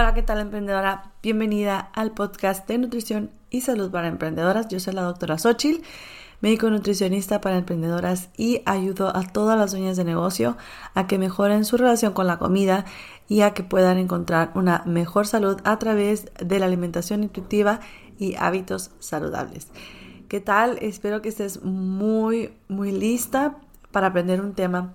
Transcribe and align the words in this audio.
Hola, 0.00 0.14
¿qué 0.14 0.22
tal 0.22 0.38
emprendedora? 0.38 1.10
Bienvenida 1.24 1.90
al 1.92 2.12
podcast 2.12 2.68
de 2.68 2.78
nutrición 2.78 3.32
y 3.50 3.62
salud 3.62 3.90
para 3.90 4.06
emprendedoras. 4.06 4.68
Yo 4.68 4.78
soy 4.78 4.94
la 4.94 5.02
doctora 5.02 5.38
Xochil, 5.38 5.82
médico 6.40 6.70
nutricionista 6.70 7.40
para 7.40 7.58
emprendedoras 7.58 8.28
y 8.36 8.62
ayudo 8.64 9.16
a 9.16 9.24
todas 9.24 9.58
las 9.58 9.72
dueñas 9.72 9.96
de 9.96 10.04
negocio 10.04 10.56
a 10.94 11.08
que 11.08 11.18
mejoren 11.18 11.64
su 11.64 11.76
relación 11.76 12.12
con 12.12 12.28
la 12.28 12.38
comida 12.38 12.84
y 13.26 13.40
a 13.40 13.54
que 13.54 13.64
puedan 13.64 13.98
encontrar 13.98 14.52
una 14.54 14.84
mejor 14.86 15.26
salud 15.26 15.60
a 15.64 15.80
través 15.80 16.30
de 16.38 16.60
la 16.60 16.66
alimentación 16.66 17.24
intuitiva 17.24 17.80
y 18.20 18.36
hábitos 18.36 18.92
saludables. 19.00 19.66
¿Qué 20.28 20.38
tal? 20.38 20.78
Espero 20.80 21.22
que 21.22 21.28
estés 21.28 21.64
muy, 21.64 22.54
muy 22.68 22.92
lista 22.92 23.56
para 23.90 24.06
aprender 24.06 24.42
un 24.42 24.54
tema 24.54 24.94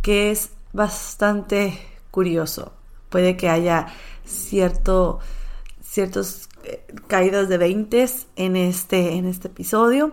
que 0.00 0.30
es 0.30 0.52
bastante 0.72 1.78
curioso. 2.10 2.77
Puede 3.08 3.36
que 3.36 3.48
haya 3.48 3.86
cierto, 4.24 5.20
ciertos 5.82 6.48
eh, 6.64 6.84
caídas 7.06 7.48
de 7.48 7.58
20 7.58 8.06
en 8.36 8.56
este, 8.56 9.14
en 9.14 9.26
este 9.26 9.48
episodio. 9.48 10.12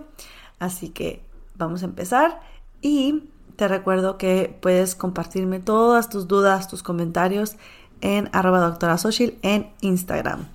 Así 0.60 0.90
que 0.90 1.22
vamos 1.56 1.84
a 1.84 1.86
empezar 1.86 2.42
y 2.82 3.30
te 3.56 3.68
recuerdo 3.68 4.18
que 4.18 4.58
puedes 4.62 4.96
compartirme 4.96 5.60
todas 5.60 6.10
tus 6.10 6.28
dudas, 6.28 6.68
tus 6.68 6.84
comentarios 6.84 7.56
en 8.02 8.30
arroba 8.34 8.60
doctora 8.60 8.98
social 8.98 9.34
en 9.42 9.72
Instagram. 9.82 10.48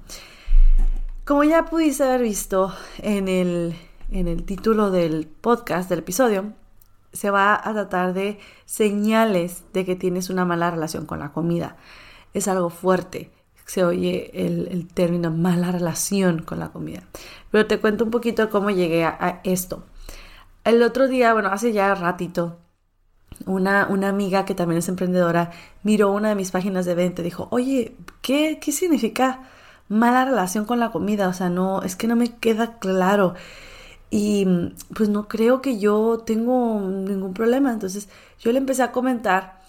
Como 1.24 1.44
ya 1.44 1.64
pudiste 1.64 2.04
haber 2.04 2.22
visto 2.22 2.74
en 2.98 3.28
el, 3.28 3.74
en 4.10 4.28
el 4.28 4.44
título 4.44 4.90
del 4.90 5.26
podcast, 5.26 5.88
del 5.88 6.00
episodio, 6.00 6.52
se 7.12 7.30
va 7.30 7.54
a 7.54 7.72
tratar 7.72 8.14
de 8.14 8.38
señales 8.66 9.62
de 9.72 9.84
que 9.84 9.96
tienes 9.96 10.30
una 10.30 10.44
mala 10.44 10.70
relación 10.70 11.06
con 11.06 11.20
la 11.20 11.32
comida. 11.32 11.76
Es 12.34 12.48
algo 12.48 12.70
fuerte 12.70 13.30
se 13.70 13.84
oye 13.84 14.32
el, 14.34 14.88
término 14.92 15.30
mala 15.30 15.70
relación 15.70 16.42
con 16.42 16.58
la 16.58 16.70
comida. 16.70 17.04
Pero 17.52 17.66
te 17.66 17.78
cuento 17.78 18.04
un 18.04 18.10
poquito 18.10 18.50
cómo 18.50 18.70
llegué 18.70 19.04
a, 19.04 19.40
esto. 19.44 19.84
El 20.64 20.82
otro 20.82 21.06
día, 21.06 21.32
bueno, 21.32 21.50
hace 21.50 21.72
ya 21.72 21.94
ratito, 21.94 22.58
una, 23.46 23.86
una, 23.88 24.08
amiga 24.08 24.44
que 24.44 24.56
también 24.56 24.80
es 24.80 24.88
emprendedora 24.88 25.52
miró 25.84 26.10
una 26.10 26.30
de 26.30 26.34
mis 26.34 26.50
páginas 26.50 26.84
de 26.84 26.96
venta 26.96 27.22
y 27.22 27.26
dijo, 27.26 27.46
oye, 27.52 27.96
¿qué, 28.22 28.58
¿qué 28.60 28.72
significa 28.72 29.48
mala 29.88 30.24
relación 30.24 30.64
con 30.64 30.80
la 30.80 30.90
comida? 30.90 31.28
O 31.28 31.32
sea, 31.32 31.48
no, 31.48 31.82
es 31.82 31.94
que 31.94 32.08
no 32.08 32.16
me 32.16 32.34
queda 32.36 32.80
claro. 32.80 33.34
Y 34.10 34.46
pues 34.96 35.08
no 35.08 35.28
creo 35.28 35.62
que 35.62 35.78
yo 35.78 36.24
tengo 36.26 36.80
ningún 36.80 37.34
problema. 37.34 37.72
Entonces 37.72 38.08
yo 38.40 38.50
le 38.50 38.58
empecé 38.58 38.82
a 38.82 38.90
comentar 38.90 39.59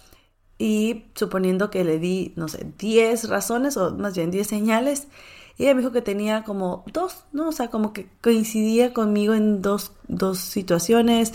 y 0.62 1.06
suponiendo 1.16 1.72
que 1.72 1.84
le 1.84 1.98
di, 1.98 2.34
no 2.36 2.48
sé, 2.48 2.68
10 2.78 3.30
razones 3.30 3.78
o 3.78 3.96
más 3.98 4.16
bien 4.16 4.30
10 4.30 4.46
señales, 4.46 5.08
ella 5.58 5.74
me 5.74 5.82
dijo 5.82 5.92
que 5.92 6.04
tenía 6.04 6.44
como 6.44 6.84
dos, 6.94 7.26
¿no? 7.34 7.48
O 7.48 7.52
sea, 7.52 7.70
como 7.70 7.94
que 7.94 8.10
coincidía 8.22 8.94
conmigo 8.94 9.34
en 9.34 9.64
dos, 9.64 9.94
dos 10.08 10.38
situaciones 10.38 11.34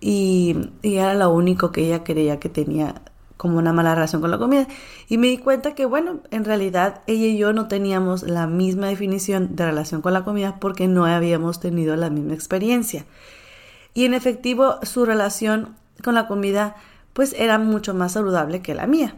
y, 0.00 0.56
y, 0.82 0.96
era 0.96 1.14
lo 1.14 1.30
único 1.30 1.70
que 1.70 1.86
ella 1.86 2.02
creía 2.02 2.40
que 2.40 2.48
tenía 2.48 3.02
como 3.36 3.58
una 3.58 3.72
mala 3.72 3.94
relación 3.94 4.20
con 4.20 4.32
la 4.32 4.38
comida. 4.38 4.66
Y 5.08 5.18
me 5.18 5.28
di 5.28 5.38
cuenta 5.38 5.76
que, 5.76 5.86
bueno, 5.86 6.18
en 6.32 6.44
realidad 6.44 7.02
ella 7.06 7.26
y 7.26 7.38
yo 7.38 7.52
no 7.52 7.68
teníamos 7.68 8.24
la 8.24 8.48
misma 8.48 8.88
definición 8.88 9.54
de 9.54 9.66
relación 9.66 10.02
con 10.02 10.14
la 10.14 10.24
comida 10.24 10.58
porque 10.58 10.88
no 10.88 11.06
habíamos 11.06 11.60
tenido 11.60 11.94
la 11.94 12.10
misma 12.10 12.34
experiencia. 12.34 13.06
Y 13.94 14.04
en 14.04 14.14
efectivo, 14.14 14.80
su 14.82 15.04
relación 15.04 15.76
con 16.02 16.16
la 16.16 16.26
comida 16.26 16.74
pues 17.14 17.34
era 17.38 17.58
mucho 17.58 17.94
más 17.94 18.12
saludable 18.12 18.60
que 18.60 18.74
la 18.74 18.86
mía. 18.86 19.16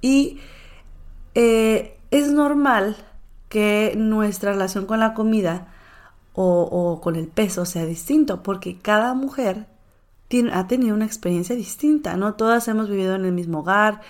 Y 0.00 0.40
eh, 1.34 1.98
es 2.10 2.32
normal 2.32 2.96
que 3.50 3.94
nuestra 3.96 4.52
relación 4.52 4.86
con 4.86 5.00
la 5.00 5.12
comida 5.12 5.68
o, 6.32 7.00
con 7.02 7.16
el 7.16 7.26
peso 7.26 7.66
sea 7.66 7.84
distinto, 7.84 8.42
porque 8.42 8.78
cada 8.78 9.12
mujer 9.12 9.66
tiene, 10.28 10.52
ha 10.54 10.66
tenido 10.68 10.94
una 10.94 11.04
experiencia 11.04 11.54
distinta, 11.54 12.16
¿no? 12.16 12.34
Todas 12.34 12.66
hemos 12.68 12.88
vivido 12.88 13.14
en 13.14 13.26
el 13.26 13.32
mismo 13.32 13.58
hogar 13.58 14.00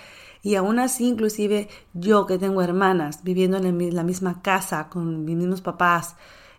y 0.43 0.55
aún 0.55 0.79
así, 0.79 1.09
inclusive 1.09 1.69
yo 1.93 2.27
que 2.27 2.39
tengo 2.39 2.63
hermanas 2.63 3.25
viviendo 3.25 3.57
en 3.57 3.97
la 3.97 4.05
misma 4.05 4.43
casa, 4.43 4.89
con 4.89 5.25
mis 5.25 5.37
mismos 5.37 5.61
papás, 5.61 6.15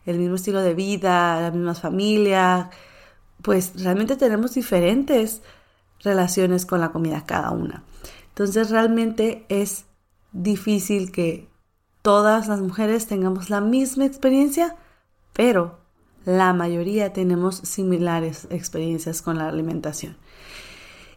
el 0.05 0.17
mismo 0.17 0.35
estilo 0.35 0.61
de 0.61 0.73
vida, 0.73 1.39
las 1.41 1.53
mismas 1.53 1.79
familias, 1.79 2.67
pues 3.41 3.81
realmente 3.81 4.17
tenemos 4.17 4.53
diferentes 4.53 5.41
relaciones 6.03 6.65
con 6.65 6.79
la 6.81 6.91
comida 6.91 7.25
cada 7.25 7.51
una. 7.51 7.83
Entonces 8.29 8.69
realmente 8.69 9.45
es 9.49 9.85
difícil 10.31 11.11
que 11.11 11.47
todas 12.01 12.47
las 12.47 12.61
mujeres 12.61 13.07
tengamos 13.07 13.49
la 13.49 13.61
misma 13.61 14.05
experiencia, 14.05 14.75
pero 15.33 15.79
la 16.25 16.53
mayoría 16.53 17.13
tenemos 17.13 17.57
similares 17.57 18.47
experiencias 18.49 19.21
con 19.21 19.37
la 19.37 19.47
alimentación. 19.47 20.17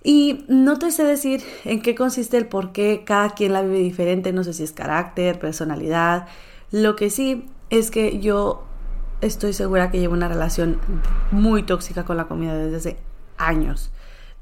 Y 0.03 0.45
no 0.49 0.79
te 0.79 0.91
sé 0.91 1.05
decir 1.05 1.43
en 1.65 1.81
qué 1.81 1.95
consiste 1.95 2.37
el 2.37 2.47
por 2.47 2.73
qué 2.73 3.05
cada 3.07 3.31
quien 3.31 3.55
la 3.55 3.63
vive 3.63 3.79
diferente, 3.79 4.33
no 4.33 4.45
sé 4.45 4.53
si 4.53 4.63
es 4.63 4.73
carácter, 4.73 5.39
personalidad. 5.39 6.27
Lo 6.71 6.95
que 6.95 7.09
sí 7.09 7.47
es 7.71 7.91
que 7.91 8.19
yo 8.21 8.65
estoy 9.23 9.55
segura 9.55 9.91
que 9.91 10.01
llevo 10.01 10.13
una 10.13 10.29
relación 10.29 10.79
muy 11.31 11.63
tóxica 11.63 12.05
con 12.05 12.19
la 12.19 12.27
comida 12.27 12.55
desde 12.55 12.77
hace 12.77 12.97
años 13.39 13.91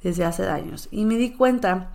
desde 0.02 0.24
hace 0.24 0.48
años. 0.48 0.88
Y 0.90 1.04
me 1.04 1.16
di 1.16 1.30
cuenta 1.30 1.90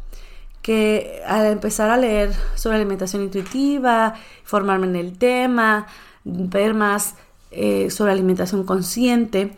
que 0.62 1.22
al 1.25 1.45
empezar 1.45 1.90
a 1.90 1.97
leer 1.97 2.34
sobre 2.56 2.78
alimentación 2.78 3.23
intuitiva, 3.23 4.16
formarme 4.44 4.88
en 4.88 4.95
el 4.95 5.18
tema, 5.18 5.88
ver 6.23 6.73
más 6.73 7.16
eh, 7.51 7.90
sobre 7.90 8.12
alimentación 8.12 8.66
consciente, 8.66 9.56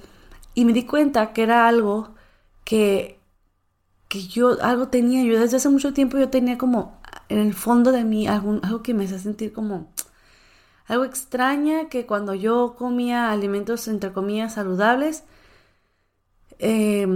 y 0.53 0.65
me 0.65 0.73
di 0.73 0.85
cuenta 0.85 1.33
que 1.33 1.43
era 1.43 1.67
algo 1.67 2.13
que, 2.63 3.19
que 4.07 4.27
yo, 4.27 4.61
algo 4.61 4.89
tenía, 4.89 5.23
yo 5.23 5.39
desde 5.39 5.57
hace 5.57 5.69
mucho 5.69 5.93
tiempo 5.93 6.17
yo 6.17 6.29
tenía 6.29 6.57
como 6.57 6.99
en 7.29 7.39
el 7.39 7.53
fondo 7.53 7.91
de 7.91 8.03
mí 8.03 8.27
algo 8.27 8.83
que 8.83 8.93
me 8.93 9.05
hacía 9.05 9.19
sentir 9.19 9.53
como 9.53 9.91
algo 10.85 11.05
extraña, 11.05 11.87
que 11.87 12.05
cuando 12.05 12.33
yo 12.33 12.75
comía 12.77 13.31
alimentos 13.31 13.87
entre 13.87 14.11
comillas 14.11 14.55
saludables, 14.55 15.23
eh, 16.57 17.07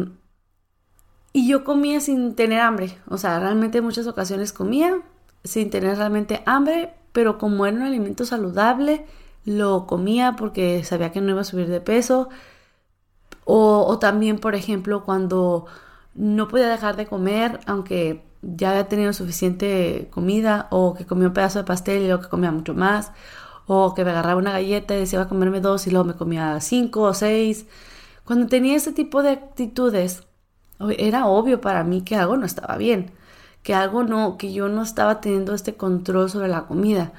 y 1.34 1.48
yo 1.48 1.64
comía 1.64 2.00
sin 2.00 2.36
tener 2.36 2.62
hambre. 2.62 2.98
O 3.10 3.18
sea, 3.18 3.40
realmente 3.40 3.80
en 3.80 3.84
muchas 3.84 4.08
ocasiones 4.08 4.54
comía 4.54 5.02
sin 5.44 5.70
tener 5.72 5.98
realmente 5.98 6.44
hambre, 6.46 6.94
pero 7.12 7.38
como 7.38 7.66
era 7.66 7.76
un 7.76 7.84
alimento 7.84 8.24
saludable, 8.24 9.06
lo 9.44 9.88
comía 9.88 10.36
porque 10.38 10.84
sabía 10.84 11.12
que 11.12 11.22
no 11.22 11.32
iba 11.32 11.42
a 11.42 11.44
subir 11.46 11.68
de 11.68 11.82
peso. 11.82 12.30
O, 13.46 14.00
también, 14.00 14.40
por 14.40 14.56
ejemplo, 14.56 15.04
cuando 15.04 15.66
no 16.16 16.48
podía 16.48 16.70
dejar 16.70 16.96
de 16.96 17.08
comer, 17.08 17.60
aunque 17.66 18.24
ya 18.42 18.72
había 18.72 18.88
tenido 18.88 19.12
suficiente 19.12 20.08
comida, 20.12 20.68
o 20.72 20.94
que 20.94 21.06
comía 21.06 21.28
un 21.28 21.34
pedazo 21.34 21.60
de 21.60 21.66
pastel 21.66 22.04
y 22.04 22.08
luego 22.08 22.24
que 22.24 22.30
comía 22.30 22.52
mucho 22.52 22.74
más, 22.74 23.12
o 23.68 23.94
que 23.96 24.06
me 24.06 24.12
agarraba 24.12 24.40
una 24.40 24.52
galleta 24.54 24.96
y 24.96 25.00
decía 25.00 25.22
a 25.22 25.30
comerme 25.30 25.62
dos 25.62 25.88
y 25.88 25.92
luego 25.92 26.06
me 26.06 26.16
comía 26.16 26.60
cinco 26.62 27.02
o 27.02 27.14
seis. 27.14 27.66
Cuando 28.26 28.48
tenía 28.48 28.76
ese 28.78 28.94
tipo 28.94 29.24
de 29.24 29.32
actitudes, 29.32 30.24
era 30.98 31.28
obvio 31.28 31.62
para 31.62 31.84
mí 31.84 32.02
que 32.02 32.16
algo 32.16 32.38
no 32.38 32.46
estaba 32.46 32.78
bien, 32.78 33.12
que 33.64 33.74
algo 33.74 34.04
no, 34.04 34.38
que 34.38 34.54
yo 34.54 34.70
no 34.70 34.84
estaba 34.84 35.22
teniendo 35.22 35.54
este 35.54 35.76
control 35.76 36.30
sobre 36.30 36.48
la 36.48 36.66
comida. 36.66 37.14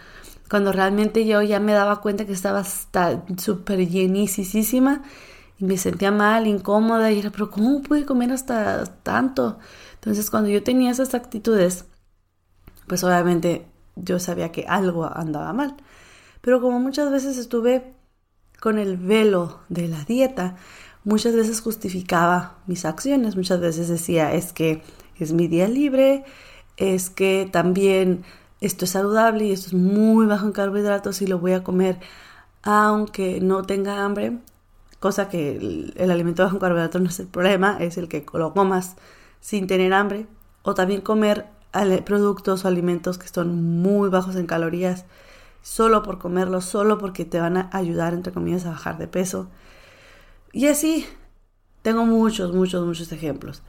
Cuando 0.50 0.72
realmente 0.72 1.26
yo 1.26 1.42
ya 1.42 1.60
me 1.60 1.72
daba 1.72 2.00
cuenta 2.00 2.26
que 2.26 2.32
estaba 2.32 2.64
súper 2.64 3.88
llenísima 3.88 5.03
y 5.59 5.64
me 5.64 5.78
sentía 5.78 6.10
mal, 6.10 6.47
incómoda 6.47 7.10
y 7.12 7.19
era, 7.20 7.31
pero 7.31 7.50
¿cómo 7.50 7.82
pude 7.82 8.04
comer 8.04 8.32
hasta 8.32 8.84
tanto? 9.03 9.59
Entonces 9.94 10.31
cuando 10.31 10.50
yo 10.50 10.62
tenía 10.62 10.90
esas 10.90 11.14
actitudes, 11.14 11.87
pues 12.87 13.02
obviamente 13.05 13.67
yo 13.96 14.19
sabía 14.19 14.52
que 14.52 14.67
algo 14.69 15.11
andaba 15.12 15.52
mal. 15.52 15.76
Pero 16.40 16.61
como 16.61 16.78
muchas 16.78 17.11
veces 17.11 17.38
estuve 17.38 17.94
con 18.61 18.78
el 18.78 18.96
velo 18.96 19.61
de 19.69 19.88
la 19.88 20.05
dieta, 20.05 20.56
muchas 21.04 21.34
veces 21.34 21.60
justificaba 21.60 22.58
mis 22.66 22.84
acciones, 22.84 23.36
muchas 23.36 23.60
veces 23.60 23.88
decía, 23.88 24.32
es 24.34 24.52
que 24.52 24.82
es 25.18 25.32
mi 25.32 25.46
día 25.48 25.68
libre, 25.68 26.24
es 26.76 27.10
que 27.10 27.48
también 27.50 28.24
esto 28.60 28.84
es 28.84 28.92
saludable 28.92 29.44
y 29.44 29.52
esto 29.52 29.68
es 29.68 29.74
muy 29.74 30.26
bajo 30.26 30.46
en 30.46 30.52
carbohidratos 30.52 31.22
y 31.22 31.26
lo 31.26 31.38
voy 31.38 31.52
a 31.52 31.62
comer 31.62 32.00
aunque 32.62 33.40
no 33.42 33.62
tenga 33.62 34.04
hambre, 34.04 34.38
cosa 34.98 35.28
que 35.28 35.56
el, 35.96 36.10
alimento 36.10 36.42
bajo 36.42 36.56
en 36.56 36.60
carbohidratos 36.60 37.02
no 37.02 37.08
es 37.10 37.20
el 37.20 37.26
problema, 37.26 37.76
es 37.78 37.98
el 37.98 38.08
que 38.08 38.24
lo 38.32 38.54
comas 38.54 38.96
sin 39.40 39.66
tener 39.66 39.92
hambre, 39.92 40.26
o 40.62 40.74
también 40.74 41.02
comer 41.02 41.46
productos 42.06 42.64
o 42.64 42.68
alimentos 42.68 43.18
que 43.18 43.28
son 43.28 43.82
muy 43.82 44.08
bajos 44.08 44.36
en 44.36 44.46
calorías 44.46 45.04
solo 45.60 46.02
por 46.02 46.18
comerlos, 46.18 46.64
solo 46.64 46.98
porque 46.98 47.24
te 47.24 47.40
van 47.40 47.56
a 47.56 47.70
ayudar, 47.72 48.14
entre 48.14 48.32
comillas, 48.32 48.64
a 48.64 48.70
bajar 48.70 48.96
de 48.96 49.08
peso. 49.08 49.48
Y 50.54 50.68
así, 50.68 51.04
tengo 51.82 52.06
muchos, 52.06 52.54
muchos, 52.54 52.86
muchos 52.86 53.10
ejemplos. 53.10 53.62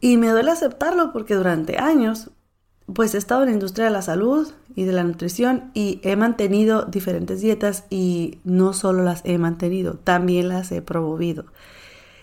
Y 0.00 0.16
me 0.16 0.28
duele 0.28 0.50
aceptarlo 0.50 1.12
porque 1.12 1.36
durante 1.36 1.78
años 1.78 2.32
pues 2.92 3.14
he 3.14 3.18
estado 3.18 3.42
en 3.42 3.50
la 3.50 3.54
industria 3.54 3.84
de 3.84 3.92
la 3.92 4.02
salud 4.02 4.48
y 4.74 4.84
de 4.84 4.92
la 4.92 5.04
nutrición 5.04 5.70
y 5.74 6.00
he 6.02 6.16
mantenido 6.16 6.86
diferentes 6.86 7.40
dietas 7.40 7.84
y 7.88 8.40
no 8.42 8.72
solo 8.72 9.04
las 9.04 9.20
he 9.24 9.38
mantenido, 9.38 9.94
también 9.94 10.48
las 10.48 10.72
he 10.72 10.82
promovido. 10.82 11.44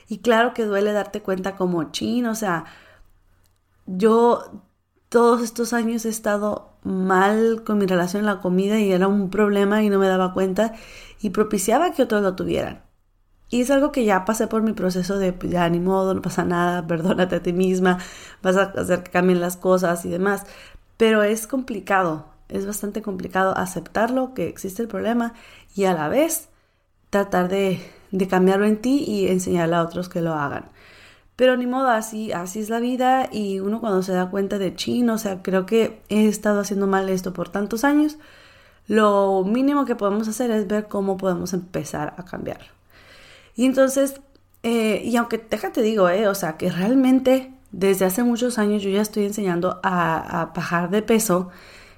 Y 0.09 0.17
claro 0.19 0.53
que 0.53 0.65
duele 0.65 0.91
darte 0.91 1.21
cuenta 1.21 1.55
como 1.55 1.91
chin, 1.91 2.25
o 2.25 2.35
sea, 2.35 2.65
yo 3.85 4.63
todos 5.07 5.41
estos 5.41 5.71
años 5.71 6.05
he 6.05 6.09
estado 6.09 6.73
mal 6.83 7.63
con 7.63 7.77
mi 7.77 7.85
relación 7.85 8.23
a 8.23 8.35
la 8.35 8.41
comida 8.41 8.77
y 8.79 8.91
era 8.91 9.07
un 9.07 9.29
problema 9.29 9.83
y 9.83 9.89
no 9.89 9.99
me 9.99 10.07
daba 10.07 10.33
cuenta 10.33 10.73
y 11.21 11.29
propiciaba 11.29 11.91
que 11.93 12.03
otros 12.03 12.23
lo 12.23 12.35
tuvieran. 12.35 12.84
Y 13.49 13.61
es 13.61 13.71
algo 13.71 13.91
que 13.91 14.05
ya 14.05 14.25
pasé 14.25 14.47
por 14.47 14.63
mi 14.63 14.73
proceso 14.73 15.17
de, 15.19 15.33
pues 15.33 15.51
ya 15.51 15.69
ni 15.69 15.79
modo, 15.79 16.13
no 16.13 16.21
pasa 16.21 16.43
nada, 16.43 16.87
perdónate 16.87 17.35
a 17.35 17.43
ti 17.43 17.53
misma, 17.53 17.99
vas 18.41 18.57
a 18.57 18.63
hacer 18.63 19.03
que 19.03 19.11
cambien 19.11 19.41
las 19.41 19.57
cosas 19.57 20.05
y 20.05 20.09
demás. 20.09 20.45
Pero 20.97 21.23
es 21.23 21.47
complicado, 21.47 22.25
es 22.49 22.65
bastante 22.65 23.01
complicado 23.01 23.57
aceptarlo, 23.57 24.33
que 24.33 24.47
existe 24.47 24.81
el 24.81 24.87
problema 24.87 25.33
y 25.75 25.85
a 25.85 25.93
la 25.93 26.07
vez 26.09 26.49
tratar 27.09 27.49
de, 27.49 27.79
de 28.11 28.27
cambiarlo 28.27 28.65
en 28.65 28.81
ti 28.81 29.03
y 29.07 29.27
enseñarle 29.27 29.75
a 29.75 29.83
otros 29.83 30.09
que 30.09 30.21
lo 30.21 30.33
hagan. 30.33 30.69
Pero 31.35 31.57
ni 31.57 31.67
modo, 31.67 31.89
así, 31.89 32.31
así 32.31 32.61
es 32.61 32.69
la 32.69 32.79
vida 32.79 33.29
y 33.31 33.59
uno 33.59 33.81
cuando 33.81 34.01
se 34.03 34.13
da 34.13 34.29
cuenta 34.29 34.57
de 34.57 34.75
chino, 34.75 35.15
o 35.15 35.17
sea, 35.17 35.41
creo 35.43 35.65
que 35.65 36.01
he 36.09 36.27
estado 36.27 36.61
haciendo 36.61 36.87
mal 36.87 37.09
esto 37.09 37.33
por 37.33 37.49
tantos 37.49 37.83
años, 37.83 38.17
lo 38.87 39.43
mínimo 39.45 39.85
que 39.85 39.95
podemos 39.95 40.27
hacer 40.27 40.51
es 40.51 40.67
ver 40.67 40.87
cómo 40.87 41.17
podemos 41.17 41.53
empezar 41.53 42.13
a 42.17 42.23
cambiar. 42.25 42.59
Y 43.55 43.65
entonces, 43.65 44.21
eh, 44.63 45.01
y 45.03 45.15
aunque 45.17 45.37
déjate 45.49 45.81
digo, 45.81 46.09
eh, 46.09 46.27
o 46.27 46.35
sea, 46.35 46.57
que 46.57 46.69
realmente 46.71 47.53
desde 47.71 48.05
hace 48.05 48.23
muchos 48.23 48.57
años 48.57 48.83
yo 48.83 48.89
ya 48.89 49.01
estoy 49.01 49.25
enseñando 49.25 49.79
a, 49.83 50.41
a 50.41 50.45
bajar 50.47 50.89
de 50.89 51.01
peso, 51.01 51.49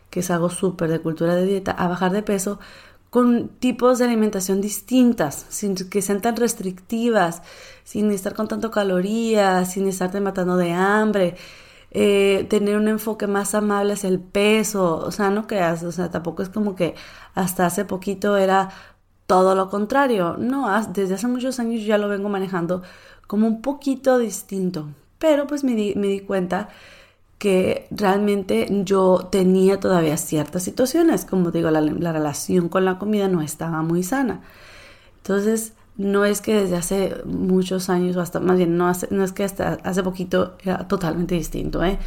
que 0.10 0.22
es 0.22 0.32
algo 0.32 0.50
súper 0.50 0.90
de 0.90 1.00
cultura 1.00 1.36
de 1.36 1.46
dieta, 1.46 1.72
a 1.72 1.88
bajar 1.88 2.12
de 2.12 2.24
peso 2.24 2.60
con 3.10 3.50
tipos 3.50 4.00
de 4.00 4.06
alimentación 4.06 4.62
distintas, 4.62 5.46
sin 5.50 5.76
que 5.76 6.02
sean 6.02 6.22
tan 6.22 6.36
restrictivas, 6.36 7.42
sin 7.84 8.12
estar 8.12 8.34
con 8.36 8.48
tanto 8.48 8.70
calorías, 8.72 9.72
sin 9.72 9.88
estarte 9.88 10.20
matando 10.20 10.58
de 10.58 10.74
hambre, 10.74 11.36
eh, 11.92 12.46
tener 12.50 12.76
un 12.78 12.88
enfoque 12.90 13.28
más 13.28 13.56
amable 13.56 13.94
hacia 13.94 14.10
el 14.10 14.20
peso, 14.20 14.98
o 14.98 15.12
sea, 15.12 15.30
no 15.30 15.48
creas, 15.48 15.84
o 15.84 15.92
sea, 15.92 16.12
tampoco 16.12 16.44
es 16.44 16.50
como 16.50 16.76
que 16.76 16.96
hasta 17.34 17.66
hace 17.66 17.86
poquito 17.86 18.38
era 18.38 18.70
todo 19.28 19.56
lo 19.56 19.70
contrario, 19.70 20.38
no, 20.40 20.68
desde 20.94 21.16
hace 21.16 21.28
muchos 21.28 21.60
años 21.60 21.84
ya 21.84 21.98
lo 21.98 22.08
vengo 22.08 22.30
manejando 22.30 22.82
como 23.28 23.46
un 23.46 23.62
poquito 23.62 24.18
distinto, 24.18 24.88
pero 25.20 25.48
pues 25.48 25.64
me 25.64 25.76
di, 25.76 25.94
me 25.96 26.08
di 26.08 26.22
cuenta 26.22 26.70
que 27.38 27.88
realmente 27.92 28.68
yo 28.84 29.28
tenía 29.32 29.80
todavía 29.80 30.18
ciertas 30.18 30.64
situaciones, 30.64 31.26
como 31.26 31.52
digo, 31.52 31.70
la, 31.70 32.12
relación 32.12 32.70
con 32.70 32.86
la 32.86 32.98
comida 32.98 33.28
no 33.28 33.42
estaba 33.42 33.82
muy 33.84 34.02
sana. 34.02 34.42
Entonces, 35.18 35.74
no 35.98 36.26
es 36.26 36.42
que 36.42 36.56
desde 36.56 36.78
hace 36.78 37.16
muchos 37.26 37.90
años, 37.90 38.16
o 38.16 38.22
hasta 38.22 38.40
más 38.40 38.58
bien, 38.58 38.78
no, 38.78 38.92
no 39.12 39.24
es 39.24 39.34
que 39.34 39.44
hasta 39.44 39.78
hace 39.84 40.04
poquito 40.04 40.56
era 40.64 40.88
totalmente 40.88 41.36
distinto, 41.36 41.84
¿eh? 41.84 42.00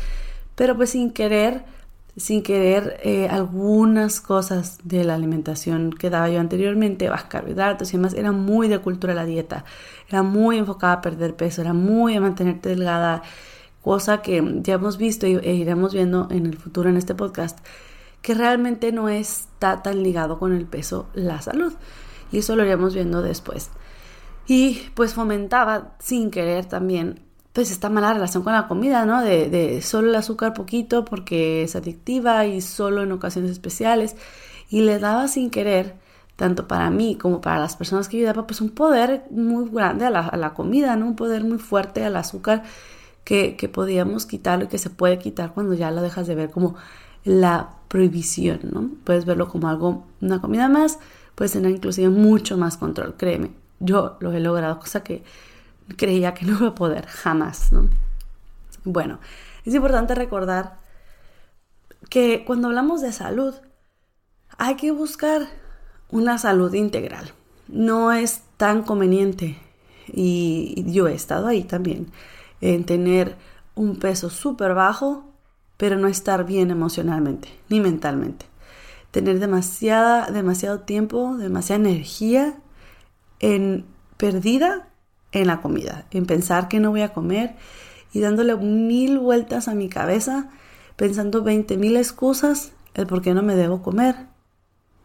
Pero 0.56 0.76
pues 0.76 0.90
sin 0.90 1.12
querer, 1.12 1.64
sin 2.20 2.42
querer, 2.42 3.00
eh, 3.02 3.28
algunas 3.30 4.20
cosas 4.20 4.78
de 4.84 5.04
la 5.04 5.14
alimentación 5.14 5.90
que 5.90 6.10
daba 6.10 6.28
yo 6.28 6.38
anteriormente, 6.38 7.08
baja 7.08 7.28
carbohidratos 7.28 7.88
y 7.88 7.96
demás, 7.96 8.12
era 8.12 8.30
muy 8.30 8.68
de 8.68 8.78
cultura 8.78 9.14
la 9.14 9.24
dieta, 9.24 9.64
era 10.06 10.22
muy 10.22 10.58
enfocada 10.58 10.94
a 10.94 11.00
perder 11.00 11.34
peso, 11.34 11.62
era 11.62 11.72
muy 11.72 12.14
a 12.14 12.20
mantenerte 12.20 12.68
delgada, 12.68 13.22
cosa 13.82 14.20
que 14.20 14.60
ya 14.62 14.74
hemos 14.74 14.98
visto 14.98 15.24
e 15.24 15.54
iremos 15.54 15.94
viendo 15.94 16.28
en 16.30 16.44
el 16.44 16.58
futuro 16.58 16.90
en 16.90 16.98
este 16.98 17.14
podcast, 17.14 17.58
que 18.20 18.34
realmente 18.34 18.92
no 18.92 19.08
está 19.08 19.82
tan 19.82 20.02
ligado 20.02 20.38
con 20.38 20.52
el 20.52 20.66
peso 20.66 21.08
la 21.14 21.40
salud. 21.40 21.72
Y 22.30 22.38
eso 22.38 22.54
lo 22.54 22.64
iremos 22.64 22.94
viendo 22.94 23.22
después. 23.22 23.70
Y 24.46 24.82
pues 24.94 25.14
fomentaba 25.14 25.96
sin 26.00 26.30
querer 26.30 26.66
también 26.66 27.29
pues 27.52 27.70
esta 27.70 27.90
mala 27.90 28.12
relación 28.14 28.42
con 28.42 28.52
la 28.52 28.68
comida, 28.68 29.04
¿no? 29.04 29.22
De, 29.22 29.48
de 29.50 29.82
solo 29.82 30.08
el 30.08 30.14
azúcar 30.14 30.54
poquito 30.54 31.04
porque 31.04 31.62
es 31.64 31.76
adictiva 31.76 32.46
y 32.46 32.60
solo 32.60 33.02
en 33.02 33.12
ocasiones 33.12 33.50
especiales. 33.50 34.16
Y 34.68 34.82
le 34.82 34.98
daba 34.98 35.28
sin 35.28 35.50
querer, 35.50 35.96
tanto 36.36 36.68
para 36.68 36.90
mí 36.90 37.16
como 37.16 37.40
para 37.40 37.58
las 37.58 37.76
personas 37.76 38.08
que 38.08 38.18
ayudaba, 38.18 38.46
pues 38.46 38.60
un 38.60 38.70
poder 38.70 39.24
muy 39.30 39.68
grande 39.68 40.06
a 40.06 40.10
la, 40.10 40.20
a 40.20 40.36
la 40.36 40.54
comida, 40.54 40.96
¿no? 40.96 41.06
Un 41.06 41.16
poder 41.16 41.44
muy 41.44 41.58
fuerte 41.58 42.04
al 42.04 42.16
azúcar 42.16 42.62
que, 43.24 43.70
podíamos 43.72 44.26
quitarlo 44.26 44.64
y 44.64 44.68
que 44.68 44.78
se 44.78 44.90
puede 44.90 45.18
quitar 45.18 45.52
cuando 45.52 45.74
ya 45.74 45.90
lo 45.90 46.02
dejas 46.02 46.26
de 46.26 46.34
ver 46.34 46.50
como 46.50 46.74
la 47.24 47.76
prohibición, 47.88 48.60
¿no? 48.72 48.90
Puedes 49.04 49.24
verlo 49.24 49.48
como 49.48 49.68
algo, 49.68 50.04
una 50.20 50.40
comida 50.40 50.68
más, 50.68 50.98
puedes 51.34 51.52
tener 51.52 51.70
inclusive 51.70 52.08
mucho 52.08 52.56
más 52.56 52.76
control, 52.76 53.14
créeme. 53.16 53.52
Yo 53.78 54.16
lo 54.20 54.32
he 54.32 54.40
logrado, 54.40 54.78
cosa 54.80 55.02
que 55.02 55.22
creía 55.96 56.34
que 56.34 56.46
no 56.46 56.58
iba 56.58 56.68
a 56.68 56.74
poder, 56.74 57.06
jamás, 57.06 57.72
¿no? 57.72 57.88
Bueno, 58.84 59.18
es 59.64 59.74
importante 59.74 60.14
recordar 60.14 60.78
que 62.08 62.44
cuando 62.44 62.68
hablamos 62.68 63.00
de 63.00 63.12
salud, 63.12 63.54
hay 64.58 64.76
que 64.76 64.90
buscar 64.90 65.48
una 66.10 66.38
salud 66.38 66.72
integral. 66.74 67.32
No 67.68 68.12
es 68.12 68.42
tan 68.56 68.82
conveniente, 68.82 69.58
y 70.06 70.84
yo 70.92 71.08
he 71.08 71.14
estado 71.14 71.46
ahí 71.46 71.62
también, 71.62 72.10
en 72.60 72.84
tener 72.84 73.36
un 73.74 73.96
peso 73.96 74.28
súper 74.28 74.74
bajo, 74.74 75.24
pero 75.76 75.96
no 75.96 76.08
estar 76.08 76.44
bien 76.44 76.70
emocionalmente 76.70 77.48
ni 77.70 77.80
mentalmente. 77.80 78.46
Tener 79.10 79.38
demasiada, 79.38 80.30
demasiado 80.30 80.80
tiempo, 80.80 81.36
demasiada 81.36 81.88
energía 81.88 82.54
en 83.38 83.86
perdida 84.18 84.89
en 85.32 85.46
la 85.46 85.60
comida, 85.60 86.06
en 86.10 86.26
pensar 86.26 86.68
que 86.68 86.80
no 86.80 86.90
voy 86.90 87.02
a 87.02 87.12
comer 87.12 87.56
y 88.12 88.20
dándole 88.20 88.56
mil 88.56 89.18
vueltas 89.18 89.68
a 89.68 89.74
mi 89.74 89.88
cabeza, 89.88 90.50
pensando 90.96 91.42
20 91.42 91.76
mil 91.76 91.96
excusas 91.96 92.72
el 92.94 93.06
por 93.06 93.22
qué 93.22 93.34
no 93.34 93.42
me 93.42 93.54
debo 93.54 93.82
comer 93.82 94.16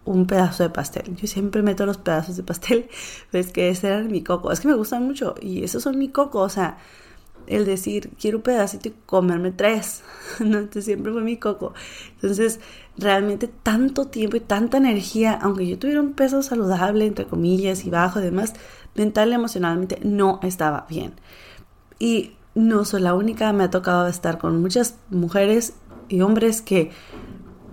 un 0.06 0.28
pedazo 0.28 0.64
de 0.64 0.70
pastel. 0.70 1.16
Yo 1.16 1.28
siempre 1.28 1.62
meto 1.62 1.86
los 1.86 1.98
pedazos 1.98 2.38
de 2.38 2.44
pastel, 2.44 2.90
pues 3.32 3.52
que 3.52 3.70
ese 3.70 3.88
era 3.88 4.02
mi 4.02 4.24
coco. 4.24 4.52
Es 4.52 4.60
que 4.60 4.68
me 4.68 4.76
gustan 4.76 5.06
mucho 5.06 5.36
y 5.42 5.64
esos 5.64 5.84
son 5.84 5.98
mi 5.98 6.10
coco, 6.10 6.40
o 6.40 6.50
sea, 6.50 6.78
el 7.48 7.66
decir, 7.66 8.12
quiero 8.20 8.38
un 8.38 8.44
pedacito 8.44 8.90
y 8.90 8.96
comerme 9.06 9.52
tres, 9.52 10.04
¿no? 10.40 10.60
Entonces 10.60 10.86
siempre 10.86 11.12
fue 11.12 11.22
mi 11.22 11.38
coco. 11.38 11.74
Entonces, 12.16 12.60
realmente 12.98 13.48
tanto 13.48 14.08
tiempo 14.08 14.38
y 14.38 14.42
tanta 14.42 14.78
energía, 14.78 15.34
aunque 15.42 15.68
yo 15.68 15.78
tuviera 15.78 16.02
un 16.02 16.14
peso 16.14 16.42
saludable, 16.44 17.06
entre 17.06 17.26
comillas, 17.26 17.86
y 17.86 17.90
bajo 17.90 18.20
y 18.20 18.24
demás, 18.24 18.54
mental 18.96 19.30
y 19.30 19.34
emocionalmente 19.34 20.00
no 20.04 20.40
estaba 20.44 20.86
bien. 20.90 21.14
Y 22.00 22.34
no 22.56 22.86
soy 22.86 23.02
la 23.02 23.14
única, 23.14 23.52
me 23.54 23.66
ha 23.66 23.70
tocado 23.70 24.08
estar 24.08 24.38
con 24.38 24.62
muchas 24.62 24.96
mujeres 25.10 25.74
y 26.08 26.22
hombres 26.22 26.62
que 26.62 26.92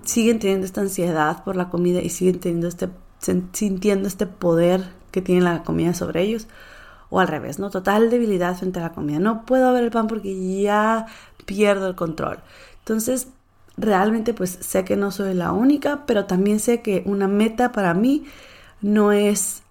siguen 0.05 0.39
teniendo 0.39 0.67
esta 0.67 0.81
ansiedad 0.81 1.45
por 1.45 1.57
la 1.57 1.71
comida 1.71 2.01
y 2.01 2.09
siguen 2.09 2.41
teniendo 2.41 2.67
este, 2.67 2.89
sintiendo 3.53 4.09
este 4.09 4.27
poder 4.27 4.91
que 5.13 5.23
tiene 5.23 5.43
la 5.43 5.63
comida 5.63 5.95
sobre 5.95 6.23
ellos 6.23 6.49
o 7.13 7.21
al 7.21 7.29
revés, 7.29 7.59
¿no? 7.59 7.71
Total 7.71 8.11
debilidad 8.11 8.57
frente 8.57 8.81
a 8.81 8.85
la 8.85 8.93
comida. 8.95 9.19
No 9.21 9.45
puedo 9.45 9.73
ver 9.75 9.85
el 9.85 9.91
pan 9.91 10.07
porque 10.09 10.63
ya 10.63 11.07
pierdo 11.45 11.87
el 11.89 11.95
control. 11.95 12.39
Entonces, 12.79 13.29
realmente 13.77 14.33
pues 14.35 14.59
sé 14.63 14.85
que 14.85 14.97
no 14.97 15.11
soy 15.11 15.35
la 15.35 15.53
única, 15.53 16.05
pero 16.07 16.25
también 16.27 16.59
sé 16.59 16.81
que 16.83 17.03
una 17.07 17.29
meta 17.29 17.71
para 17.73 17.93
mí 17.95 18.25
no 18.81 19.13
es, 19.13 19.63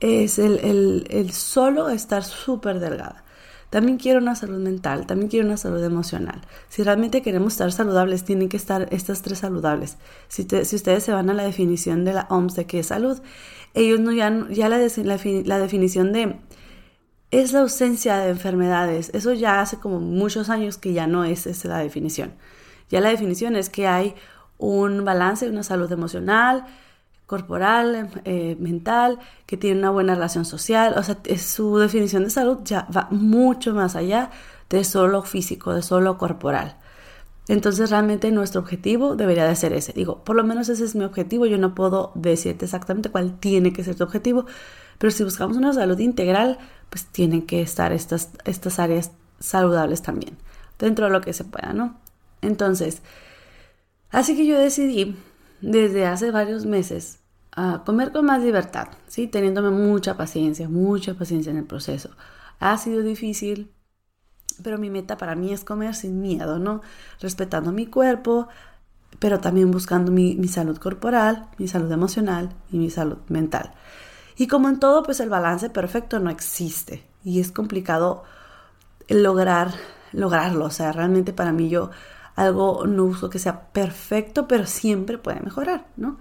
es 0.00 0.38
el, 0.38 1.06
el 1.10 1.32
solo 1.32 1.88
estar 1.90 2.24
súper 2.24 2.80
delgada. 2.80 3.24
También 3.70 3.98
quiero 3.98 4.18
una 4.18 4.34
salud 4.34 4.58
mental, 4.58 5.06
también 5.06 5.30
quiero 5.30 5.46
una 5.46 5.56
salud 5.56 5.82
emocional. 5.82 6.40
Si 6.68 6.82
realmente 6.82 7.22
queremos 7.22 7.52
estar 7.52 7.70
saludables, 7.70 8.24
tienen 8.24 8.48
que 8.48 8.56
estar 8.56 8.88
estas 8.90 9.22
tres 9.22 9.38
saludables. 9.38 9.96
Si, 10.26 10.46
si 10.64 10.76
ustedes 10.76 11.04
se 11.04 11.12
van 11.12 11.30
a 11.30 11.34
la 11.34 11.44
definición 11.44 12.04
de 12.04 12.14
la 12.14 12.26
OMS 12.30 12.56
de 12.56 12.66
qué 12.66 12.80
es 12.80 12.88
salud, 12.88 13.20
ellos 13.74 14.00
no 14.00 14.12
ya, 14.12 14.46
ya 14.50 14.68
la, 14.68 14.78
la, 14.78 15.58
definición 15.58 16.12
de 16.12 16.36
es 17.30 17.52
la 17.52 17.60
ausencia 17.60 18.16
de 18.18 18.30
enfermedades. 18.30 19.10
Eso 19.14 19.32
ya 19.32 19.60
hace 19.60 19.78
como 19.78 20.00
muchos 20.00 20.50
años 20.50 20.76
que 20.76 20.92
ya 20.92 21.06
no 21.06 21.24
es 21.24 21.46
esa 21.46 21.68
la 21.68 21.78
definición. 21.78 22.32
Ya 22.88 23.00
la 23.00 23.10
definición 23.10 23.54
es 23.54 23.70
que 23.70 23.86
hay 23.86 24.16
un 24.58 25.04
balance, 25.04 25.48
una 25.48 25.62
salud 25.62 25.90
emocional, 25.92 26.66
corporal, 27.30 28.10
eh, 28.24 28.56
mental, 28.58 29.20
que 29.46 29.56
tiene 29.56 29.78
una 29.78 29.90
buena 29.90 30.16
relación 30.16 30.44
social. 30.44 30.94
O 30.96 31.02
sea, 31.04 31.16
su 31.38 31.78
definición 31.78 32.24
de 32.24 32.30
salud 32.30 32.58
ya 32.64 32.88
va 32.94 33.06
mucho 33.12 33.72
más 33.72 33.94
allá 33.94 34.32
de 34.68 34.82
solo 34.82 35.22
físico, 35.22 35.72
de 35.72 35.82
solo 35.82 36.18
corporal. 36.18 36.76
Entonces 37.46 37.90
realmente 37.90 38.32
nuestro 38.32 38.60
objetivo 38.60 39.14
debería 39.14 39.46
de 39.46 39.54
ser 39.54 39.72
ese. 39.74 39.92
Digo, 39.92 40.24
por 40.24 40.34
lo 40.34 40.42
menos 40.42 40.68
ese 40.68 40.84
es 40.84 40.96
mi 40.96 41.04
objetivo. 41.04 41.46
Yo 41.46 41.56
no 41.56 41.72
puedo 41.72 42.10
decirte 42.16 42.64
exactamente 42.64 43.10
cuál 43.10 43.38
tiene 43.38 43.72
que 43.72 43.84
ser 43.84 43.94
tu 43.94 44.02
objetivo, 44.02 44.46
pero 44.98 45.12
si 45.12 45.22
buscamos 45.22 45.56
una 45.56 45.72
salud 45.72 46.00
integral, 46.00 46.58
pues 46.88 47.06
tienen 47.06 47.42
que 47.42 47.62
estar 47.62 47.92
estas, 47.92 48.30
estas 48.44 48.80
áreas 48.80 49.12
saludables 49.38 50.02
también, 50.02 50.36
dentro 50.80 51.04
de 51.06 51.12
lo 51.12 51.20
que 51.20 51.32
se 51.32 51.44
pueda, 51.44 51.72
¿no? 51.74 51.96
Entonces, 52.42 53.02
así 54.10 54.36
que 54.36 54.46
yo 54.46 54.58
decidí 54.58 55.14
desde 55.60 56.06
hace 56.06 56.32
varios 56.32 56.66
meses 56.66 57.19
comer 57.84 58.12
con 58.12 58.26
más 58.26 58.42
libertad, 58.42 58.88
¿sí? 59.06 59.26
Teniéndome 59.26 59.70
mucha 59.70 60.16
paciencia, 60.16 60.68
mucha 60.68 61.14
paciencia 61.14 61.50
en 61.50 61.58
el 61.58 61.64
proceso. 61.64 62.10
Ha 62.58 62.76
sido 62.78 63.02
difícil, 63.02 63.72
pero 64.62 64.78
mi 64.78 64.90
meta 64.90 65.16
para 65.16 65.34
mí 65.34 65.52
es 65.52 65.64
comer 65.64 65.94
sin 65.94 66.20
miedo, 66.20 66.58
¿no? 66.58 66.82
Respetando 67.20 67.72
mi 67.72 67.86
cuerpo, 67.86 68.48
pero 69.18 69.40
también 69.40 69.70
buscando 69.70 70.12
mi, 70.12 70.36
salud 70.48 70.78
corporal, 70.78 71.48
mi 71.58 71.68
salud 71.68 71.90
emocional 71.90 72.54
y 72.70 72.78
mi 72.78 72.90
salud 72.90 73.18
mental. 73.28 73.72
Y 74.36 74.46
como 74.46 74.68
en 74.68 74.78
todo, 74.78 75.02
pues 75.02 75.20
el 75.20 75.28
balance 75.28 75.70
perfecto 75.70 76.18
no 76.18 76.30
existe 76.30 77.04
y 77.24 77.40
es 77.40 77.52
complicado 77.52 78.24
lograr 79.08 79.72
lograrlo. 80.12 80.66
O 80.66 80.70
sea, 80.70 80.92
realmente 80.92 81.32
para 81.32 81.52
mí 81.52 81.68
yo 81.68 81.90
algo 82.36 82.86
no 82.86 83.06
busco 83.06 83.30
que 83.30 83.38
sea 83.38 83.72
perfecto, 83.72 84.48
pero 84.48 84.66
siempre 84.66 85.18
puede 85.18 85.40
mejorar, 85.40 85.86
¿no? 85.96 86.18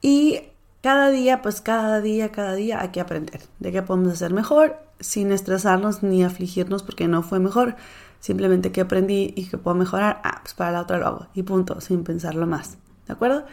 Y 0.00 0.40
cada 0.82 1.10
día, 1.10 1.42
pues 1.42 1.60
cada 1.60 2.00
día, 2.00 2.32
cada 2.32 2.54
día 2.54 2.80
hay 2.80 2.88
que 2.88 3.00
aprender 3.00 3.42
de 3.58 3.72
qué 3.72 3.82
podemos 3.82 4.12
hacer 4.12 4.32
mejor 4.32 4.78
sin 4.98 5.32
estresarnos 5.32 6.02
ni 6.02 6.22
afligirnos 6.22 6.82
porque 6.82 7.08
no 7.08 7.22
fue 7.22 7.40
mejor. 7.40 7.76
Simplemente 8.20 8.70
que 8.70 8.82
aprendí 8.82 9.32
y 9.34 9.46
que 9.46 9.56
puedo 9.56 9.76
mejorar, 9.76 10.20
ah, 10.24 10.40
pues 10.42 10.54
para 10.54 10.72
la 10.72 10.82
otra 10.82 10.98
lo 10.98 11.06
hago 11.06 11.26
y 11.34 11.42
punto, 11.42 11.80
sin 11.80 12.04
pensarlo 12.04 12.46
más. 12.46 12.76
¿De 13.06 13.14
acuerdo? 13.14 13.46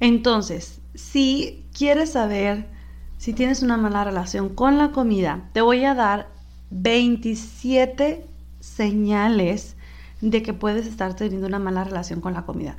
Entonces, 0.00 0.80
si 0.94 1.64
quieres 1.72 2.12
saber 2.12 2.68
si 3.22 3.32
tienes 3.32 3.62
una 3.62 3.76
mala 3.76 4.02
relación 4.02 4.48
con 4.48 4.78
la 4.78 4.90
comida, 4.90 5.48
te 5.52 5.60
voy 5.60 5.84
a 5.84 5.94
dar 5.94 6.28
27 6.70 8.26
señales 8.58 9.76
de 10.20 10.42
que 10.42 10.52
puedes 10.52 10.88
estar 10.88 11.14
teniendo 11.14 11.46
una 11.46 11.60
mala 11.60 11.84
relación 11.84 12.20
con 12.20 12.32
la 12.32 12.42
comida. 12.42 12.76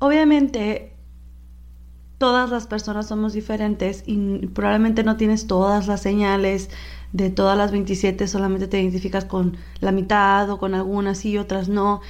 Obviamente, 0.00 0.96
todas 2.18 2.50
las 2.50 2.66
personas 2.66 3.06
somos 3.06 3.32
diferentes 3.32 4.02
y 4.06 4.46
probablemente 4.48 5.04
no 5.04 5.16
tienes 5.16 5.46
todas 5.46 5.86
las 5.86 6.02
señales 6.02 6.68
de 7.12 7.30
todas 7.30 7.56
las 7.56 7.70
27, 7.70 8.26
solamente 8.26 8.66
te 8.66 8.80
identificas 8.80 9.24
con 9.24 9.56
la 9.80 9.92
mitad 9.92 10.50
o 10.50 10.58
con 10.58 10.74
algunas 10.74 11.24
y 11.24 11.38
otras 11.38 11.68
no. 11.68 12.00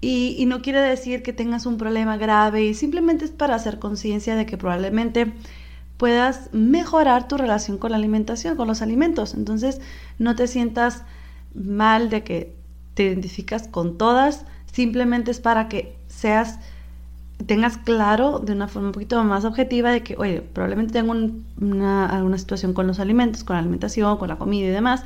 Y, 0.00 0.46
no 0.46 0.62
quiere 0.62 0.80
decir 0.80 1.22
que 1.22 1.34
tengas 1.34 1.66
un 1.66 1.76
problema 1.76 2.16
grave 2.16 2.64
y 2.64 2.74
simplemente 2.74 3.26
es 3.26 3.30
para 3.30 3.54
hacer 3.54 3.78
conciencia 3.78 4.34
de 4.34 4.46
que 4.46 4.56
probablemente 4.56 5.34
puedas 5.98 6.48
mejorar 6.52 7.28
tu 7.28 7.36
relación 7.36 7.76
con 7.76 7.90
la 7.90 7.98
alimentación, 7.98 8.56
con 8.56 8.66
los 8.66 8.80
alimentos. 8.80 9.34
Entonces, 9.34 9.78
no 10.18 10.36
te 10.36 10.46
sientas 10.46 11.02
mal 11.54 12.08
de 12.08 12.24
que 12.24 12.56
te 12.94 13.04
identificas 13.04 13.68
con 13.68 13.98
todas, 13.98 14.46
simplemente 14.72 15.30
es 15.30 15.40
para 15.40 15.68
que 15.68 15.98
seas 16.08 16.58
tengas 17.46 17.78
claro 17.78 18.38
de 18.38 18.52
una 18.52 18.68
forma 18.68 18.88
un 18.88 18.92
poquito 18.92 19.22
más 19.24 19.44
objetiva 19.44 19.90
de 19.90 20.02
que, 20.02 20.16
oye, 20.16 20.42
probablemente 20.42 20.92
tengo 20.92 21.12
una, 21.12 22.06
alguna 22.06 22.38
situación 22.38 22.72
con 22.72 22.86
los 22.86 23.00
alimentos, 23.00 23.44
con 23.44 23.54
la 23.54 23.60
alimentación, 23.60 24.18
con 24.18 24.28
la 24.28 24.36
comida 24.36 24.66
y 24.66 24.70
demás, 24.70 25.02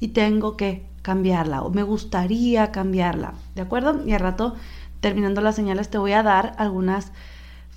y 0.00 0.08
tengo 0.08 0.56
que 0.56 0.84
cambiarla 1.02 1.62
o 1.62 1.70
me 1.70 1.82
gustaría 1.82 2.72
cambiarla, 2.72 3.34
¿de 3.54 3.62
acuerdo? 3.62 4.02
Y 4.04 4.12
al 4.12 4.20
rato, 4.20 4.54
terminando 5.00 5.40
las 5.40 5.54
señales, 5.54 5.88
te 5.88 5.98
voy 5.98 6.12
a 6.12 6.22
dar 6.22 6.54
algunas 6.58 7.12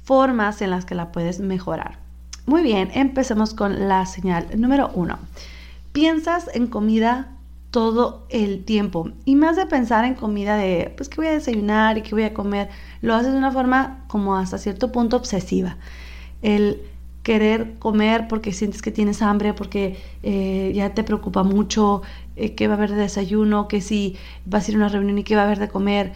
formas 0.04 0.62
en 0.62 0.72
las 0.72 0.86
que 0.86 0.96
la 0.96 1.12
puedes 1.12 1.40
mejorar. 1.40 2.00
Muy 2.48 2.64
bien, 2.64 2.90
empecemos 2.96 3.54
con 3.54 3.88
la 3.88 4.08
señal 4.08 4.48
número 4.60 4.90
uno. 4.96 5.20
Piensas 5.92 6.50
en 6.54 6.66
comida 6.66 7.28
todo 7.72 8.26
el 8.30 8.64
tiempo. 8.66 9.12
Y 9.26 9.36
más 9.36 9.56
de 9.56 9.66
pensar 9.66 10.06
en 10.06 10.16
comida 10.16 10.58
de, 10.58 10.94
pues, 10.98 11.10
¿qué 11.10 11.18
voy 11.18 11.28
a 11.28 11.32
desayunar 11.32 11.98
y 11.98 12.02
qué 12.02 12.12
voy 12.12 12.24
a 12.24 12.34
comer? 12.34 12.70
Lo 13.02 13.16
haces 13.16 13.32
de 13.32 13.38
una 13.38 13.52
forma 13.52 14.06
como 14.08 14.36
hasta 14.36 14.58
cierto 14.58 14.92
punto 14.92 15.18
obsesiva. 15.18 15.78
El 16.42 16.82
querer 17.24 17.76
comer 17.80 18.28
porque 18.28 18.54
sientes 18.54 18.82
que 18.82 18.92
tienes 18.92 19.22
hambre, 19.22 19.54
porque 19.54 19.98
eh, 20.24 20.72
ya 20.74 20.94
te 20.94 21.04
preocupa 21.04 21.44
mucho 21.44 22.02
eh, 22.36 22.56
qué 22.56 22.68
va 22.68 22.74
a 22.76 22.78
haber 22.78 22.92
de 22.92 23.02
desayuno, 23.02 23.68
que 23.68 23.82
si 23.82 24.18
vas 24.46 24.68
a 24.68 24.72
ir 24.72 24.78
a 24.78 24.80
una 24.80 24.90
reunión 24.90 25.18
y 25.20 25.24
qué 25.24 25.36
va 25.36 25.44
a 25.44 25.46
haber 25.46 25.60
de 25.60 25.70
comer. 25.70 26.14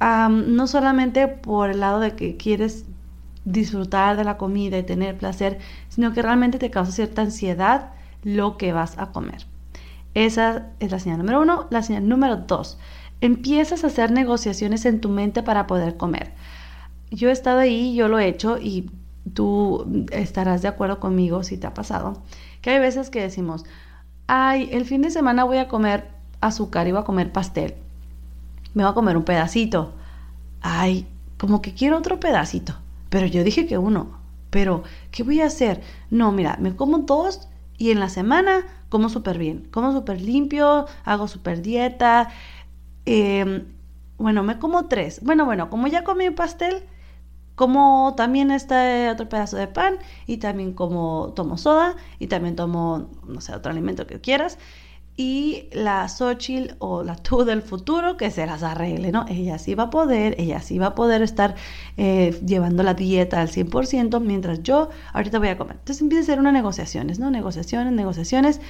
no 0.00 0.66
solamente 0.66 1.28
por 1.28 1.70
el 1.70 1.80
lado 1.80 2.00
de 2.00 2.14
que 2.14 2.36
quieres 2.36 2.84
disfrutar 3.44 4.16
de 4.16 4.24
la 4.24 4.36
comida 4.36 4.78
y 4.78 4.82
tener 4.82 5.16
placer, 5.16 5.58
sino 5.88 6.12
que 6.12 6.22
realmente 6.22 6.58
te 6.58 6.70
causa 6.70 6.92
cierta 6.92 7.22
ansiedad 7.22 7.92
lo 8.22 8.56
que 8.56 8.72
vas 8.72 8.98
a 8.98 9.12
comer. 9.12 9.46
Esa 10.14 10.70
es 10.80 10.90
la 10.90 10.98
señal 10.98 11.18
número 11.18 11.42
uno. 11.42 11.66
La 11.70 11.82
señal 11.82 12.08
número 12.08 12.36
dos, 12.36 12.78
empiezas 13.20 13.84
a 13.84 13.88
hacer 13.88 14.10
negociaciones 14.10 14.86
en 14.86 15.00
tu 15.00 15.08
mente 15.08 15.42
para 15.42 15.66
poder 15.66 15.96
comer. 15.96 16.32
Yo 17.10 17.28
he 17.28 17.32
estado 17.32 17.60
ahí, 17.60 17.94
yo 17.94 18.08
lo 18.08 18.18
he 18.18 18.28
hecho 18.28 18.58
y 18.58 18.90
tú 19.32 20.06
estarás 20.10 20.62
de 20.62 20.68
acuerdo 20.68 21.00
conmigo 21.00 21.42
si 21.42 21.56
te 21.56 21.66
ha 21.66 21.74
pasado, 21.74 22.22
que 22.60 22.70
hay 22.70 22.78
veces 22.78 23.10
que 23.10 23.22
decimos, 23.22 23.64
ay, 24.26 24.68
el 24.72 24.84
fin 24.84 25.02
de 25.02 25.10
semana 25.10 25.44
voy 25.44 25.58
a 25.58 25.68
comer 25.68 26.08
azúcar 26.40 26.86
y 26.86 26.92
voy 26.92 27.00
a 27.00 27.04
comer 27.04 27.32
pastel. 27.32 27.74
Me 28.74 28.82
voy 28.82 28.90
a 28.90 28.94
comer 28.94 29.16
un 29.16 29.24
pedacito. 29.24 29.94
Ay, 30.60 31.06
como 31.38 31.62
que 31.62 31.74
quiero 31.74 31.96
otro 31.98 32.20
pedacito. 32.20 32.74
Pero 33.08 33.26
yo 33.26 33.44
dije 33.44 33.66
que 33.66 33.78
uno. 33.78 34.18
Pero, 34.50 34.82
¿qué 35.10 35.22
voy 35.22 35.40
a 35.40 35.46
hacer? 35.46 35.80
No, 36.10 36.32
mira, 36.32 36.56
me 36.60 36.74
como 36.74 36.98
dos 36.98 37.48
y 37.78 37.90
en 37.90 38.00
la 38.00 38.08
semana 38.08 38.66
como 38.88 39.08
súper 39.08 39.38
bien. 39.38 39.68
Como 39.72 39.92
súper 39.92 40.20
limpio, 40.20 40.86
hago 41.04 41.28
súper 41.28 41.62
dieta. 41.62 42.30
Em, 43.06 43.66
bueno, 44.18 44.42
me 44.42 44.58
como 44.58 44.86
tres. 44.86 45.20
Bueno, 45.22 45.44
bueno, 45.44 45.70
como 45.70 45.86
ya 45.88 46.04
comí 46.04 46.28
un 46.28 46.34
pastel, 46.34 46.84
como 47.54 48.14
también 48.16 48.50
este 48.50 49.10
otro 49.10 49.28
pedazo 49.28 49.56
de 49.56 49.68
pan 49.68 49.98
y 50.26 50.38
también 50.38 50.72
como 50.72 51.32
tomo 51.36 51.58
soda 51.58 51.96
y 52.18 52.26
también 52.28 52.56
tomo, 52.56 53.10
no 53.26 53.40
sé, 53.40 53.54
otro 53.54 53.72
alimento 53.72 54.06
que 54.06 54.20
quieras 54.20 54.58
y 55.16 55.68
la 55.72 56.08
Xochitl 56.08 56.74
o 56.78 57.02
la 57.02 57.16
tú 57.22 57.44
del 57.44 57.62
futuro 57.62 58.16
que 58.16 58.30
se 58.30 58.46
las 58.46 58.62
arregle, 58.62 59.12
¿no? 59.12 59.26
Ella 59.28 59.58
sí 59.58 59.74
va 59.74 59.84
a 59.84 59.90
poder, 59.90 60.34
ella 60.38 60.60
sí 60.60 60.78
va 60.78 60.88
a 60.88 60.94
poder 60.94 61.22
estar 61.22 61.54
eh, 61.96 62.38
llevando 62.44 62.82
la 62.82 62.94
dieta 62.94 63.40
al 63.40 63.48
100% 63.48 64.20
mientras 64.20 64.62
yo 64.62 64.90
ahorita 65.12 65.38
voy 65.38 65.48
a 65.48 65.58
comer. 65.58 65.76
Entonces 65.76 66.02
empieza 66.02 66.22
a 66.22 66.26
ser 66.26 66.40
unas 66.40 66.52
negociaciones, 66.52 67.18
¿no? 67.18 67.30
Negociaciones, 67.30 67.92
negociaciones 67.92 68.60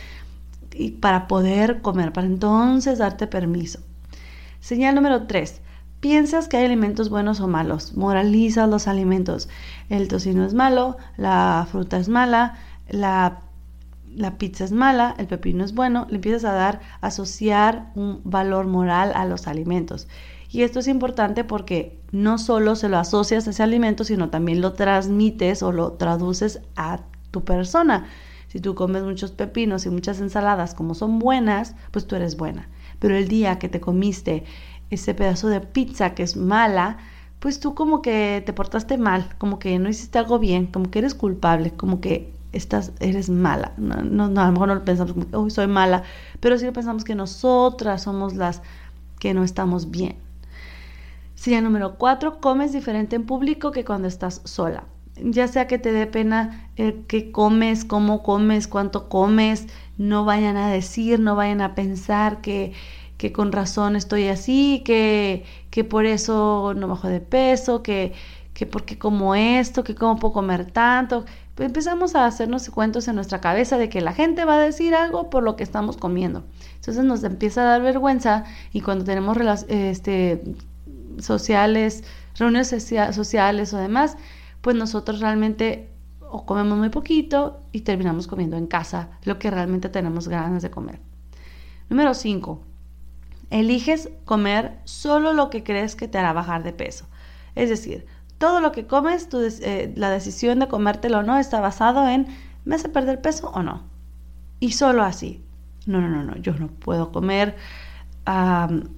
y 0.75 0.93
para 0.93 1.29
poder 1.29 1.81
comer, 1.81 2.13
para 2.13 2.27
entonces 2.27 2.99
darte 2.99 3.27
permiso. 3.27 3.81
Señal 4.61 4.95
número 4.95 5.27
3. 5.27 5.61
Piensas 6.01 6.49
que 6.49 6.59
hay 6.59 6.67
alimentos 6.67 7.09
buenos 7.09 7.41
o 7.41 7.49
malos. 7.49 7.97
Moralizas 7.97 8.69
los 8.69 8.89
alimentos. 8.89 9.49
El 9.89 10.09
tocino 10.09 10.45
es 10.45 10.53
malo, 10.53 10.99
la 11.17 11.67
fruta 11.71 11.97
es 11.97 12.09
mala, 12.09 12.59
la 12.89 13.41
la 14.17 14.39
pizza 14.39 14.65
es 14.65 14.73
mala, 14.73 15.15
el 15.19 15.27
pepino 15.27 15.65
es 15.65 15.75
bueno, 15.75 16.07
le 16.09 16.17
empiezas 16.17 16.45
a 16.45 16.53
dar, 16.53 16.81
asociar 17.01 17.91
un 17.95 18.21
valor 18.25 18.67
moral 18.67 19.13
a 19.15 19.25
los 19.25 19.47
alimentos. 19.47 20.09
Y 20.51 20.63
esto 20.63 20.79
es 20.79 20.89
importante 20.89 21.43
porque 21.43 21.99
no 22.13 22.39
solo 22.39 22.77
se 22.77 22.89
lo 22.89 22.99
asocias 22.99 23.47
a 23.47 23.51
ese 23.51 23.63
alimento, 23.63 24.05
sino 24.05 24.31
también 24.31 24.61
lo 24.61 24.75
transmites 24.75 25.63
o 25.63 25.73
lo 25.73 25.93
traduces 25.93 26.61
a 26.77 27.01
tu 27.31 27.45
persona. 27.45 28.07
Si 28.47 28.61
tú 28.61 28.77
comes 28.77 29.03
muchos 29.03 29.33
pepinos 29.33 29.85
y 29.85 29.91
muchas 29.91 30.21
ensaladas 30.21 30.75
como 30.75 30.95
son 30.95 31.19
buenas, 31.19 31.75
pues 31.91 32.07
tú 32.07 32.15
eres 32.15 32.37
buena. 32.37 32.69
Pero 33.01 33.17
el 33.17 33.27
día 33.27 33.59
que 33.59 33.69
te 33.69 33.81
comiste 33.81 34.45
ese 34.91 35.15
pedazo 35.15 35.49
de 35.49 35.61
pizza 35.61 36.15
que 36.15 36.23
es 36.23 36.37
mala, 36.37 36.99
pues 37.41 37.59
tú 37.59 37.75
como 37.75 38.01
que 38.01 38.43
te 38.47 38.53
portaste 38.53 38.97
mal, 38.97 39.35
como 39.39 39.59
que 39.59 39.79
no 39.79 39.89
hiciste 39.89 40.19
algo 40.19 40.39
bien, 40.39 40.67
como 40.67 40.91
que 40.91 41.01
eres 41.01 41.15
culpable, 41.15 41.73
como 41.73 42.01
que 42.01 42.34
estás, 42.57 42.93
eres 43.01 43.29
mala. 43.29 43.73
No, 43.77 43.95
a 44.25 44.47
lo 44.47 44.53
mejor 44.53 44.69
no 44.69 44.75
lo 44.75 44.85
pensamos 44.85 45.13
como, 45.13 45.27
oh, 45.33 45.51
soy 45.51 45.67
mala, 45.67 46.03
pero 46.41 46.59
sí 46.59 46.71
pensamos 46.71 47.05
que 47.05 47.15
nosotras 47.15 48.03
somos 48.03 48.35
las 48.35 48.63
que 49.19 49.35
no 49.35 49.45
estamos 49.45 49.91
bien. 49.91 50.17
Señal 51.35 51.65
número 51.65 51.97
cuatro, 51.97 52.41
comes 52.41 52.73
diferente 52.73 53.17
en 53.17 53.27
público 53.27 53.71
que 53.71 53.85
cuando 53.85 54.09
estás 54.09 54.41
sola. 54.45 54.85
Ya 55.17 55.47
sea 55.47 55.67
que 55.67 55.79
te 55.79 55.93
dé 55.93 56.07
pena 56.07 56.71
el 56.77 57.07
que 57.07 57.31
comes, 57.31 57.85
cómo 57.85 58.23
comes, 58.23 58.67
cuánto 58.67 59.09
comes, 59.09 59.67
no 59.99 60.25
vayan 60.25 60.57
a 60.57 60.71
decir, 60.71 61.21
no 61.21 61.37
vayan 61.37 61.61
a 61.61 61.75
pensar 61.75 62.41
que, 62.41 62.73
que 63.17 63.33
con 63.33 63.53
razón 63.53 63.95
estoy 63.97 64.29
así, 64.29 64.83
que, 64.85 65.45
que 65.71 65.85
por 65.85 66.07
eso 66.07 66.75
no 66.77 66.89
bajo 66.89 67.09
de 67.09 67.21
peso, 67.21 67.83
que, 67.83 68.13
que 68.55 68.67
porque 68.67 68.99
como 68.99 69.35
esto, 69.35 69.85
que 69.85 69.95
cómo 69.95 70.17
puedo 70.17 70.33
comer 70.33 70.71
tanto, 70.71 71.25
empezamos 71.59 72.15
a 72.15 72.27
hacernos 72.27 72.69
cuentos 72.71 73.07
en 73.09 73.15
nuestra 73.15 73.41
cabeza 73.41 73.79
de 73.79 73.89
que 73.89 74.01
la 74.01 74.13
gente 74.13 74.45
va 74.45 74.57
a 74.57 74.61
decir 74.61 74.95
algo 74.95 75.31
por 75.31 75.43
lo 75.43 75.57
que 75.57 75.63
estamos 75.63 75.97
comiendo. 75.97 76.45
Entonces 76.77 77.05
nos 77.05 77.23
empieza 77.23 77.63
a 77.63 77.65
dar 77.65 77.83
vergüenza 77.83 78.45
y 78.73 78.81
cuando 78.81 79.05
tenemos 79.05 79.37
este, 79.69 80.43
sociales, 81.19 82.05
reuniones 82.37 82.69
sociales 82.69 83.73
o 83.73 83.79
demás, 83.79 84.17
pues 84.61 84.77
nosotros 84.77 85.21
realmente 85.21 85.91
o 86.21 86.45
comemos 86.45 86.77
muy 86.79 86.89
poquito 86.89 87.61
y 87.71 87.83
terminamos 87.83 88.27
comiendo 88.27 88.57
en 88.57 88.67
casa 88.67 89.11
lo 89.23 89.39
que 89.39 89.51
realmente 89.51 89.89
tenemos 89.89 90.27
ganas 90.27 90.63
de 90.63 90.71
comer. 90.71 91.01
Número 91.89 92.15
5. 92.15 92.61
eliges 93.51 94.09
comer 94.25 94.81
solo 94.85 95.33
lo 95.33 95.51
que 95.51 95.63
crees 95.63 95.95
que 95.95 96.09
te 96.09 96.19
hará 96.19 96.33
bajar 96.33 96.65
de 96.65 96.73
peso. 96.73 97.07
Es 97.55 97.69
decir, 97.69 98.07
todo 98.39 98.61
lo 98.61 98.73
que 98.73 98.87
comes, 98.87 99.29
eh, 99.33 99.93
la 99.97 100.11
decisión 100.11 100.59
de 100.59 100.69
comértelo 100.69 101.19
o 101.19 101.23
no 101.23 101.39
está 101.39 101.61
basado 101.61 102.09
en 102.09 102.27
¿me 102.65 102.75
hace 102.75 102.89
perder 102.89 103.21
peso 103.21 103.51
o 103.55 103.63
no? 103.63 103.83
Y 104.61 104.73
solo 104.73 105.03
así. 105.03 105.43
No, 105.87 106.01
no, 106.01 106.09
no, 106.09 106.23
no, 106.25 106.37
yo 106.37 106.55
no 106.55 106.69
puedo 106.69 107.13
comer 107.13 107.57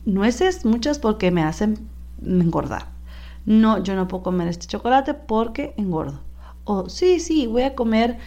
nueces, 0.04 0.64
muchas 0.64 1.00
porque 1.00 1.32
me 1.32 1.42
hacen 1.42 1.88
engordar. 2.24 2.86
No, 3.44 3.82
yo 3.82 3.96
no 3.96 4.06
puedo 4.06 4.22
comer 4.22 4.48
este 4.48 4.66
chocolate 4.66 5.14
porque 5.14 5.74
engordo. 5.76 6.20
O 6.64 6.88
sí, 6.88 7.20
sí, 7.20 7.46
voy 7.46 7.62
a 7.62 7.74
comer 7.74 8.18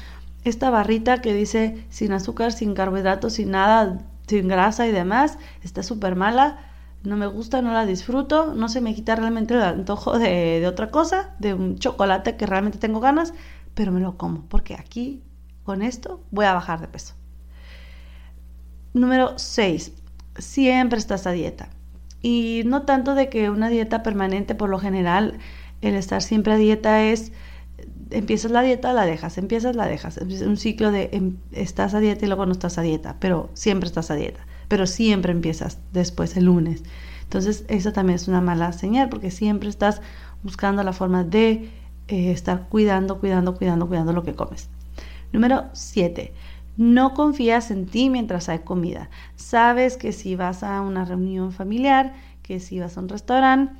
esta 0.43 0.69
barrita 0.69 1.21
que 1.21 1.33
dice 1.33 1.85
sin 1.89 2.11
azúcar, 2.11 2.51
sin 2.51 2.73
carbohidratos, 2.73 3.33
sin 3.33 3.51
nada, 3.51 3.99
sin 4.27 4.47
grasa 4.47 4.87
y 4.87 4.91
demás. 4.91 5.37
Está 5.63 5.83
súper 5.83 6.15
mala. 6.15 6.68
No 7.03 7.15
me 7.15 7.27
gusta, 7.27 7.61
no 7.61 7.71
la 7.71 7.85
disfruto. 7.85 8.53
No 8.53 8.69
se 8.69 8.81
me 8.81 8.93
quita 8.93 9.15
realmente 9.15 9.53
el 9.53 9.61
antojo 9.61 10.19
de, 10.19 10.59
de 10.59 10.67
otra 10.67 10.91
cosa, 10.91 11.35
de 11.39 11.53
un 11.53 11.77
chocolate 11.77 12.35
que 12.35 12.45
realmente 12.45 12.77
tengo 12.77 12.99
ganas, 12.99 13.33
pero 13.73 13.91
me 13.91 13.99
lo 13.99 14.17
como 14.17 14.43
porque 14.43 14.75
aquí 14.75 15.23
con 15.63 15.81
esto 15.81 16.21
voy 16.31 16.45
a 16.45 16.53
bajar 16.53 16.81
de 16.81 16.87
peso. 16.87 17.13
Número 18.93 19.37
6 19.37 19.93
siempre 20.37 20.99
estás 20.99 21.27
a 21.27 21.31
dieta. 21.31 21.69
Y 22.21 22.63
no 22.65 22.83
tanto 22.83 23.15
de 23.15 23.29
que 23.29 23.49
una 23.49 23.69
dieta 23.69 24.03
permanente, 24.03 24.55
por 24.55 24.69
lo 24.69 24.79
general, 24.79 25.39
el 25.81 25.95
estar 25.95 26.21
siempre 26.21 26.53
a 26.53 26.57
dieta 26.57 27.03
es, 27.03 27.31
empiezas 28.09 28.51
la 28.51 28.61
dieta, 28.61 28.93
la 28.93 29.05
dejas, 29.05 29.37
empiezas, 29.37 29.75
la 29.75 29.87
dejas. 29.87 30.17
Es 30.17 30.41
un 30.41 30.57
ciclo 30.57 30.91
de 30.91 31.09
em, 31.13 31.37
estás 31.51 31.93
a 31.93 31.99
dieta 31.99 32.25
y 32.25 32.27
luego 32.27 32.45
no 32.45 32.51
estás 32.51 32.77
a 32.77 32.81
dieta, 32.81 33.17
pero 33.19 33.49
siempre 33.53 33.87
estás 33.87 34.11
a 34.11 34.15
dieta, 34.15 34.45
pero 34.69 34.87
siempre 34.87 35.33
empiezas 35.33 35.79
después 35.91 36.37
el 36.37 36.45
lunes. 36.45 36.83
Entonces, 37.23 37.65
eso 37.67 37.91
también 37.91 38.15
es 38.15 38.29
una 38.29 38.39
mala 38.39 38.71
señal 38.71 39.09
porque 39.09 39.29
siempre 39.29 39.67
estás 39.67 40.01
buscando 40.41 40.81
la 40.83 40.93
forma 40.93 41.25
de 41.25 41.69
eh, 42.07 42.31
estar 42.31 42.69
cuidando, 42.69 43.19
cuidando, 43.19 43.55
cuidando, 43.55 43.87
cuidando 43.87 44.13
lo 44.13 44.23
que 44.23 44.33
comes. 44.33 44.69
Número 45.33 45.65
7 45.73 46.33
no 46.79 47.13
confías 47.13 47.71
en 47.71 47.87
ti 47.87 48.09
mientras 48.09 48.47
hay 48.47 48.59
comida. 48.59 49.09
Sabes 49.35 49.97
que 49.97 50.13
si 50.13 50.37
vas 50.37 50.63
a 50.63 50.79
una 50.79 51.03
reunión 51.03 51.51
familiar, 51.51 52.13
que 52.41 52.61
si 52.61 52.79
vas 52.79 52.95
a 52.95 53.01
un 53.01 53.09
restaurante, 53.09 53.73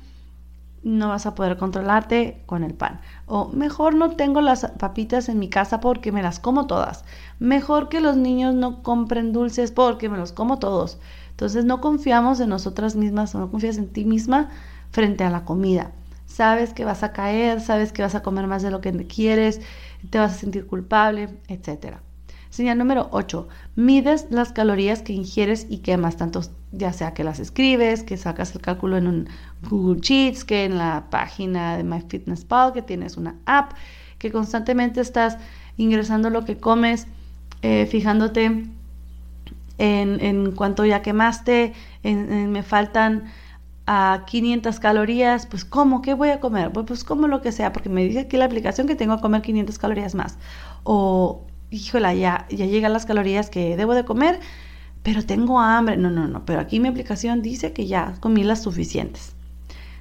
no 0.82 1.08
vas 1.08 1.26
a 1.26 1.34
poder 1.34 1.56
controlarte 1.56 2.42
con 2.46 2.64
el 2.64 2.74
pan. 2.74 3.00
O 3.26 3.48
mejor 3.48 3.94
no 3.94 4.10
tengo 4.16 4.40
las 4.40 4.66
papitas 4.78 5.28
en 5.28 5.38
mi 5.38 5.48
casa 5.48 5.80
porque 5.80 6.12
me 6.12 6.22
las 6.22 6.40
como 6.40 6.66
todas. 6.66 7.04
Mejor 7.38 7.88
que 7.88 8.00
los 8.00 8.16
niños 8.16 8.54
no 8.54 8.82
compren 8.82 9.32
dulces 9.32 9.72
porque 9.72 10.08
me 10.08 10.18
los 10.18 10.32
como 10.32 10.58
todos. 10.58 10.98
Entonces 11.30 11.64
no 11.64 11.80
confiamos 11.80 12.40
en 12.40 12.50
nosotras 12.50 12.96
mismas 12.96 13.34
o 13.34 13.38
no 13.40 13.50
confías 13.50 13.78
en 13.78 13.88
ti 13.88 14.04
misma 14.04 14.50
frente 14.90 15.24
a 15.24 15.30
la 15.30 15.44
comida. 15.44 15.92
Sabes 16.26 16.72
que 16.72 16.84
vas 16.84 17.02
a 17.02 17.12
caer, 17.12 17.60
sabes 17.60 17.92
que 17.92 18.02
vas 18.02 18.14
a 18.14 18.22
comer 18.22 18.46
más 18.46 18.62
de 18.62 18.70
lo 18.70 18.80
que 18.80 18.92
quieres, 19.06 19.60
te 20.10 20.18
vas 20.18 20.32
a 20.32 20.36
sentir 20.36 20.66
culpable, 20.66 21.28
etcétera. 21.48 22.02
Señal 22.50 22.78
número 22.78 23.08
8. 23.12 23.48
Mides 23.76 24.26
las 24.30 24.52
calorías 24.52 25.02
que 25.02 25.12
ingieres 25.12 25.66
y 25.70 25.78
quemas, 25.78 26.16
tanto 26.16 26.42
ya 26.72 26.92
sea 26.92 27.14
que 27.14 27.22
las 27.22 27.38
escribes, 27.38 28.02
que 28.02 28.16
sacas 28.16 28.54
el 28.56 28.60
cálculo 28.60 28.96
en 28.96 29.06
un 29.06 29.28
Google 29.68 30.00
Sheets, 30.00 30.44
que 30.44 30.64
en 30.64 30.76
la 30.76 31.06
página 31.10 31.76
de 31.76 31.84
MyFitnessPal, 31.84 32.72
que 32.72 32.82
tienes 32.82 33.16
una 33.16 33.36
app, 33.46 33.72
que 34.18 34.32
constantemente 34.32 35.00
estás 35.00 35.38
ingresando 35.76 36.28
lo 36.28 36.44
que 36.44 36.58
comes, 36.58 37.06
eh, 37.62 37.86
fijándote 37.86 38.44
en, 39.78 40.20
en, 40.20 40.52
cuánto 40.52 40.84
ya 40.84 41.02
quemaste, 41.02 41.72
en, 42.02 42.50
me 42.50 42.64
faltan 42.64 43.30
a 43.86 44.24
500 44.26 44.80
calorías, 44.80 45.46
pues 45.46 45.64
¿cómo? 45.64 46.02
¿Qué 46.02 46.14
voy 46.14 46.30
a 46.30 46.40
comer? 46.40 46.72
Pues, 46.72 46.86
pues 46.86 47.04
como 47.04 47.28
lo 47.28 47.42
que 47.42 47.52
sea, 47.52 47.72
porque 47.72 47.88
me 47.88 48.04
dice 48.04 48.20
aquí 48.20 48.36
la 48.36 48.44
aplicación 48.44 48.88
que 48.88 48.96
tengo 48.96 49.16
que 49.16 49.22
comer 49.22 49.42
500 49.42 49.78
calorías 49.78 50.14
más. 50.14 50.36
O 50.82 51.46
híjola, 51.70 52.14
ya, 52.14 52.46
ya 52.50 52.66
llegan 52.66 52.92
las 52.92 53.06
calorías 53.06 53.50
que 53.50 53.76
debo 53.76 53.94
de 53.94 54.04
comer, 54.04 54.40
pero 55.02 55.24
tengo 55.24 55.60
hambre. 55.60 55.96
No, 55.96 56.10
no, 56.10 56.28
no, 56.28 56.44
pero 56.44 56.60
aquí 56.60 56.80
mi 56.80 56.88
aplicación 56.88 57.42
dice 57.42 57.72
que 57.72 57.86
ya 57.86 58.14
comí 58.20 58.44
las 58.44 58.62
suficientes. 58.62 59.34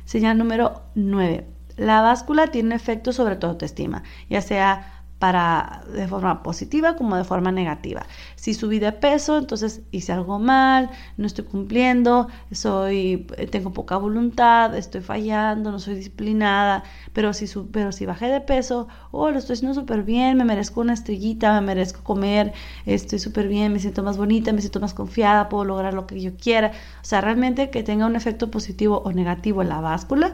Señal 0.05 0.37
número 0.37 0.81
9. 0.95 1.45
La 1.77 2.01
báscula 2.01 2.47
tiene 2.47 2.75
efecto 2.75 3.13
sobre 3.13 3.37
tu 3.37 3.47
autoestima, 3.47 4.03
ya 4.29 4.41
sea 4.41 4.98
para 5.19 5.81
de 5.93 6.07
forma 6.07 6.41
positiva 6.43 6.95
como 6.95 7.17
de 7.17 7.25
forma 7.25 7.51
negativa. 7.51 8.05
Si 8.35 8.53
subí 8.53 8.79
de 8.79 8.93
peso, 8.93 9.37
entonces 9.37 9.81
hice 9.91 10.13
algo 10.13 10.39
mal, 10.39 10.89
no 11.17 11.27
estoy 11.27 11.43
cumpliendo, 11.43 12.29
soy 12.51 13.27
tengo 13.51 13.73
poca 13.73 13.97
voluntad, 13.97 14.75
estoy 14.75 15.01
fallando, 15.01 15.71
no 15.71 15.79
soy 15.79 15.95
disciplinada, 15.95 16.83
pero 17.11 17.33
si 17.33 17.47
pero 17.71 17.91
si 17.91 18.05
bajé 18.05 18.27
de 18.27 18.39
peso, 18.39 18.87
oh, 19.11 19.29
lo 19.29 19.39
estoy 19.39 19.55
haciendo 19.55 19.75
súper 19.75 20.03
bien, 20.03 20.37
me 20.37 20.45
merezco 20.45 20.79
una 20.79 20.93
estrellita, 20.93 21.53
me 21.59 21.67
merezco 21.67 22.01
comer, 22.01 22.53
estoy 22.85 23.19
súper 23.19 23.49
bien, 23.49 23.73
me 23.73 23.79
siento 23.79 24.03
más 24.03 24.17
bonita, 24.17 24.53
me 24.53 24.61
siento 24.61 24.79
más 24.79 24.93
confiada, 24.93 25.49
puedo 25.49 25.65
lograr 25.65 25.93
lo 25.93 26.07
que 26.07 26.21
yo 26.21 26.31
quiera. 26.37 26.71
O 27.01 27.05
sea, 27.05 27.19
realmente 27.19 27.69
que 27.69 27.83
tenga 27.83 28.05
un 28.05 28.15
efecto 28.15 28.49
positivo 28.49 29.01
o 29.03 29.11
negativo 29.11 29.61
en 29.61 29.69
la 29.69 29.81
báscula 29.81 30.33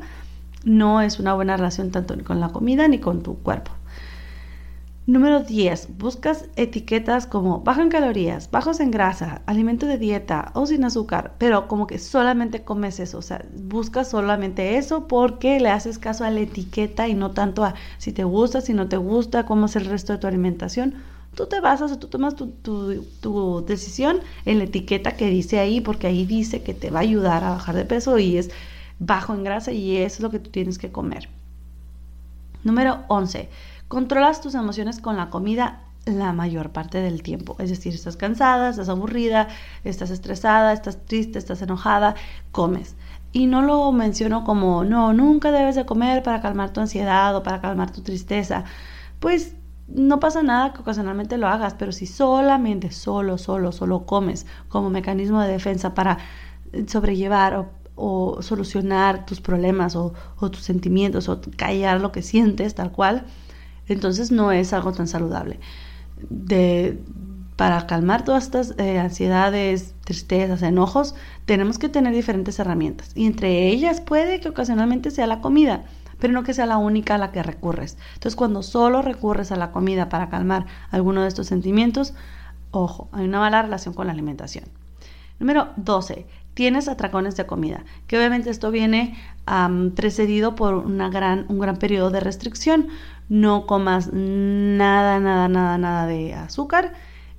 no 0.63 1.01
es 1.01 1.19
una 1.19 1.33
buena 1.33 1.55
relación 1.57 1.91
tanto 1.91 2.15
con 2.23 2.39
la 2.39 2.49
comida 2.49 2.87
ni 2.87 2.99
con 2.99 3.23
tu 3.23 3.37
cuerpo. 3.37 3.71
Número 5.07 5.41
10. 5.41 5.99
Buscas 5.99 6.45
etiquetas 6.55 7.27
como 7.27 7.59
bajo 7.59 7.81
en 7.81 7.89
calorías, 7.89 8.49
bajos 8.49 8.79
en 8.79 8.89
grasa, 8.89 9.43
alimento 9.45 9.85
de 9.85 9.99
dieta 9.99 10.49
o 10.55 10.65
sin 10.65 10.83
azúcar, 10.83 11.35
pero 11.37 11.67
como 11.67 11.85
que 11.85 11.99
solamente 11.99 12.63
comes 12.63 12.99
eso, 12.99 13.19
o 13.19 13.21
sea, 13.21 13.45
buscas 13.55 14.09
solamente 14.09 14.77
eso 14.77 15.07
porque 15.07 15.59
le 15.59 15.69
haces 15.69 15.99
caso 15.99 16.23
a 16.23 16.31
la 16.31 16.39
etiqueta 16.39 17.07
y 17.07 17.13
no 17.13 17.29
tanto 17.31 17.63
a 17.63 17.75
si 17.99 18.13
te 18.13 18.23
gusta, 18.23 18.61
si 18.61 18.73
no 18.73 18.87
te 18.87 18.97
gusta, 18.97 19.45
cómo 19.45 19.67
es 19.67 19.75
el 19.75 19.85
resto 19.85 20.13
de 20.13 20.17
tu 20.17 20.25
alimentación. 20.25 20.95
Tú 21.35 21.45
te 21.45 21.59
basas 21.59 21.91
o 21.91 21.99
tú 21.99 22.07
tomas 22.07 22.35
tu, 22.35 22.47
tu 22.47 23.63
decisión 23.67 24.21
en 24.45 24.57
la 24.57 24.63
etiqueta 24.63 25.15
que 25.15 25.29
dice 25.29 25.59
ahí 25.59 25.81
porque 25.81 26.07
ahí 26.07 26.25
dice 26.25 26.63
que 26.63 26.73
te 26.73 26.89
va 26.89 26.99
a 26.99 27.03
ayudar 27.03 27.43
a 27.43 27.51
bajar 27.51 27.75
de 27.75 27.85
peso 27.85 28.17
y 28.17 28.37
es 28.39 28.49
bajo 28.97 29.35
en 29.35 29.43
grasa 29.43 29.71
y 29.71 29.97
eso 29.97 30.15
es 30.15 30.21
lo 30.21 30.31
que 30.31 30.39
tú 30.39 30.49
tienes 30.49 30.79
que 30.79 30.91
comer. 30.91 31.29
Número 32.63 33.01
11 33.09 33.49
Controlas 33.87 34.41
tus 34.41 34.55
emociones 34.55 34.99
con 34.99 35.17
la 35.17 35.29
comida 35.29 35.81
la 36.05 36.33
mayor 36.33 36.71
parte 36.71 37.01
del 37.01 37.23
tiempo. 37.23 37.55
Es 37.59 37.69
decir, 37.69 37.93
estás 37.93 38.17
cansada, 38.17 38.69
estás 38.69 38.89
aburrida, 38.89 39.47
estás 39.83 40.11
estresada, 40.11 40.73
estás 40.73 41.03
triste, 41.05 41.39
estás 41.39 41.61
enojada, 41.61 42.15
comes. 42.51 42.95
Y 43.31 43.47
no 43.47 43.61
lo 43.61 43.91
menciono 43.91 44.43
como, 44.43 44.83
no, 44.83 45.13
nunca 45.13 45.51
debes 45.51 45.75
de 45.75 45.85
comer 45.85 46.23
para 46.23 46.41
calmar 46.41 46.71
tu 46.71 46.81
ansiedad 46.81 47.35
o 47.35 47.43
para 47.43 47.59
calmar 47.59 47.91
tu 47.91 48.01
tristeza. 48.01 48.63
Pues 49.19 49.55
no 49.87 50.19
pasa 50.19 50.41
nada 50.41 50.73
que 50.73 50.81
ocasionalmente 50.81 51.37
lo 51.37 51.47
hagas, 51.47 51.73
pero 51.73 51.91
si 51.91 52.05
solamente, 52.07 52.91
solo, 52.91 53.37
solo, 53.37 53.71
solo 53.71 54.05
comes 54.05 54.45
como 54.69 54.89
mecanismo 54.89 55.41
de 55.41 55.51
defensa 55.51 55.93
para 55.93 56.17
sobrellevar 56.87 57.67
o, 57.95 58.41
solucionar 58.41 59.25
tus 59.25 59.41
problemas 59.41 59.95
o, 59.95 60.13
o 60.37 60.51
tus 60.51 60.63
sentimientos 60.63 61.29
o 61.29 61.39
callar 61.55 62.01
lo 62.01 62.11
que 62.11 62.21
sientes 62.21 62.75
tal 62.75 62.91
cual, 62.91 63.25
entonces 63.87 64.31
no 64.31 64.51
es 64.51 64.73
algo 64.73 64.91
tan 64.91 65.07
saludable. 65.07 65.59
De, 66.29 66.99
para 67.55 67.87
calmar 67.87 68.23
todas 68.23 68.45
estas 68.45 68.75
eh, 68.77 68.99
ansiedades, 68.99 69.95
tristezas, 70.03 70.61
enojos, 70.61 71.15
tenemos 71.45 71.79
que 71.79 71.89
tener 71.89 72.13
diferentes 72.13 72.59
herramientas. 72.59 73.11
Y 73.15 73.25
entre 73.25 73.67
ellas 73.67 74.01
puede 74.01 74.39
que 74.39 74.49
ocasionalmente 74.49 75.11
sea 75.11 75.27
la 75.27 75.41
comida, 75.41 75.85
pero 76.19 76.33
no 76.33 76.43
que 76.43 76.53
sea 76.53 76.65
la 76.65 76.77
única 76.77 77.15
a 77.15 77.17
la 77.17 77.31
que 77.31 77.43
recurres. 77.43 77.97
Entonces 78.15 78.35
cuando 78.35 78.63
solo 78.63 79.01
recurres 79.01 79.51
a 79.51 79.55
la 79.55 79.71
comida 79.71 80.09
para 80.09 80.29
calmar 80.29 80.65
alguno 80.91 81.21
de 81.21 81.27
estos 81.27 81.47
sentimientos, 81.47 82.13
ojo, 82.71 83.09
hay 83.11 83.25
una 83.25 83.39
mala 83.39 83.61
relación 83.61 83.93
con 83.93 84.07
la 84.07 84.13
alimentación. 84.13 84.65
Número 85.39 85.69
12 85.77 86.25
tienes 86.55 86.87
atracones 86.87 87.35
de 87.35 87.45
comida, 87.45 87.83
que 88.07 88.17
obviamente 88.17 88.49
esto 88.49 88.71
viene 88.71 89.15
precedido 89.95 90.55
por 90.55 90.73
una 90.73 91.09
gran, 91.09 91.45
un 91.49 91.59
gran 91.59 91.77
periodo 91.77 92.09
de 92.09 92.21
restricción. 92.21 92.87
No 93.29 93.65
comas 93.65 94.11
nada, 94.13 95.19
nada, 95.19 95.47
nada, 95.47 95.77
nada 95.77 96.07
de 96.07 96.33
azúcar. 96.33 96.93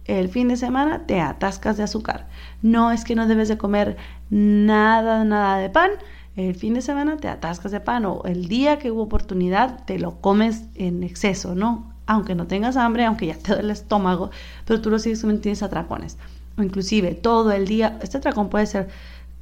El 0.05 0.29
fin 0.29 0.49
de 0.49 0.57
semana 0.57 1.07
te 1.07 1.21
atascas 1.21 1.77
de 1.77 1.83
azúcar. 1.83 2.29
No 2.63 2.93
es 2.93 3.05
que 3.05 3.15
no 3.15 3.27
debes 3.27 3.49
de 3.49 3.59
comer 3.59 3.97
nada, 4.31 5.25
nada 5.25 5.59
de 5.59 5.71
pan. 5.71 5.91
El 6.37 6.55
fin 6.55 6.75
de 6.75 6.83
semana 6.83 7.17
te 7.17 7.29
atascas 7.29 7.73
de 7.73 7.81
pan 7.81 8.05
o 8.05 8.23
el 8.25 8.49
día 8.49 8.79
que 8.79 8.91
hubo 8.91 9.03
oportunidad 9.03 9.85
te 9.85 9.99
lo 9.99 10.21
comes 10.21 10.65
en 10.75 11.03
exceso, 11.03 11.55
¿no? 11.55 11.93
Aunque 12.07 12.35
no 12.35 12.47
tengas 12.47 12.77
hambre, 12.77 13.05
aunque 13.05 13.27
ya 13.27 13.37
te 13.37 13.53
duele 13.53 13.65
el 13.65 13.71
estómago, 13.71 14.31
pero 14.65 14.81
tú 14.81 14.91
lo 14.91 14.99
sigues 14.99 15.21
comiendo, 15.21 15.43
tienes 15.43 15.63
atracones 15.63 16.19
o 16.59 16.63
inclusive 16.63 17.15
todo 17.15 17.53
el 17.53 17.67
día. 17.67 17.99
Este 18.03 18.19
atracón 18.19 18.49
puede 18.49 18.67
ser 18.67 18.89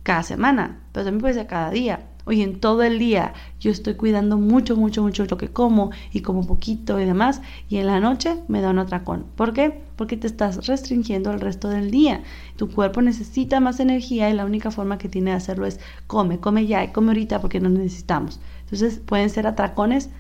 cada 0.03 0.23
semana, 0.23 0.81
pero 0.93 1.05
también 1.05 1.21
puede 1.21 1.35
ser 1.35 1.47
cada 1.47 1.71
día. 1.71 2.01
Oye, 2.27 2.43
en 2.43 2.59
todo 2.59 2.83
el 2.83 2.99
día 2.99 3.35
yo 3.61 3.71
estoy 3.71 3.95
cuidando 3.95 4.39
mucho, 4.39 4.77
mucho, 4.77 5.03
mucho 5.03 5.27
lo 5.27 5.37
que 5.37 5.49
como 5.49 5.91
y 6.13 6.21
como 6.21 6.47
poquito 6.47 6.99
y 6.99 7.05
demás, 7.05 7.43
y 7.69 7.77
en 7.77 7.87
la 7.87 8.01
noche 8.01 8.37
me 8.49 8.61
da 8.61 8.71
un 8.71 8.79
atracón. 8.79 9.27
¿Por 9.37 9.53
qué? 9.53 9.83
Porque 9.97 10.17
te 10.17 10.27
estás 10.27 10.67
restringiendo 10.67 11.31
el 11.33 11.41
resto 11.41 11.69
del 11.69 11.91
día. 11.91 12.23
Tu 12.57 12.71
cuerpo 12.71 13.03
necesita 13.03 13.61
más 13.61 13.79
energía 13.81 14.31
y 14.31 14.35
la 14.35 14.47
única 14.47 14.71
forma 14.71 14.99
que 14.99 15.09
tiene 15.09 15.33
de 15.33 15.37
hacerlo 15.37 15.67
es 15.67 15.81
come, 16.07 16.41
come 16.41 16.67
ya 16.67 16.83
y 16.83 16.93
come 16.93 17.09
ahorita 17.09 17.41
porque 17.41 17.61
no 17.61 17.69
necesitamos. 17.69 18.41
Entonces 18.63 18.99
pueden 18.99 19.29
ser 19.29 19.47
atracones 19.47 20.11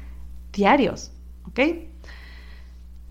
diarios, 0.52 1.10
¿ok? 1.46 1.60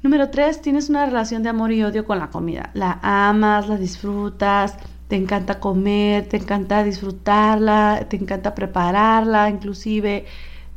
Número 0.04 0.30
tres, 0.30 0.62
tienes 0.62 0.90
una 0.90 1.06
relación 1.06 1.44
de 1.44 1.50
amor 1.50 1.72
y 1.72 1.82
odio 1.82 2.06
con 2.06 2.20
la 2.20 2.30
comida. 2.30 2.72
La 2.74 3.00
amas, 3.02 3.70
la 3.70 3.78
disfrutas, 3.78 4.78
te 5.14 5.18
encanta 5.18 5.60
comer, 5.60 6.28
te 6.28 6.38
encanta 6.38 6.84
disfrutarla, 6.84 8.08
te 8.10 8.16
encanta 8.18 8.56
prepararla 8.56 9.48
inclusive, 9.48 10.26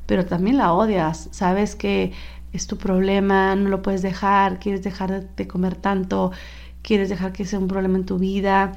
pero 0.04 0.26
también 0.26 0.58
la 0.58 0.74
odias, 0.74 1.30
sabes 1.32 1.74
que 1.74 2.12
es 2.52 2.66
tu 2.66 2.76
problema, 2.76 3.56
no 3.56 3.70
lo 3.70 3.80
puedes 3.80 4.02
dejar, 4.02 4.58
quieres 4.58 4.82
dejar 4.82 5.26
de 5.34 5.48
comer 5.48 5.74
tanto, 5.74 6.32
quieres 6.82 7.08
dejar 7.08 7.32
que 7.32 7.46
sea 7.46 7.58
un 7.58 7.66
problema 7.66 7.96
en 7.96 8.04
tu 8.04 8.18
vida, 8.18 8.72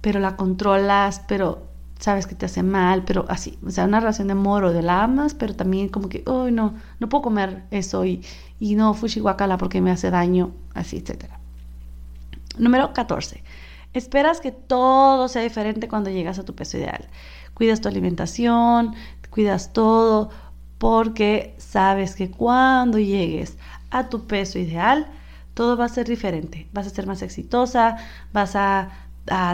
pero 0.00 0.18
la 0.18 0.34
controlas, 0.34 1.22
pero 1.28 1.62
sabes 2.00 2.26
que 2.26 2.34
te 2.34 2.46
hace 2.46 2.64
mal, 2.64 3.04
pero 3.04 3.24
así, 3.28 3.56
o 3.64 3.70
sea, 3.70 3.84
una 3.84 4.00
relación 4.00 4.26
de 4.26 4.32
amor 4.32 4.64
o 4.64 4.72
de 4.72 4.82
la 4.82 5.04
amas, 5.04 5.32
pero 5.32 5.54
también 5.54 5.90
como 5.90 6.08
que, 6.08 6.24
oh, 6.26 6.50
no, 6.50 6.74
no 6.98 7.08
puedo 7.08 7.22
comer 7.22 7.62
eso 7.70 8.04
y, 8.04 8.24
y 8.58 8.74
no 8.74 8.94
fushi 8.94 9.20
guacala 9.20 9.58
porque 9.58 9.80
me 9.80 9.92
hace 9.92 10.10
daño, 10.10 10.50
así, 10.74 10.96
etcétera. 10.96 11.38
Número 12.58 12.92
14. 12.92 13.44
Esperas 13.92 14.40
que 14.40 14.52
todo 14.52 15.28
sea 15.28 15.42
diferente 15.42 15.88
cuando 15.88 16.10
llegas 16.10 16.38
a 16.38 16.44
tu 16.44 16.54
peso 16.54 16.76
ideal. 16.76 17.08
Cuidas 17.54 17.80
tu 17.80 17.88
alimentación, 17.88 18.94
cuidas 19.30 19.72
todo, 19.72 20.30
porque 20.78 21.54
sabes 21.58 22.14
que 22.14 22.30
cuando 22.30 22.98
llegues 22.98 23.56
a 23.90 24.08
tu 24.08 24.26
peso 24.26 24.58
ideal, 24.58 25.06
todo 25.54 25.76
va 25.76 25.86
a 25.86 25.88
ser 25.88 26.06
diferente. 26.06 26.68
Vas 26.72 26.86
a 26.86 26.90
ser 26.90 27.06
más 27.06 27.22
exitosa, 27.22 27.96
vas 28.32 28.54
a, 28.54 28.90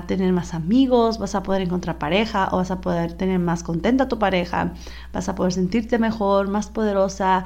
tener 0.06 0.32
más 0.32 0.54
amigos, 0.54 1.18
vas 1.18 1.34
a 1.34 1.42
poder 1.42 1.62
encontrar 1.62 1.98
pareja 1.98 2.48
o 2.52 2.58
vas 2.58 2.70
a 2.70 2.80
poder 2.80 3.14
tener 3.14 3.40
más 3.40 3.64
contenta 3.64 4.04
a 4.04 4.08
tu 4.08 4.20
pareja, 4.20 4.72
vas 5.12 5.28
a 5.28 5.34
poder 5.34 5.52
sentirte 5.52 5.98
mejor, 5.98 6.46
más 6.46 6.70
poderosa, 6.70 7.44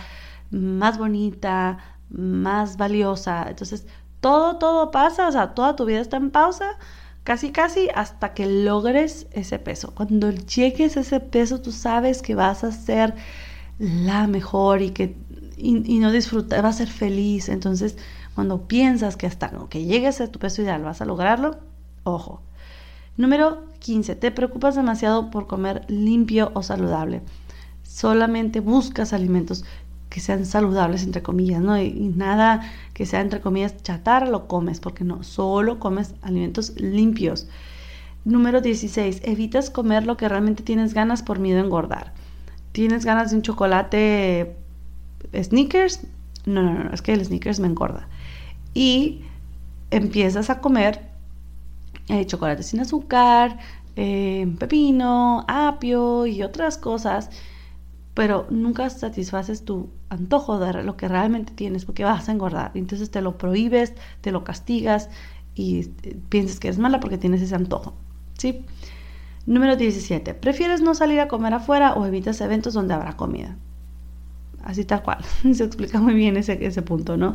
más 0.50 0.98
bonita, 0.98 1.78
más 2.10 2.76
valiosa. 2.76 3.46
Entonces, 3.48 3.86
todo, 4.20 4.56
todo 4.56 4.90
pasa, 4.90 5.28
o 5.28 5.32
sea, 5.32 5.54
toda 5.54 5.76
tu 5.76 5.84
vida 5.84 6.00
está 6.00 6.16
en 6.16 6.30
pausa, 6.30 6.78
casi, 7.24 7.52
casi 7.52 7.88
hasta 7.94 8.34
que 8.34 8.46
logres 8.46 9.26
ese 9.32 9.58
peso. 9.58 9.92
Cuando 9.94 10.30
llegues 10.30 10.96
a 10.96 11.00
ese 11.00 11.20
peso, 11.20 11.60
tú 11.60 11.72
sabes 11.72 12.22
que 12.22 12.34
vas 12.34 12.64
a 12.64 12.72
ser 12.72 13.14
la 13.78 14.26
mejor 14.26 14.82
y 14.82 14.90
que 14.90 15.16
y, 15.58 15.98
no 15.98 16.12
disfrutar, 16.12 16.62
vas 16.62 16.76
a 16.76 16.78
ser 16.78 16.88
feliz. 16.88 17.48
Entonces, 17.48 17.96
cuando 18.34 18.68
piensas 18.68 19.16
que 19.16 19.26
hasta 19.26 19.50
que 19.68 19.84
llegues 19.84 20.20
a 20.20 20.28
tu 20.28 20.38
peso 20.38 20.62
ideal 20.62 20.82
vas 20.82 21.00
a 21.00 21.04
lograrlo, 21.04 21.58
ojo. 22.04 22.40
Número 23.16 23.64
15. 23.80 24.14
Te 24.14 24.30
preocupas 24.30 24.76
demasiado 24.76 25.30
por 25.30 25.48
comer 25.48 25.84
limpio 25.88 26.52
o 26.54 26.62
saludable. 26.62 27.22
Solamente 27.82 28.60
buscas 28.60 29.12
alimentos 29.12 29.64
que 30.08 30.20
sean 30.20 30.46
saludables, 30.46 31.04
entre 31.04 31.22
comillas, 31.22 31.60
¿no? 31.60 31.80
Y, 31.80 31.92
nada 32.16 32.62
que 32.94 33.06
sea, 33.06 33.20
entre 33.20 33.40
comillas, 33.40 33.82
chatarra 33.82 34.26
lo 34.26 34.48
comes, 34.48 34.80
porque 34.80 35.04
no, 35.04 35.22
solo 35.22 35.78
comes 35.78 36.14
alimentos 36.22 36.74
limpios. 36.80 37.48
Número 38.24 38.60
16, 38.60 39.22
evitas 39.24 39.70
comer 39.70 40.06
lo 40.06 40.16
que 40.16 40.28
realmente 40.28 40.62
tienes 40.62 40.94
ganas 40.94 41.22
por 41.22 41.38
miedo 41.38 41.60
a 41.60 41.64
engordar. 41.64 42.12
¿Tienes 42.72 43.04
ganas 43.04 43.30
de 43.30 43.36
un 43.36 43.42
chocolate 43.42 44.56
sneakers? 45.34 46.00
No, 46.46 46.62
no, 46.62 46.84
no, 46.84 46.92
es 46.92 47.02
que 47.02 47.12
el 47.12 47.24
sneakers 47.24 47.60
me 47.60 47.68
engorda. 47.68 48.08
Y 48.74 49.22
empiezas 49.90 50.50
a 50.50 50.60
comer 50.60 51.08
eh, 52.08 52.24
chocolate 52.26 52.62
sin 52.62 52.80
azúcar, 52.80 53.58
eh, 53.96 54.54
pepino, 54.58 55.44
apio 55.48 56.26
y 56.26 56.42
otras 56.42 56.78
cosas 56.78 57.30
pero 58.18 58.48
nunca 58.50 58.90
satisfaces 58.90 59.64
tu 59.64 59.90
antojo 60.08 60.58
de 60.58 60.82
lo 60.82 60.96
que 60.96 61.06
realmente 61.06 61.52
tienes 61.52 61.84
porque 61.84 62.02
vas 62.02 62.28
a 62.28 62.32
engordar. 62.32 62.72
Entonces 62.74 63.12
te 63.12 63.20
lo 63.20 63.38
prohíbes, 63.38 63.94
te 64.22 64.32
lo 64.32 64.42
castigas 64.42 65.08
y 65.54 65.92
eh, 66.02 66.18
piensas 66.28 66.58
que 66.58 66.66
es 66.66 66.80
mala 66.80 66.98
porque 66.98 67.16
tienes 67.16 67.42
ese 67.42 67.54
antojo. 67.54 67.94
¿sí? 68.36 68.64
Número 69.46 69.76
17. 69.76 70.34
¿Prefieres 70.34 70.80
no 70.80 70.96
salir 70.96 71.20
a 71.20 71.28
comer 71.28 71.54
afuera 71.54 71.94
o 71.94 72.06
evitas 72.06 72.40
eventos 72.40 72.74
donde 72.74 72.94
habrá 72.94 73.12
comida? 73.16 73.56
Así 74.68 74.84
tal 74.84 75.02
cual. 75.02 75.24
Se 75.54 75.64
explica 75.64 75.98
muy 75.98 76.12
bien 76.14 76.36
ese, 76.36 76.64
ese 76.64 76.82
punto, 76.82 77.16
¿no? 77.16 77.34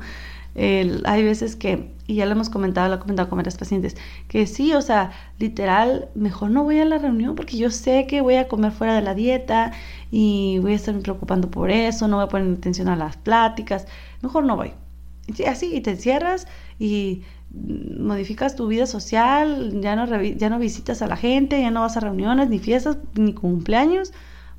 hay 0.56 1.24
veces 1.24 1.56
que, 1.56 1.96
y 2.06 2.14
ya 2.14 2.28
lo 2.28 2.34
hemos 2.34 2.52
comentado, 2.52 2.88
lo 2.88 2.98
he 2.98 3.00
comentado 3.00 3.28
con 3.28 3.38
varios 3.38 3.58
pacientes, 3.58 3.98
que 4.28 4.46
sí, 4.46 4.72
o 4.76 4.84
sea, 4.84 5.12
literal, 5.40 6.10
mejor 6.14 6.52
no 6.52 6.64
voy 6.64 6.78
a 6.78 6.86
la 6.86 7.00
reunión 7.00 7.34
porque 7.34 7.58
yo 7.58 7.72
sé 7.72 8.06
que 8.06 8.22
voy 8.22 8.36
a 8.36 8.48
comer 8.48 8.72
fuera 8.72 8.94
de 8.94 9.02
la 9.02 9.16
dieta 9.16 9.72
y 10.12 10.60
voy 10.60 10.74
a 10.74 10.76
estar 10.76 10.96
preocupando 11.00 11.50
por 11.50 11.72
eso, 11.72 12.08
no 12.08 12.18
voy 12.18 12.26
a 12.26 12.28
poner 12.28 12.56
atención 12.56 12.88
a 12.88 12.96
las 12.96 13.18
pláticas, 13.18 13.88
mejor 14.22 14.44
no 14.44 14.56
voy. 14.56 14.74
Así, 15.48 15.74
y 15.74 15.82
te 15.82 15.90
encierras 15.90 16.46
y 16.78 17.24
modificas 17.50 18.56
tu 18.56 18.68
vida 18.68 18.86
social, 18.86 19.82
ya 19.82 19.96
no, 19.96 20.06
ya 20.22 20.50
no 20.52 20.60
visitas 20.60 21.02
a 21.02 21.08
la 21.08 21.18
gente, 21.18 21.60
ya 21.60 21.72
no 21.72 21.82
vas 21.82 21.98
a 21.98 22.02
reuniones, 22.02 22.50
ni 22.50 22.60
fiestas, 22.60 23.00
ni 23.16 23.34
cumpleaños, 23.34 24.14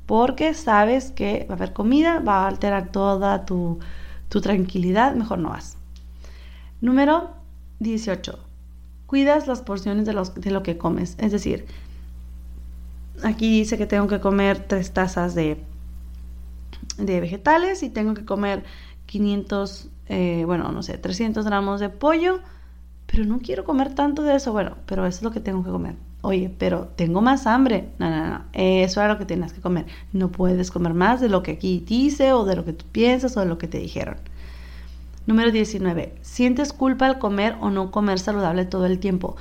porque 0.05 0.53
sabes 0.53 1.11
que 1.11 1.45
va 1.49 1.55
a 1.55 1.57
haber 1.57 1.73
comida, 1.73 2.19
va 2.19 2.43
a 2.43 2.47
alterar 2.47 2.91
toda 2.91 3.45
tu, 3.45 3.79
tu 4.29 4.41
tranquilidad, 4.41 5.15
mejor 5.15 5.39
no 5.39 5.49
vas. 5.49 5.77
Número 6.81 7.31
18. 7.79 8.39
Cuidas 9.07 9.47
las 9.47 9.61
porciones 9.61 10.05
de, 10.05 10.13
de 10.35 10.51
lo 10.51 10.63
que 10.63 10.77
comes. 10.77 11.15
Es 11.19 11.31
decir, 11.31 11.65
aquí 13.23 13.59
dice 13.59 13.77
que 13.77 13.85
tengo 13.85 14.07
que 14.07 14.19
comer 14.19 14.59
tres 14.67 14.91
tazas 14.91 15.35
de, 15.35 15.63
de 16.97 17.19
vegetales 17.19 17.83
y 17.83 17.89
tengo 17.89 18.13
que 18.13 18.25
comer 18.25 18.63
500, 19.05 19.89
eh, 20.07 20.43
bueno, 20.45 20.71
no 20.71 20.83
sé, 20.83 20.97
300 20.97 21.45
gramos 21.45 21.79
de 21.79 21.89
pollo, 21.89 22.39
pero 23.05 23.25
no 23.25 23.39
quiero 23.39 23.63
comer 23.63 23.93
tanto 23.93 24.23
de 24.23 24.35
eso. 24.35 24.51
Bueno, 24.51 24.77
pero 24.85 25.05
eso 25.05 25.17
es 25.17 25.23
lo 25.23 25.31
que 25.31 25.39
tengo 25.39 25.63
que 25.63 25.71
comer. 25.71 25.95
Oye, 26.25 26.51
pero 26.57 26.87
tengo 26.95 27.21
más 27.21 27.45
hambre. 27.45 27.89
No, 27.99 28.09
no, 28.09 28.25
no. 28.27 28.45
Eso 28.53 28.99
era 28.99 29.13
lo 29.13 29.19
que 29.19 29.25
tienes 29.25 29.53
que 29.53 29.61
comer. 29.61 29.85
No 30.11 30.31
puedes 30.31 30.71
comer 30.71 30.95
más 30.95 31.21
de 31.21 31.29
lo 31.29 31.43
que 31.43 31.51
aquí 31.51 31.83
dice 31.85 32.33
o 32.33 32.45
de 32.45 32.55
lo 32.55 32.65
que 32.65 32.73
tú 32.73 32.83
piensas 32.91 33.37
o 33.37 33.41
de 33.41 33.45
lo 33.45 33.59
que 33.59 33.67
te 33.67 33.77
dijeron. 33.77 34.17
Número 35.27 35.51
19. 35.51 36.15
¿Sientes 36.23 36.73
culpa 36.73 37.05
al 37.05 37.19
comer 37.19 37.57
o 37.61 37.69
no 37.69 37.91
comer 37.91 38.17
saludable 38.17 38.65
todo 38.65 38.87
el 38.87 38.97
tiempo? 38.97 39.35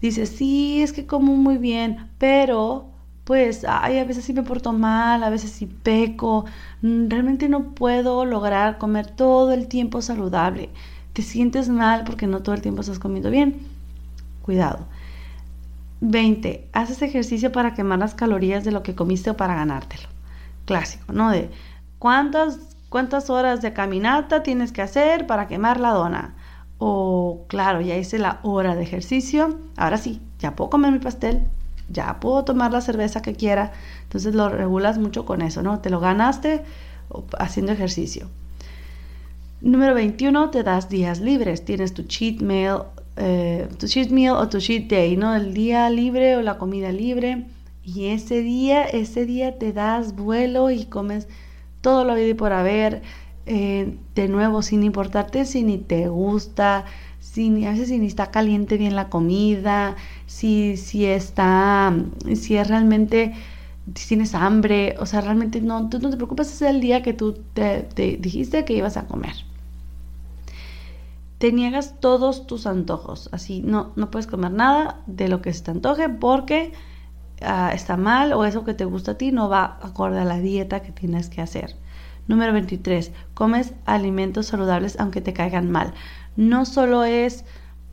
Dices, 0.00 0.28
sí, 0.28 0.82
es 0.82 0.92
que 0.92 1.04
como 1.04 1.34
muy 1.34 1.56
bien, 1.58 2.08
pero 2.18 2.86
pues, 3.24 3.64
ay, 3.68 3.98
a 3.98 4.04
veces 4.04 4.24
sí 4.24 4.32
me 4.32 4.44
porto 4.44 4.72
mal, 4.72 5.24
a 5.24 5.30
veces 5.30 5.50
sí 5.50 5.66
peco. 5.66 6.44
Mm, 6.82 7.08
realmente 7.08 7.48
no 7.48 7.74
puedo 7.74 8.24
lograr 8.24 8.78
comer 8.78 9.08
todo 9.08 9.52
el 9.52 9.66
tiempo 9.66 10.00
saludable. 10.00 10.70
Te 11.12 11.22
sientes 11.22 11.68
mal 11.68 12.04
porque 12.04 12.28
no 12.28 12.40
todo 12.44 12.54
el 12.54 12.62
tiempo 12.62 12.82
estás 12.82 13.00
comiendo 13.00 13.30
bien. 13.30 13.56
Cuidado. 14.42 14.86
20. 16.00 16.68
Haces 16.72 17.02
ejercicio 17.02 17.52
para 17.52 17.74
quemar 17.74 17.98
las 17.98 18.14
calorías 18.14 18.64
de 18.64 18.72
lo 18.72 18.82
que 18.82 18.94
comiste 18.94 19.30
o 19.30 19.36
para 19.36 19.54
ganártelo. 19.54 20.08
Clásico, 20.64 21.12
¿no? 21.12 21.30
De 21.30 21.50
cuántas 21.98 22.70
¿Cuántas 22.90 23.30
horas 23.30 23.62
de 23.62 23.72
caminata 23.72 24.42
tienes 24.42 24.72
que 24.72 24.82
hacer 24.82 25.28
para 25.28 25.46
quemar 25.46 25.78
la 25.78 25.90
dona? 25.90 26.34
O, 26.78 27.44
claro, 27.46 27.80
ya 27.80 27.96
hice 27.96 28.18
la 28.18 28.40
hora 28.42 28.74
de 28.74 28.82
ejercicio, 28.82 29.56
ahora 29.76 29.96
sí, 29.96 30.20
ya 30.40 30.56
puedo 30.56 30.70
comer 30.70 30.90
mi 30.90 30.98
pastel, 30.98 31.44
ya 31.88 32.18
puedo 32.18 32.44
tomar 32.44 32.72
la 32.72 32.80
cerveza 32.80 33.22
que 33.22 33.34
quiera. 33.34 33.70
Entonces 34.02 34.34
lo 34.34 34.48
regulas 34.48 34.98
mucho 34.98 35.24
con 35.24 35.40
eso, 35.40 35.62
¿no? 35.62 35.78
Te 35.78 35.88
lo 35.88 36.00
ganaste 36.00 36.64
haciendo 37.38 37.70
ejercicio. 37.70 38.26
Número 39.60 39.94
21, 39.94 40.50
te 40.50 40.64
das 40.64 40.88
días 40.88 41.20
libres. 41.20 41.64
Tienes 41.64 41.94
tu 41.94 42.02
cheat 42.02 42.40
meal, 42.40 42.86
eh, 43.22 43.68
tu 43.78 43.86
cheat 43.86 44.10
meal 44.10 44.36
o 44.36 44.48
tu 44.48 44.58
cheat 44.60 44.88
day, 44.88 45.16
¿no? 45.16 45.34
El 45.34 45.52
día 45.52 45.90
libre 45.90 46.36
o 46.36 46.42
la 46.42 46.56
comida 46.58 46.90
libre. 46.90 47.46
Y 47.84 48.06
ese 48.06 48.40
día, 48.42 48.84
ese 48.84 49.26
día 49.26 49.58
te 49.58 49.72
das 49.72 50.16
vuelo 50.16 50.70
y 50.70 50.86
comes 50.86 51.28
todo 51.82 52.04
lo 52.04 52.12
habido 52.12 52.36
por 52.36 52.52
haber, 52.52 53.02
eh, 53.46 53.96
de 54.14 54.28
nuevo, 54.28 54.62
sin 54.62 54.82
importarte 54.84 55.44
si 55.44 55.62
ni 55.64 55.78
te 55.78 56.08
gusta, 56.08 56.86
si 57.20 57.64
a 57.66 57.70
veces 57.72 57.88
si 57.88 57.98
ni 57.98 58.06
está 58.06 58.30
caliente 58.30 58.78
bien 58.78 58.96
la 58.96 59.08
comida, 59.10 59.96
si, 60.26 60.76
si 60.76 61.06
está, 61.06 61.94
si 62.34 62.56
es 62.56 62.68
realmente, 62.68 63.34
si 63.94 64.08
tienes 64.08 64.34
hambre, 64.34 64.94
o 64.98 65.06
sea, 65.06 65.20
realmente 65.20 65.60
no, 65.60 65.88
tú 65.90 65.98
no 66.00 66.10
te 66.10 66.16
preocupes, 66.16 66.52
es 66.52 66.62
el 66.62 66.80
día 66.80 67.02
que 67.02 67.12
tú 67.12 67.34
te 67.54 67.86
dijiste 68.18 68.64
que 68.64 68.74
ibas 68.74 68.96
a 68.96 69.06
comer. 69.06 69.49
Te 71.40 71.52
niegas 71.52 71.98
todos 72.00 72.46
tus 72.46 72.66
antojos, 72.66 73.30
así 73.32 73.62
no, 73.62 73.92
no 73.96 74.10
puedes 74.10 74.26
comer 74.26 74.50
nada 74.50 75.00
de 75.06 75.26
lo 75.26 75.40
que 75.40 75.54
se 75.54 75.64
te 75.64 75.70
antoje 75.70 76.10
porque 76.10 76.74
ah, 77.40 77.70
está 77.72 77.96
mal 77.96 78.34
o 78.34 78.44
eso 78.44 78.62
que 78.66 78.74
te 78.74 78.84
gusta 78.84 79.12
a 79.12 79.14
ti 79.16 79.32
no 79.32 79.48
va 79.48 79.78
acorde 79.80 80.18
a 80.18 80.26
la 80.26 80.38
dieta 80.38 80.82
que 80.82 80.92
tienes 80.92 81.30
que 81.30 81.40
hacer. 81.40 81.76
Número 82.28 82.52
23. 82.52 83.12
Comes 83.32 83.72
alimentos 83.86 84.48
saludables 84.48 85.00
aunque 85.00 85.22
te 85.22 85.32
caigan 85.32 85.70
mal. 85.70 85.94
No 86.36 86.66
solo 86.66 87.04
es 87.04 87.46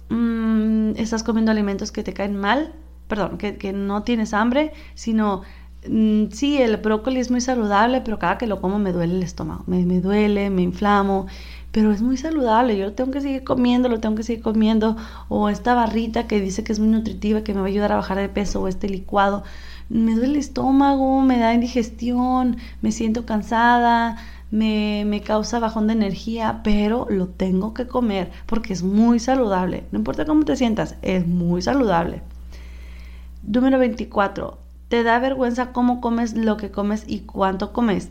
mm, 0.09 0.97
estás 0.97 1.23
comiendo 1.23 1.49
alimentos 1.49 1.93
que 1.93 2.03
te 2.03 2.13
caen 2.13 2.35
mal, 2.35 2.73
perdón, 3.07 3.37
que, 3.37 3.71
no 3.71 4.03
tienes 4.03 4.33
hambre, 4.33 4.73
sino 4.93 5.43
mm, 5.87 6.31
sí, 6.31 6.61
el 6.61 6.75
brócoli 6.75 7.21
es 7.21 7.31
muy 7.31 7.39
saludable, 7.39 8.01
pero 8.01 8.19
cada 8.19 8.37
que 8.37 8.45
lo 8.45 8.59
como 8.59 8.77
me 8.77 8.91
duele 8.91 9.15
el 9.15 9.23
estómago, 9.23 9.63
me, 9.67 9.85
me 9.85 10.01
duele, 10.01 10.49
me 10.49 10.63
inflamo 10.63 11.27
pero 11.71 11.91
es 11.91 12.01
muy 12.01 12.17
saludable, 12.17 12.77
yo 12.77 12.85
lo 12.85 12.93
tengo 12.93 13.11
que 13.11 13.21
seguir 13.21 13.43
comiendo, 13.43 13.89
lo 13.89 13.99
tengo 13.99 14.15
que 14.15 14.23
seguir 14.23 14.43
comiendo, 14.43 14.95
o 15.29 15.49
esta 15.49 15.73
barrita 15.73 16.27
que 16.27 16.41
dice 16.41 16.63
que 16.63 16.71
es 16.71 16.79
muy 16.79 16.89
nutritiva, 16.89 17.43
que 17.43 17.53
me 17.53 17.59
va 17.59 17.67
a 17.67 17.69
ayudar 17.69 17.91
a 17.91 17.97
bajar 17.97 18.17
de 18.17 18.29
peso, 18.29 18.61
o 18.61 18.67
este 18.67 18.89
licuado, 18.89 19.43
me 19.89 20.13
duele 20.13 20.33
el 20.33 20.35
estómago, 20.37 21.21
me 21.21 21.37
da 21.39 21.53
indigestión, 21.53 22.57
me 22.81 22.91
siento 22.91 23.25
cansada, 23.25 24.17
me, 24.51 25.03
me, 25.05 25.21
causa 25.21 25.59
bajón 25.59 25.87
de 25.87 25.93
energía, 25.93 26.61
pero 26.63 27.05
lo 27.09 27.27
tengo 27.27 27.73
que 27.73 27.87
comer 27.87 28.31
porque 28.45 28.73
es 28.73 28.83
muy 28.83 29.19
saludable. 29.19 29.85
No 29.91 29.99
importa 29.99 30.25
cómo 30.25 30.43
te 30.45 30.55
sientas, 30.55 30.95
es 31.01 31.27
muy 31.27 31.61
saludable. 31.61 32.21
Número 33.43 33.79
24. 33.79 34.57
Te 34.89 35.03
da 35.03 35.19
vergüenza 35.19 35.71
cómo 35.73 36.01
comes 36.01 36.33
lo 36.33 36.57
que 36.57 36.71
comes 36.71 37.03
y 37.07 37.19
cuánto 37.21 37.73
comes. 37.73 38.09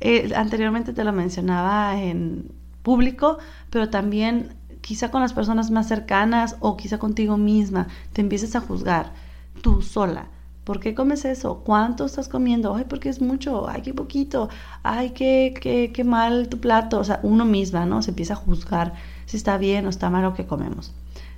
Eh, 0.00 0.32
anteriormente 0.36 0.92
te 0.92 1.04
lo 1.04 1.12
mencionaba 1.12 2.00
en 2.00 2.52
público, 2.88 3.36
pero 3.68 3.90
también 3.90 4.56
quizá 4.80 5.10
con 5.10 5.20
las 5.20 5.34
personas 5.34 5.70
más 5.70 5.88
cercanas 5.88 6.56
o 6.60 6.78
quizá 6.78 6.98
contigo 6.98 7.36
misma, 7.36 7.86
te 8.14 8.22
empieces 8.22 8.56
a 8.56 8.62
juzgar 8.62 9.12
tú 9.60 9.82
sola. 9.82 10.28
¿Por 10.64 10.80
qué 10.80 10.94
comes 10.94 11.26
eso? 11.26 11.62
¿Cuánto 11.66 12.06
estás 12.06 12.30
comiendo? 12.30 12.74
Ay, 12.74 12.86
porque 12.88 13.10
es 13.10 13.20
mucho. 13.20 13.68
Ay, 13.68 13.82
qué 13.82 13.92
poquito. 13.92 14.48
Ay, 14.82 15.10
qué, 15.10 15.52
qué, 15.60 15.92
qué 15.92 16.02
mal 16.02 16.48
tu 16.48 16.60
plato. 16.60 16.98
O 16.98 17.04
sea, 17.04 17.20
uno 17.22 17.44
misma, 17.44 17.84
¿no? 17.84 18.00
Se 18.00 18.12
empieza 18.12 18.32
a 18.32 18.36
juzgar 18.36 18.94
si 19.26 19.36
está 19.36 19.58
bien 19.58 19.84
o 19.84 19.90
está 19.90 20.08
mal 20.08 20.22
lo 20.22 20.32
que 20.32 20.46
comemos. 20.46 20.94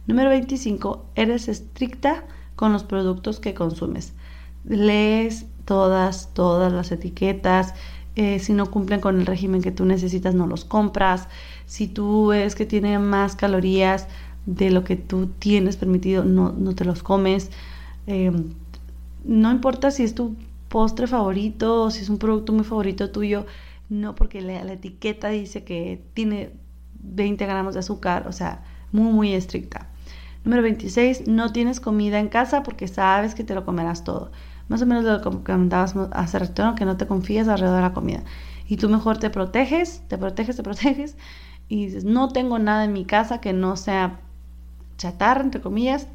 Número 0.07 0.31
25. 0.31 1.07
Eres 1.17 1.49
estricta 1.49 2.27
con 2.55 2.73
los 2.73 2.85
productos 2.85 3.41
que 3.41 3.55
consumes. 3.55 4.13
Lees 4.65 5.47
todas, 5.65 6.33
todas 6.33 6.73
las 6.73 6.93
etiquetas, 6.93 7.75
eh, 8.21 8.39
si 8.39 8.53
no 8.53 8.71
cumplen 8.71 9.01
con 9.01 9.19
el 9.19 9.25
régimen 9.25 9.63
que 9.63 9.71
tú 9.71 9.87
necesitas, 9.87 10.35
no 10.35 10.47
los 10.47 10.67
compras. 10.67 11.27
Si 11.65 11.89
tú 11.89 12.27
ves 12.27 12.55
que 12.55 12.67
tiene 12.67 12.99
más 12.99 13.35
calorías 13.35 14.09
de 14.45 14.71
lo 14.71 14.85
que 14.85 14.97
tú 14.97 15.29
tienes 15.39 15.79
permitido, 15.79 16.23
no, 16.23 16.53
no 16.53 16.75
te 16.75 16.85
los 16.85 17.03
comes. 17.03 17.51
Em, 18.07 18.53
no 19.25 19.51
importa 19.51 19.91
si 19.91 20.03
es 20.03 20.15
tu 20.15 20.37
postre 20.69 21.07
favorito 21.07 21.85
o 21.85 21.91
si 21.91 22.03
es 22.03 22.11
un 22.11 22.19
producto 22.19 22.53
muy 22.53 22.65
favorito 22.65 23.11
tuyo, 23.11 23.47
no 23.89 24.15
porque 24.15 24.43
la, 24.43 24.65
la 24.65 24.75
etiqueta 24.75 25.31
dice 25.31 25.65
que 25.65 26.03
tiene 26.13 26.51
20 27.03 27.47
gramos 27.47 27.73
de 27.73 27.81
azúcar, 27.81 28.29
o 28.29 28.33
sea, 28.33 28.63
muy, 28.93 29.11
muy 29.15 29.33
estricta. 29.33 29.89
Número 30.45 30.63
26, 30.63 31.27
no 31.27 31.53
tienes 31.53 31.81
comida 31.81 32.21
en 32.21 32.29
casa 32.29 32.63
porque 32.65 32.87
sabes 32.87 33.35
que 33.35 33.45
te 33.45 33.55
lo 33.55 33.65
comerás 33.65 34.05
todo 34.05 34.31
más 34.71 34.81
o 34.83 34.87
menos 34.87 35.03
lo 35.05 35.21
que 35.21 35.43
comentabas 35.43 35.97
hace 36.13 36.39
rato, 36.39 36.77
que 36.77 36.85
no 36.85 36.97
te 36.97 37.09
confías 37.09 37.49
alrededor 37.49 37.79
de 37.79 37.83
la 37.83 37.93
comida. 37.93 38.23
Y 38.69 38.77
tú 38.77 38.89
mejor 38.89 39.19
te 39.19 39.29
proteges, 39.29 40.05
te 40.07 40.17
proteges, 40.17 40.57
te 40.57 40.63
proteges 40.63 41.17
y 41.69 41.87
dices, 41.87 42.05
no 42.05 42.29
tengo 42.29 42.61
nada 42.61 42.85
en 42.85 42.93
mi 42.93 43.05
casa 43.05 43.41
que 43.41 43.53
no 43.53 43.77
sea 43.77 44.21
chatarra, 44.97 45.43
entre 45.43 45.61
comillas, 45.61 46.07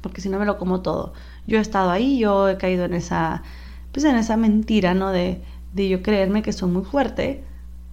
porque 0.00 0.20
si 0.20 0.28
no 0.28 0.38
me 0.38 0.46
lo 0.46 0.58
como 0.58 0.80
todo. 0.80 1.12
Yo 1.48 1.58
he 1.58 1.60
estado 1.60 1.90
ahí, 1.90 2.20
yo 2.20 2.48
he 2.48 2.56
caído 2.56 2.84
en 2.84 2.94
esa, 2.94 3.42
pues 3.90 4.04
en 4.04 4.14
esa 4.14 4.36
mentira, 4.36 4.94
¿no? 4.94 5.10
De, 5.10 5.42
de 5.74 5.88
yo 5.88 6.02
creerme 6.04 6.42
que 6.42 6.52
soy 6.52 6.70
muy 6.70 6.84
fuerte 6.84 7.42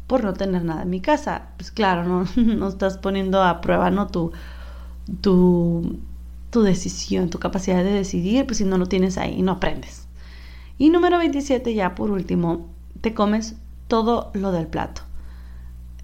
por 0.06 0.24
no 0.24 0.34
tener 0.34 0.64
nada 0.64 0.84
en 0.84 0.92
mi 0.92 1.02
casa. 1.02 1.48
Pues 1.58 1.72
claro, 1.72 2.04
no, 2.04 2.26
no 2.36 2.68
estás 2.68 3.00
poniendo 3.00 3.42
a 3.42 3.60
prueba, 3.60 3.90
¿no? 3.90 4.06
Tu, 4.06 4.32
tu 5.22 5.98
tu 6.54 6.62
decisión, 6.62 7.32
tu 7.32 7.40
capacidad 7.40 7.84
de 7.84 7.92
decidir, 7.92 8.46
pues 8.46 8.60
si 8.60 8.64
no 8.64 8.78
lo 8.78 8.86
tienes 8.86 9.18
ahí, 9.18 9.42
no 9.42 9.54
aprendes. 9.54 10.08
Y 10.78 10.92
número 10.92 11.18
27, 11.18 11.74
ya 11.74 11.96
por 11.96 12.12
último, 12.12 12.70
te 13.02 13.16
comes 13.16 13.56
todo 13.88 14.30
lo 14.36 14.52
del 14.52 14.68
plato. 14.68 15.02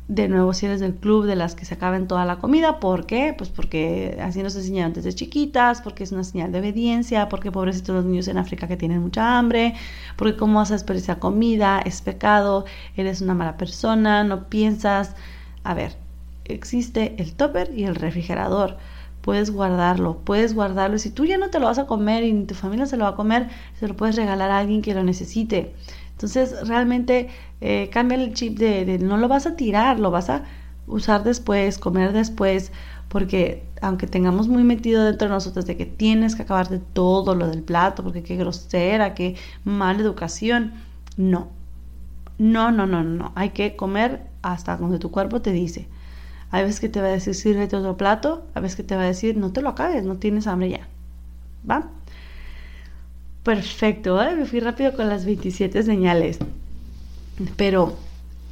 De 0.07 0.27
nuevo, 0.27 0.53
si 0.53 0.65
eres 0.65 0.79
del 0.79 0.95
club 0.95 1.27
de 1.27 1.35
las 1.35 1.53
que 1.53 1.65
se 1.65 1.75
acaben 1.75 2.07
toda 2.07 2.25
la 2.25 2.39
comida, 2.39 2.79
¿por 2.79 3.05
qué? 3.05 3.35
Pues 3.38 3.51
porque 3.51 4.17
así 4.23 4.41
nos 4.41 4.55
enseñaron 4.55 4.93
desde 4.93 5.13
chiquitas, 5.13 5.81
porque 5.81 6.03
es 6.03 6.12
una 6.12 6.23
señal 6.23 6.51
de 6.51 6.62
obediencia, 6.62 7.29
porque 7.29 7.51
pobrecitos 7.51 7.97
los 7.97 8.05
niños 8.05 8.27
en 8.27 8.39
África 8.39 8.67
que 8.67 8.75
tienen 8.75 9.03
mucha 9.03 9.38
hambre, 9.38 9.75
porque 10.15 10.35
cómo 10.35 10.57
vas 10.57 10.71
a 10.71 10.73
desperdiciar 10.73 11.19
comida, 11.19 11.79
es 11.85 12.01
pecado, 12.01 12.65
eres 12.97 13.21
una 13.21 13.35
mala 13.35 13.55
persona, 13.55 14.23
no 14.23 14.49
piensas. 14.49 15.15
A 15.63 15.75
ver, 15.75 15.95
existe 16.45 17.13
el 17.19 17.35
topper 17.35 17.71
y 17.77 17.83
el 17.83 17.93
refrigerador 17.93 18.77
puedes 19.21 19.51
guardarlo, 19.51 20.19
puedes 20.23 20.53
guardarlo. 20.53 20.97
Si 20.97 21.10
tú 21.10 21.25
ya 21.25 21.38
no 21.38 21.49
te 21.49 21.60
lo 21.60 21.65
vas 21.65 21.79
a 21.79 21.88
comer 21.88 22.23
y 22.23 22.45
tu 22.45 22.55
familia 22.55 22.86
se 22.86 22.97
lo 22.97 23.03
va 23.03 23.12
a 23.12 23.15
comer, 23.15 23.49
se 23.79 23.88
lo 23.88 23.95
puedes 23.95 24.15
regalar 24.15 24.51
a 24.51 24.60
alguien 24.60 24.82
que 24.82 24.93
lo 24.93 25.03
necesite. 25.03 25.73
Entonces, 26.12 26.67
realmente 26.67 27.29
eh, 27.62 27.89
cambia 27.91 28.17
el 28.17 28.34
chip 28.34 28.58
de, 28.58 28.99
no 28.99 29.17
lo 29.17 29.27
vas 29.27 29.45
a 29.45 29.55
tirar, 29.55 29.99
lo 29.99 30.12
vas 30.12 30.29
a 30.29 30.43
usar 30.88 31.23
después, 31.23 31.77
comer 31.77 32.13
después, 32.13 32.71
porque 33.08 33.63
aunque 33.82 34.08
tengamos 34.08 34.47
muy 34.47 34.63
metido 34.63 35.05
dentro 35.05 35.27
de 35.27 35.34
nosotros 35.34 35.65
de 35.65 35.77
que 35.77 35.86
tienes 35.86 36.36
que 36.36 36.43
acabar 36.43 36.67
de 36.69 36.79
todo 36.79 37.36
lo 37.36 37.47
del 37.47 37.63
plato, 37.63 38.03
porque 38.03 38.23
qué 38.23 38.36
grosera, 38.36 39.13
qué 39.13 39.36
mala 39.63 40.01
educación, 40.01 40.73
no. 41.15 41.49
No, 42.38 42.71
no, 42.71 42.86
no, 42.86 43.03
no. 43.03 43.32
Hay 43.36 43.49
que 43.51 43.75
comer 43.75 44.27
hasta 44.41 44.77
donde 44.77 44.99
tu 44.99 45.12
cuerpo 45.12 45.41
te 45.41 45.51
dice. 45.51 45.88
Hay 46.51 46.63
veces 46.63 46.79
que 46.79 46.89
te 46.89 47.01
va 47.01 47.07
a 47.07 47.12
decir, 47.12 47.35
sírvete 47.35 47.75
otro 47.75 47.97
plato. 47.97 48.43
A 48.53 48.59
veces 48.59 48.75
que 48.75 48.83
te 48.83 48.95
va 48.95 49.03
a 49.03 49.07
decir, 49.07 49.38
no 49.38 49.51
te 49.51 49.62
lo 49.62 49.69
acabes, 49.69 50.03
no 50.03 50.15
tienes 50.17 50.47
hambre 50.47 50.69
ya. 50.69 50.88
¿Va? 51.69 51.89
Perfecto, 53.43 54.21
¿eh? 54.21 54.35
me 54.35 54.45
fui 54.45 54.59
rápido 54.59 54.93
con 54.93 55.09
las 55.09 55.25
27 55.25 55.83
señales. 55.83 56.39
Pero, 57.55 57.95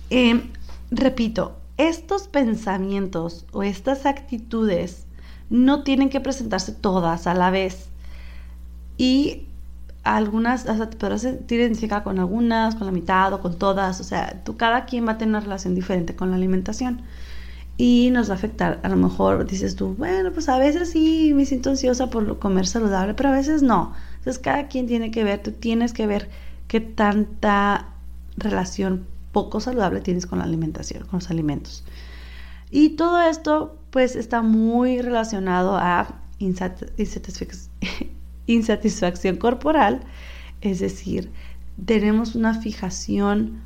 em, 0.09 0.49
repito, 0.91 1.57
estos 1.77 2.27
pensamientos 2.27 3.45
o 3.51 3.63
estas 3.63 4.05
actitudes 4.05 5.05
no 5.49 5.83
tienen 5.83 6.09
que 6.09 6.19
presentarse 6.19 6.71
todas 6.71 7.27
a 7.27 7.33
la 7.33 7.49
vez. 7.49 7.89
Y 8.97 9.45
algunas, 10.03 10.67
hasta 10.67 10.89
te 10.89 10.97
podrás 10.97 11.21
sentir 11.21 11.71
con 12.03 12.19
algunas, 12.19 12.75
con 12.75 12.87
la 12.87 12.93
mitad 12.93 13.33
o 13.33 13.41
con 13.41 13.57
todas. 13.57 13.99
O 13.99 14.03
sea, 14.03 14.41
tú, 14.43 14.55
cada 14.57 14.85
quien 14.85 15.07
va 15.07 15.13
a 15.13 15.17
tener 15.17 15.29
una 15.29 15.39
relación 15.41 15.75
diferente 15.75 16.15
con 16.15 16.29
la 16.29 16.37
alimentación 16.37 17.01
y 17.77 18.09
nos 18.11 18.29
va 18.29 18.33
a 18.33 18.37
afectar. 18.37 18.79
A 18.83 18.89
lo 18.89 18.95
mejor 18.95 19.45
dices 19.45 19.75
tú, 19.75 19.95
bueno, 19.97 20.31
pues 20.31 20.49
a 20.49 20.57
veces 20.57 20.89
sí 20.89 21.33
me 21.35 21.45
siento 21.45 21.69
ansiosa 21.69 22.09
por 22.09 22.39
comer 22.39 22.67
saludable, 22.67 23.13
pero 23.13 23.29
a 23.29 23.33
veces 23.33 23.61
no. 23.61 23.93
Entonces 24.17 24.39
cada 24.39 24.67
quien 24.67 24.87
tiene 24.87 25.11
que 25.11 25.23
ver, 25.23 25.43
tú 25.43 25.51
tienes 25.51 25.93
que 25.93 26.07
ver 26.07 26.29
qué 26.67 26.81
tanta 26.81 27.89
relación 28.35 29.05
poco 29.31 29.59
saludable 29.59 30.01
tienes 30.01 30.25
con 30.25 30.39
la 30.39 30.45
alimentación, 30.45 31.03
con 31.03 31.19
los 31.19 31.29
alimentos. 31.29 31.83
Y 32.71 32.91
todo 32.91 33.21
esto 33.21 33.77
pues 33.91 34.15
está 34.15 34.41
muy 34.41 35.01
relacionado 35.01 35.77
a 35.77 36.15
insatisfacción 38.47 39.35
corporal, 39.37 40.01
es 40.61 40.79
decir, 40.79 41.31
tenemos 41.85 42.35
una 42.35 42.59
fijación 42.59 43.61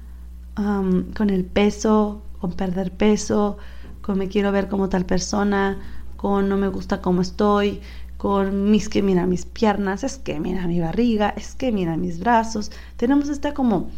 con 0.55 1.29
el 1.29 1.45
peso, 1.45 2.21
con 2.39 2.53
perder 2.53 2.91
peso, 2.91 3.57
con 4.01 4.17
me 4.17 4.27
quiero 4.27 4.51
ver 4.51 4.67
como 4.67 4.89
tal 4.89 5.05
persona, 5.05 5.79
con 6.17 6.49
no 6.49 6.57
me 6.57 6.67
gusta 6.67 7.01
cómo 7.01 7.21
estoy, 7.21 7.81
con 8.17 8.69
mis 8.69 8.89
que 8.89 9.01
mira 9.01 9.25
mis 9.25 9.45
piernas, 9.45 10.03
es 10.03 10.17
que 10.17 10.39
mira 10.39 10.67
mi 10.67 10.79
barriga, 10.79 11.29
es 11.29 11.55
que 11.55 11.71
mira 11.71 11.97
mis 11.97 12.19
brazos. 12.19 12.71
Tenemos 12.97 13.29
esta 13.29 13.53
como 13.53 13.89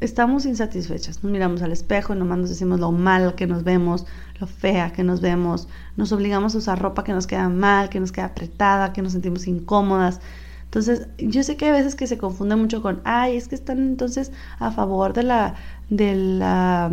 estamos 0.00 0.44
insatisfechas, 0.44 1.22
nos 1.22 1.32
miramos 1.32 1.62
al 1.62 1.72
espejo 1.72 2.14
y 2.14 2.18
nomás 2.18 2.38
nos 2.38 2.50
decimos 2.50 2.80
lo 2.80 2.92
mal 2.92 3.34
que 3.34 3.46
nos 3.46 3.64
vemos, 3.64 4.04
lo 4.40 4.46
fea 4.46 4.92
que 4.92 5.02
nos 5.04 5.20
vemos, 5.20 5.68
nos 5.96 6.12
obligamos 6.12 6.54
a 6.54 6.58
usar 6.58 6.78
ropa 6.78 7.02
que 7.02 7.12
nos 7.12 7.26
queda 7.26 7.48
mal, 7.48 7.88
que 7.88 8.00
nos 8.00 8.12
queda 8.12 8.26
apretada, 8.26 8.92
que 8.92 9.00
nos 9.00 9.12
sentimos 9.12 9.46
incómodas. 9.46 10.20
Entonces, 10.64 11.08
yo 11.16 11.42
sé 11.42 11.56
que 11.56 11.66
hay 11.66 11.72
veces 11.72 11.94
que 11.94 12.06
se 12.06 12.18
confunde 12.18 12.56
mucho 12.56 12.82
con, 12.82 13.00
ay, 13.04 13.36
es 13.36 13.48
que 13.48 13.54
están 13.54 13.78
entonces 13.78 14.32
a 14.58 14.70
favor 14.70 15.14
de 15.14 15.22
la, 15.22 15.54
de 15.88 16.14
la 16.14 16.90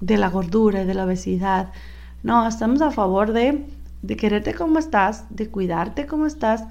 de 0.00 0.16
la 0.16 0.28
gordura 0.28 0.82
y 0.82 0.86
de 0.86 0.94
la 0.94 1.04
obesidad. 1.04 1.72
No, 2.22 2.46
estamos 2.46 2.82
a 2.82 2.90
favor 2.90 3.32
de, 3.32 3.66
de 4.02 4.16
quererte 4.16 4.54
como 4.54 4.78
estás, 4.78 5.24
de 5.30 5.48
cuidarte 5.48 6.06
como 6.06 6.26
estás 6.26 6.64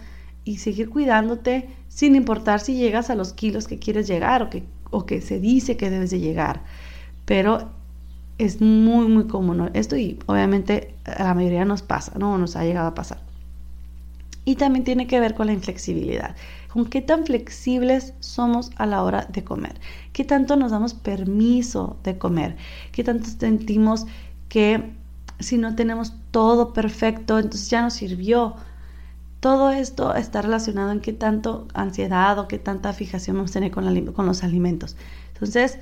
y 0.44 0.58
seguir 0.58 0.90
cuidándote 0.90 1.70
sin 1.90 2.16
importar 2.16 2.60
si 2.60 2.76
llegas 2.76 3.10
a 3.10 3.16
los 3.16 3.34
kilos 3.34 3.68
que 3.68 3.80
quieres 3.80 4.08
llegar 4.08 4.44
o 4.44 4.50
que, 4.50 4.64
o 4.92 5.06
que 5.06 5.22
se 5.22 5.40
dice 5.40 5.78
que 5.78 5.90
debes 5.90 6.12
de 6.12 6.20
llegar. 6.20 6.62
Pero 7.26 7.70
es 8.38 8.62
muy, 8.62 9.08
muy 9.08 9.26
común 9.28 9.72
esto 9.74 9.98
y 9.98 10.20
obviamente 10.28 10.94
a 11.06 11.24
la 11.24 11.34
mayoría 11.34 11.66
nos 11.66 11.82
pasa, 11.82 12.14
¿no? 12.18 12.38
Nos 12.38 12.56
ha 12.56 12.64
llegado 12.64 12.88
a 12.88 12.94
pasar. 12.94 13.20
Y 14.46 14.56
también 14.56 14.86
tiene 14.86 15.08
que 15.08 15.20
ver 15.20 15.34
con 15.34 15.48
la 15.48 15.54
inflexibilidad. 15.54 16.36
Con 16.78 16.86
qué 16.86 17.02
tan 17.02 17.26
flexibles 17.26 18.14
somos 18.20 18.70
a 18.76 18.86
la 18.86 19.02
hora 19.02 19.26
de 19.34 19.44
comer, 19.44 19.80
qué 20.14 20.24
tanto 20.24 20.56
nos 20.56 20.70
damos 20.70 20.94
permiso 20.94 21.98
de 22.04 22.20
comer, 22.20 22.56
qué 22.92 23.04
tanto 23.04 23.28
sentimos 23.40 24.06
que 24.48 24.94
si 25.40 25.58
no 25.58 25.74
tenemos 25.74 26.14
todo 26.30 26.74
perfecto, 26.74 27.40
entonces 27.40 27.72
ya 27.72 27.82
nos 27.82 27.96
sirvió. 27.96 28.58
Todo 29.40 29.72
esto 29.72 30.14
está 30.14 30.44
relacionado 30.44 30.92
en 30.92 31.00
qué 31.00 31.14
tanto 31.14 31.68
ansiedad 31.74 32.38
o 32.38 32.48
qué 32.48 32.60
tanta 32.60 32.94
fijación 32.94 33.38
vamos 33.38 33.50
a 33.50 33.54
tener 33.54 33.72
con, 33.72 34.14
con 34.14 34.28
los 34.28 34.44
alimentos. 34.44 34.98
Entonces, 35.34 35.80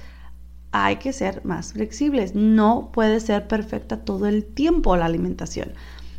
hay 0.71 0.95
que 0.95 1.11
ser 1.11 1.43
más 1.43 1.73
flexibles. 1.73 2.35
No 2.35 2.89
puede 2.93 3.19
ser 3.19 3.49
perfecta 3.49 4.05
todo 4.05 4.27
el 4.27 4.45
tiempo 4.45 4.95
la 4.95 5.07
alimentación. 5.07 5.73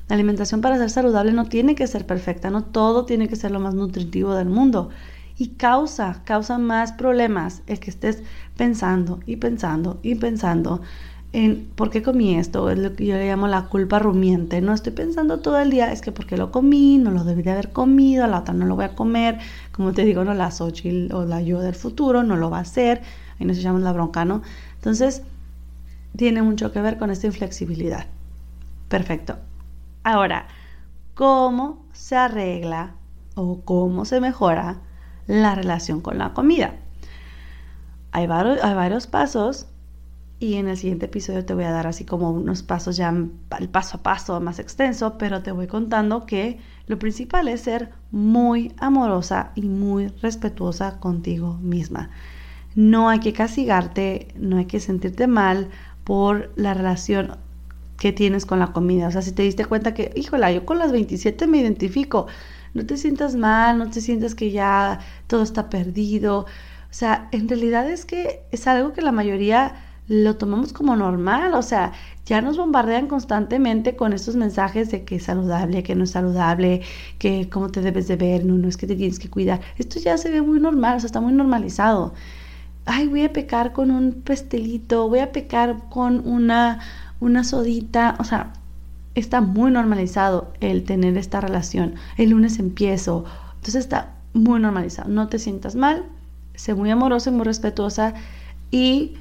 La 0.09 0.15
alimentación 0.15 0.61
para 0.61 0.79
ser 0.79 0.91
saludable 0.91 1.33
no 1.33 1.47
tiene 1.47 1.75
que 1.75 1.87
ser 1.87 2.07
perfecta, 2.07 2.51
no 2.51 2.63
todo 2.63 3.05
tiene 3.05 3.29
que 3.29 3.37
ser 3.37 3.51
lo 3.51 3.61
más 3.61 3.75
nutritivo 3.75 4.35
del 4.35 4.49
mundo. 4.49 4.91
Y 5.39 5.49
causa, 5.49 6.23
causa 6.25 6.59
más 6.59 6.93
problemas 6.93 7.63
el 7.67 7.81
que 7.81 7.91
estés 7.91 8.23
pensando 8.57 9.21
y 9.27 9.37
pensando 9.37 9.99
y 10.03 10.15
pensando 10.15 10.81
en 11.33 11.69
por 11.75 11.91
qué 11.91 12.03
comí 12.03 12.37
esto, 12.37 12.71
es 12.71 12.79
lo 12.79 12.95
que 12.95 13.05
yo 13.05 13.15
le 13.15 13.29
llamo 13.29 13.47
la 13.49 13.67
culpa 13.67 13.99
rumiente. 13.99 14.61
No 14.63 14.73
estoy 14.73 14.93
pensando 14.93 15.41
todo 15.41 15.59
el 15.59 15.71
día, 15.71 15.93
es 15.93 16.01
que 16.01 16.13
porque 16.13 16.37
lo 16.37 16.51
comí, 16.51 16.99
no 16.99 17.11
lo 17.11 17.25
debí 17.25 17.43
de 17.43 17.51
haber 17.51 17.73
comido, 17.73 18.27
la 18.27 18.39
otra 18.39 18.55
no 18.55 18.65
lo 18.65 18.77
voy 18.77 18.87
a 18.87 18.95
comer. 18.95 19.39
Como 19.73 19.93
te 19.93 20.05
digo, 20.05 20.25
no 20.25 20.33
la 20.33 20.51
Xochitl 20.51 21.13
o 21.13 21.25
la 21.25 21.43
yo 21.43 21.61
del 21.61 21.75
futuro 21.75 22.23
no 22.23 22.37
lo 22.37 22.49
va 22.49 22.59
a 22.59 22.63
hacer 22.63 23.03
y 23.39 23.45
nos 23.45 23.61
llama 23.61 23.81
la 23.81 23.93
bronca, 23.93 24.25
¿no? 24.25 24.41
Entonces, 24.77 25.23
tiene 26.17 26.41
mucho 26.41 26.73
que 26.73 26.81
ver 26.81 26.97
con 26.97 27.11
esta 27.11 27.27
inflexibilidad. 27.27 28.07
Perfecto. 28.89 29.37
Ahora, 30.07 30.47
¿cómo 31.15 31.85
se 31.93 32.15
arregla 32.15 32.95
o 33.35 33.63
cómo 33.63 34.05
se 34.05 34.21
mejora 34.21 34.79
la 35.27 35.57
relación 35.57 36.01
con 36.01 36.17
la 36.17 36.33
comida? 36.33 36.77
Hay 38.13 38.29
varios, 38.29 38.63
hay 38.63 38.75
varios 38.77 39.09
pasos 39.09 39.67
y 40.39 40.55
en 40.59 40.69
el 40.69 40.77
siguiente 40.77 41.07
episodio 41.07 41.45
te 41.45 41.55
voy 41.55 41.65
a 41.65 41.73
dar 41.73 41.89
así 41.89 42.05
como 42.05 42.31
unos 42.31 42.63
pasos 42.63 42.97
ya 42.97 43.13
el 43.59 43.69
paso 43.69 43.97
a 43.97 44.03
paso 44.05 44.41
más 44.41 44.61
extenso, 44.61 45.19
pero 45.19 45.43
te 45.43 45.51
voy 45.51 45.67
contando 45.67 46.25
que 46.25 46.61
lo 46.87 47.01
principal 47.01 47.49
es 47.49 47.63
ser 47.63 47.91
muy 48.13 48.77
amorosa 48.79 49.51
y 49.57 49.63
muy 49.63 50.07
respetuosa 50.23 51.01
contigo 51.01 51.55
misma. 51.55 52.11
No 52.77 53.09
hay 53.09 53.19
que 53.19 53.33
castigarte, 53.33 54.29
no 54.39 54.59
hay 54.59 54.67
que 54.67 54.79
sentirte 54.79 55.27
mal 55.27 55.69
por 56.05 56.53
la 56.55 56.75
relación 56.75 57.39
que 57.99 58.13
tienes 58.13 58.47
con 58.47 58.59
la 58.59 58.69
comida. 58.73 59.09
O 59.09 59.11
sea, 59.11 59.23
si 59.23 59.33
te 59.33 59.43
diste 59.43 59.65
cuenta 59.65 59.95
que, 59.95 60.13
híjola, 60.15 60.53
yo 60.53 60.65
con 60.65 60.79
las 60.79 60.93
27 60.93 61.47
me 61.47 61.59
identifico, 61.59 62.27
no 62.75 62.85
te 62.87 62.97
sientas 62.97 63.35
mal, 63.37 63.79
no 63.79 63.91
te 63.91 64.01
sientas 64.01 64.35
que 64.35 64.51
ya 64.51 65.01
todo 65.27 65.43
está 65.43 65.71
perdido. 65.71 66.41
O 66.41 66.47
sea, 66.91 67.29
en 67.33 67.49
realidad 67.49 67.91
es 67.91 68.05
que 68.05 68.43
es 68.53 68.67
algo 68.67 68.93
que 68.93 69.03
la 69.03 69.13
mayoría 69.13 69.83
lo 70.09 70.37
tomamos 70.37 70.73
como 70.73 70.95
normal, 70.95 71.55
o 71.55 71.63
sea, 71.63 71.93
ya 72.27 72.41
nos 72.41 72.57
bombardean 72.57 73.09
constantemente 73.09 73.97
con 73.97 74.13
estos 74.13 74.37
mensajes 74.37 74.91
de 74.93 75.05
que 75.05 75.17
es 75.17 75.25
saludable, 75.25 75.83
que 75.83 75.97
no 75.97 76.05
es 76.05 76.11
saludable, 76.11 76.83
que 77.19 77.49
cómo 77.51 77.71
te 77.71 77.81
debes 77.81 78.07
de 78.07 78.15
ver, 78.17 78.45
no, 78.45 78.55
no 78.55 78.69
es 78.69 78.77
que 78.77 78.87
te 78.87 78.95
tienes 78.95 79.19
que 79.19 79.29
cuidar. 79.29 79.61
Esto 79.79 79.99
ya 79.99 80.17
se 80.17 80.31
ve 80.31 80.43
muy 80.43 80.61
normal, 80.61 80.99
o 80.99 81.01
sea, 81.01 81.07
está 81.07 81.21
muy 81.21 81.33
normalizado 81.33 82.15
ay, 82.87 83.09
voy 83.09 83.25
a 83.25 83.33
pecar 83.33 83.73
con 83.73 83.91
un 83.91 84.23
pastelito, 84.23 85.09
voy 85.09 85.19
a 85.19 85.33
pecar 85.33 85.89
con 85.91 86.27
una, 86.27 86.81
una 87.21 87.45
sodita, 87.45 88.17
o 88.19 88.25
sea, 88.25 88.53
está 89.15 89.41
muy 89.41 89.71
normalizado 89.71 90.53
el 90.61 90.85
tener 90.85 91.17
esta 91.17 91.41
relación. 91.41 91.95
El 92.17 92.31
lunes 92.31 92.59
empiezo, 92.59 93.25
entonces 93.55 93.77
está 93.77 94.15
muy 94.35 94.61
normalizado. 94.61 95.09
No 95.09 95.29
te 95.29 95.39
sientas 95.39 95.75
mal, 95.75 96.05
sé 96.55 96.75
muy 96.75 96.91
amorosa, 96.91 97.31
muy 97.31 97.45
respetuosa 97.45 98.15
y 98.71 99.15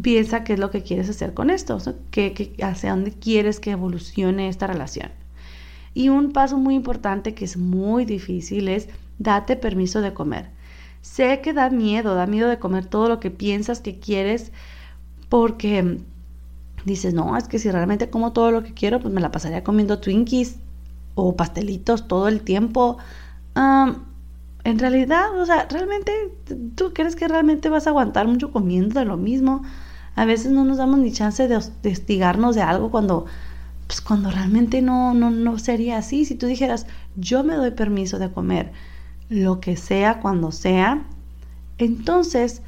piensa 0.00 0.44
qué 0.44 0.54
es 0.54 0.58
lo 0.58 0.70
que 0.70 0.82
quieres 0.82 1.08
hacer 1.08 1.34
con 1.34 1.50
esto, 1.50 1.78
que, 2.10 2.54
hacia 2.62 2.90
dónde 2.90 3.12
quieres 3.12 3.60
que 3.60 3.72
evolucione 3.72 4.48
esta 4.48 4.66
relación. 4.66 5.10
Y 5.94 6.08
un 6.08 6.32
paso 6.32 6.56
muy 6.56 6.74
importante 6.74 7.34
que 7.34 7.44
es 7.44 7.56
muy 7.56 8.04
difícil 8.04 8.68
es 8.68 8.88
date 9.18 9.56
permiso 9.56 10.00
de 10.00 10.14
comer. 10.14 10.50
Sé 11.02 11.40
que 11.40 11.52
da 11.52 11.68
miedo, 11.68 12.14
da 12.14 12.26
miedo 12.26 12.48
de 12.48 12.58
comer 12.58 12.86
todo 12.86 13.08
lo 13.08 13.20
que 13.20 13.30
piensas 13.30 13.80
que 13.80 13.98
quieres 13.98 14.52
porque 15.28 15.98
dices, 16.84 17.14
no, 17.14 17.36
es 17.36 17.48
que 17.48 17.58
si 17.58 17.70
realmente 17.70 18.10
como 18.10 18.32
todo 18.32 18.50
lo 18.50 18.62
que 18.62 18.74
quiero, 18.74 19.00
pues 19.00 19.12
me 19.12 19.20
la 19.20 19.30
pasaría 19.30 19.64
comiendo 19.64 19.98
Twinkies 20.00 20.56
o 21.14 21.36
pastelitos 21.36 22.08
todo 22.08 22.28
el 22.28 22.42
tiempo. 22.42 22.98
en 24.64 24.78
realidad, 24.78 25.38
o 25.38 25.46
sea, 25.46 25.66
realmente, 25.68 26.12
¿tú 26.76 26.92
crees 26.94 27.16
que 27.16 27.28
realmente 27.28 27.68
vas 27.68 27.86
a 27.86 27.90
aguantar 27.90 28.26
mucho 28.28 28.52
comiendo 28.52 29.00
de 29.00 29.06
lo 29.06 29.16
mismo? 29.16 29.62
A 30.14 30.24
veces 30.24 30.52
no 30.52 30.64
nos 30.64 30.78
damos 30.78 30.98
ni 30.98 31.12
chance 31.12 31.48
de 31.48 31.56
hostigarnos 31.56 32.54
de 32.54 32.62
algo 32.62 32.90
cuando, 32.90 33.26
pues 33.86 34.00
cuando 34.00 34.30
realmente 34.30 34.82
no, 34.82 35.14
no, 35.14 35.30
no 35.30 35.58
sería 35.58 35.98
así. 35.98 36.24
Si 36.24 36.34
tú 36.34 36.46
dijeras, 36.46 36.86
yo 37.16 37.44
me 37.44 37.54
doy 37.56 37.72
permiso 37.72 38.18
de 38.18 38.30
comer 38.30 38.72
lo 39.28 39.60
que 39.60 39.76
sea 39.76 40.20
cuando 40.20 40.52
sea, 40.52 41.04
entonces 41.78 42.62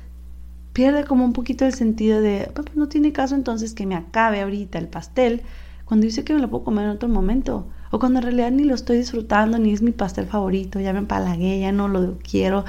pierde 0.74 1.04
como 1.04 1.24
un 1.24 1.32
poquito 1.32 1.64
el 1.64 1.72
sentido 1.72 2.20
de, 2.20 2.50
no 2.74 2.88
tiene 2.88 3.12
caso 3.12 3.34
entonces 3.34 3.72
que 3.72 3.86
me 3.86 3.94
acabe 3.94 4.42
ahorita 4.42 4.78
el 4.78 4.88
pastel 4.88 5.42
cuando 5.84 6.04
dice 6.04 6.24
que 6.24 6.34
me 6.34 6.40
lo 6.40 6.50
puedo 6.50 6.64
comer 6.64 6.84
en 6.84 6.90
otro 6.90 7.08
momento. 7.08 7.66
O 7.90 8.00
cuando 8.00 8.18
en 8.18 8.24
realidad 8.24 8.50
ni 8.50 8.64
lo 8.64 8.74
estoy 8.74 8.98
disfrutando, 8.98 9.58
ni 9.58 9.72
es 9.72 9.82
mi 9.82 9.92
pastel 9.92 10.26
favorito, 10.26 10.80
ya 10.80 10.92
me 10.92 10.98
empalagué, 10.98 11.60
ya 11.60 11.70
no 11.70 11.86
lo 11.86 12.18
quiero. 12.18 12.64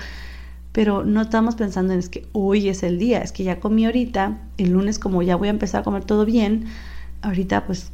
Pero 0.71 1.03
no 1.03 1.21
estamos 1.21 1.55
pensando 1.55 1.93
en 1.93 1.99
es 1.99 2.09
que 2.09 2.27
hoy 2.31 2.69
es 2.69 2.83
el 2.83 2.99
día, 2.99 3.21
es 3.21 3.31
que 3.31 3.43
ya 3.43 3.59
comí 3.59 3.85
ahorita, 3.85 4.37
el 4.57 4.69
lunes 4.71 4.99
como 4.99 5.23
ya 5.23 5.35
voy 5.35 5.47
a 5.47 5.51
empezar 5.51 5.81
a 5.81 5.83
comer 5.83 6.05
todo 6.05 6.25
bien, 6.25 6.65
ahorita 7.23 7.65
pues 7.65 7.91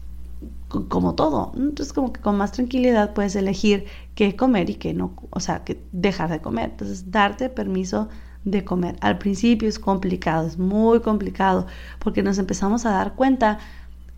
como 0.67 1.15
todo. 1.15 1.54
Entonces, 1.56 1.93
como 1.93 2.12
que 2.12 2.19
con 2.19 2.38
más 2.38 2.52
tranquilidad 2.52 3.13
puedes 3.13 3.36
elegir 3.38 3.86
qué 4.15 4.36
comer 4.36 4.69
y 4.69 4.76
qué 4.76 4.93
no, 4.93 5.13
o 5.30 5.39
sea, 5.39 5.63
que 5.63 5.82
dejar 5.93 6.30
de 6.30 6.41
comer. 6.41 6.71
Entonces, 6.71 7.12
darte 7.12 7.50
permiso 7.50 8.10
de 8.46 8.64
comer. 8.64 8.96
Al 9.02 9.18
principio 9.18 9.70
es 9.70 9.80
complicado, 9.80 10.48
es 10.48 10.58
muy 10.58 11.02
complicado, 11.02 11.68
porque 12.00 12.24
nos 12.24 12.38
empezamos 12.38 12.86
a 12.86 12.92
dar 12.92 13.16
cuenta 13.16 13.60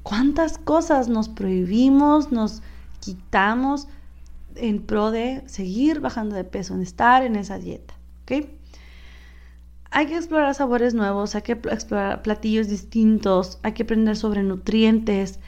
cuántas 0.01 0.57
cosas 0.57 1.07
nos 1.07 1.29
prohibimos, 1.29 2.31
nos 2.31 2.61
quitamos 2.99 3.87
en 4.55 4.81
pro 4.81 5.11
de 5.11 5.43
seguir 5.45 5.99
bajando 5.99 6.35
de 6.35 6.43
peso, 6.43 6.73
en 6.73 6.81
estar 6.81 7.23
en 7.23 7.35
esa 7.35 7.57
dieta. 7.57 7.93
Hay 9.91 10.07
que 10.07 10.15
explorar 10.15 10.55
sabores 10.55 10.93
nuevos, 10.93 11.35
hay 11.35 11.43
que 11.43 11.51
explorar 11.51 12.21
platillos 12.23 12.67
distintos, 12.67 13.59
hay 13.61 13.73
que 13.73 13.83
aprender 13.83 14.15
sobre 14.15 14.41
nutrientes, 14.41 15.39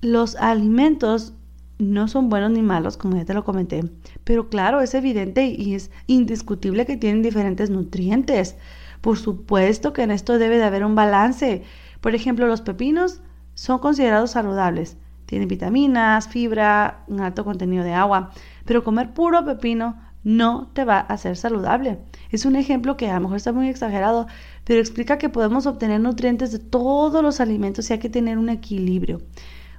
los 0.00 0.36
alimentos 0.36 1.32
no 1.78 2.08
son 2.08 2.28
buenos 2.28 2.50
ni 2.50 2.62
malos, 2.62 2.96
como 2.96 3.16
ya 3.16 3.24
te 3.24 3.34
lo 3.34 3.44
comenté, 3.44 3.84
pero 4.24 4.48
claro, 4.48 4.80
es 4.80 4.94
evidente 4.94 5.46
y 5.46 5.74
es 5.74 5.90
indiscutible 6.06 6.86
que 6.86 6.96
tienen 6.96 7.22
diferentes 7.22 7.70
nutrientes. 7.70 8.56
Por 9.00 9.16
supuesto 9.16 9.92
que 9.92 10.02
en 10.02 10.10
esto 10.10 10.38
debe 10.38 10.58
de 10.58 10.64
haber 10.64 10.84
un 10.84 10.96
balance. 10.96 11.62
Por 12.00 12.14
ejemplo, 12.14 12.46
los 12.48 12.62
pepinos 12.62 13.20
son 13.54 13.78
considerados 13.78 14.32
saludables. 14.32 14.96
Tienen 15.26 15.46
vitaminas, 15.46 16.28
fibra, 16.28 17.04
un 17.06 17.20
alto 17.20 17.44
contenido 17.44 17.84
de 17.84 17.94
agua, 17.94 18.30
pero 18.64 18.82
comer 18.82 19.12
puro 19.12 19.44
pepino 19.44 20.00
no 20.24 20.70
te 20.72 20.84
va 20.84 20.96
a 20.98 21.14
hacer 21.14 21.36
saludable. 21.36 21.98
Es 22.30 22.44
un 22.44 22.56
ejemplo 22.56 22.96
que 22.96 23.08
a 23.08 23.14
lo 23.14 23.20
mejor 23.20 23.36
está 23.36 23.52
muy 23.52 23.68
exagerado, 23.68 24.26
pero 24.64 24.80
explica 24.80 25.18
que 25.18 25.28
podemos 25.28 25.66
obtener 25.66 26.00
nutrientes 26.00 26.50
de 26.50 26.58
todos 26.58 27.22
los 27.22 27.40
alimentos 27.40 27.88
y 27.88 27.92
hay 27.92 27.98
que 27.98 28.10
tener 28.10 28.36
un 28.36 28.48
equilibrio. 28.48 29.20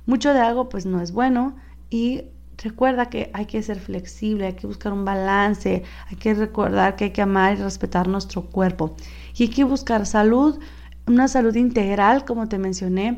Mucho 0.05 0.33
de 0.33 0.39
algo 0.39 0.69
pues 0.69 0.85
no 0.85 1.01
es 1.01 1.11
bueno 1.11 1.55
y 1.89 2.23
recuerda 2.57 3.09
que 3.09 3.31
hay 3.33 3.45
que 3.45 3.63
ser 3.63 3.79
flexible, 3.79 4.47
hay 4.47 4.53
que 4.53 4.67
buscar 4.67 4.93
un 4.93 5.05
balance, 5.05 5.83
hay 6.07 6.15
que 6.17 6.33
recordar 6.33 6.95
que 6.95 7.05
hay 7.05 7.11
que 7.11 7.21
amar 7.21 7.57
y 7.57 7.61
respetar 7.61 8.07
nuestro 8.07 8.43
cuerpo 8.43 8.95
y 9.35 9.43
hay 9.43 9.49
que 9.49 9.63
buscar 9.63 10.05
salud, 10.05 10.59
una 11.07 11.27
salud 11.27 11.55
integral 11.55 12.25
como 12.25 12.47
te 12.49 12.57
mencioné 12.57 13.17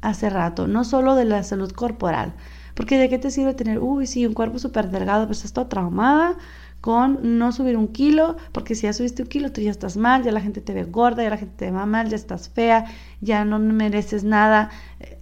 hace 0.00 0.30
rato, 0.30 0.66
no 0.68 0.84
solo 0.84 1.14
de 1.14 1.24
la 1.24 1.42
salud 1.42 1.72
corporal. 1.72 2.34
Porque 2.74 2.98
de 2.98 3.08
qué 3.08 3.18
te 3.18 3.30
sirve 3.30 3.54
tener, 3.54 3.78
uy, 3.78 4.06
sí, 4.06 4.26
un 4.26 4.34
cuerpo 4.34 4.58
súper 4.58 4.90
delgado, 4.90 5.26
pues 5.26 5.44
estás 5.44 5.68
traumada 5.68 6.36
con 6.82 7.38
no 7.38 7.50
subir 7.50 7.76
un 7.76 7.88
kilo, 7.88 8.36
porque 8.52 8.74
si 8.74 8.82
ya 8.82 8.92
subiste 8.92 9.22
un 9.22 9.28
kilo, 9.28 9.50
tú 9.50 9.62
ya 9.62 9.70
estás 9.70 9.96
mal, 9.96 10.22
ya 10.22 10.30
la 10.30 10.42
gente 10.42 10.60
te 10.60 10.74
ve 10.74 10.84
gorda, 10.84 11.22
ya 11.22 11.30
la 11.30 11.38
gente 11.38 11.54
te 11.56 11.70
ve 11.70 11.86
mal, 11.86 12.08
ya 12.10 12.16
estás 12.16 12.50
fea, 12.50 12.84
ya 13.20 13.44
no 13.46 13.58
mereces 13.58 14.24
nada 14.24 14.70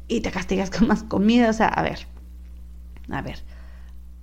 y 0.09 0.21
te 0.21 0.31
castigas 0.33 0.71
con 0.71 0.89
más 0.89 1.05
comida. 1.05 1.49
O 1.49 1.53
sea, 1.53 1.69
a 1.69 1.83
ver, 1.83 2.09
a 3.11 3.23
ver, 3.23 3.39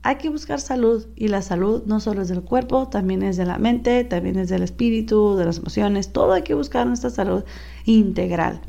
hay 0.03 0.15
que 0.15 0.29
buscar 0.29 0.59
salud 0.59 1.05
y 1.15 1.27
la 1.27 1.41
salud 1.41 1.83
no 1.85 1.99
solo 1.99 2.21
es 2.21 2.29
del 2.29 2.41
cuerpo, 2.41 2.87
también 2.87 3.21
es 3.21 3.37
de 3.37 3.45
la 3.45 3.59
mente, 3.59 4.03
también 4.03 4.37
es 4.39 4.49
del 4.49 4.63
espíritu, 4.63 5.35
de 5.35 5.45
las 5.45 5.59
emociones, 5.59 6.11
todo 6.11 6.33
hay 6.33 6.41
que 6.41 6.55
buscar 6.55 6.87
nuestra 6.87 7.11
salud 7.11 7.43
integral. 7.85 8.61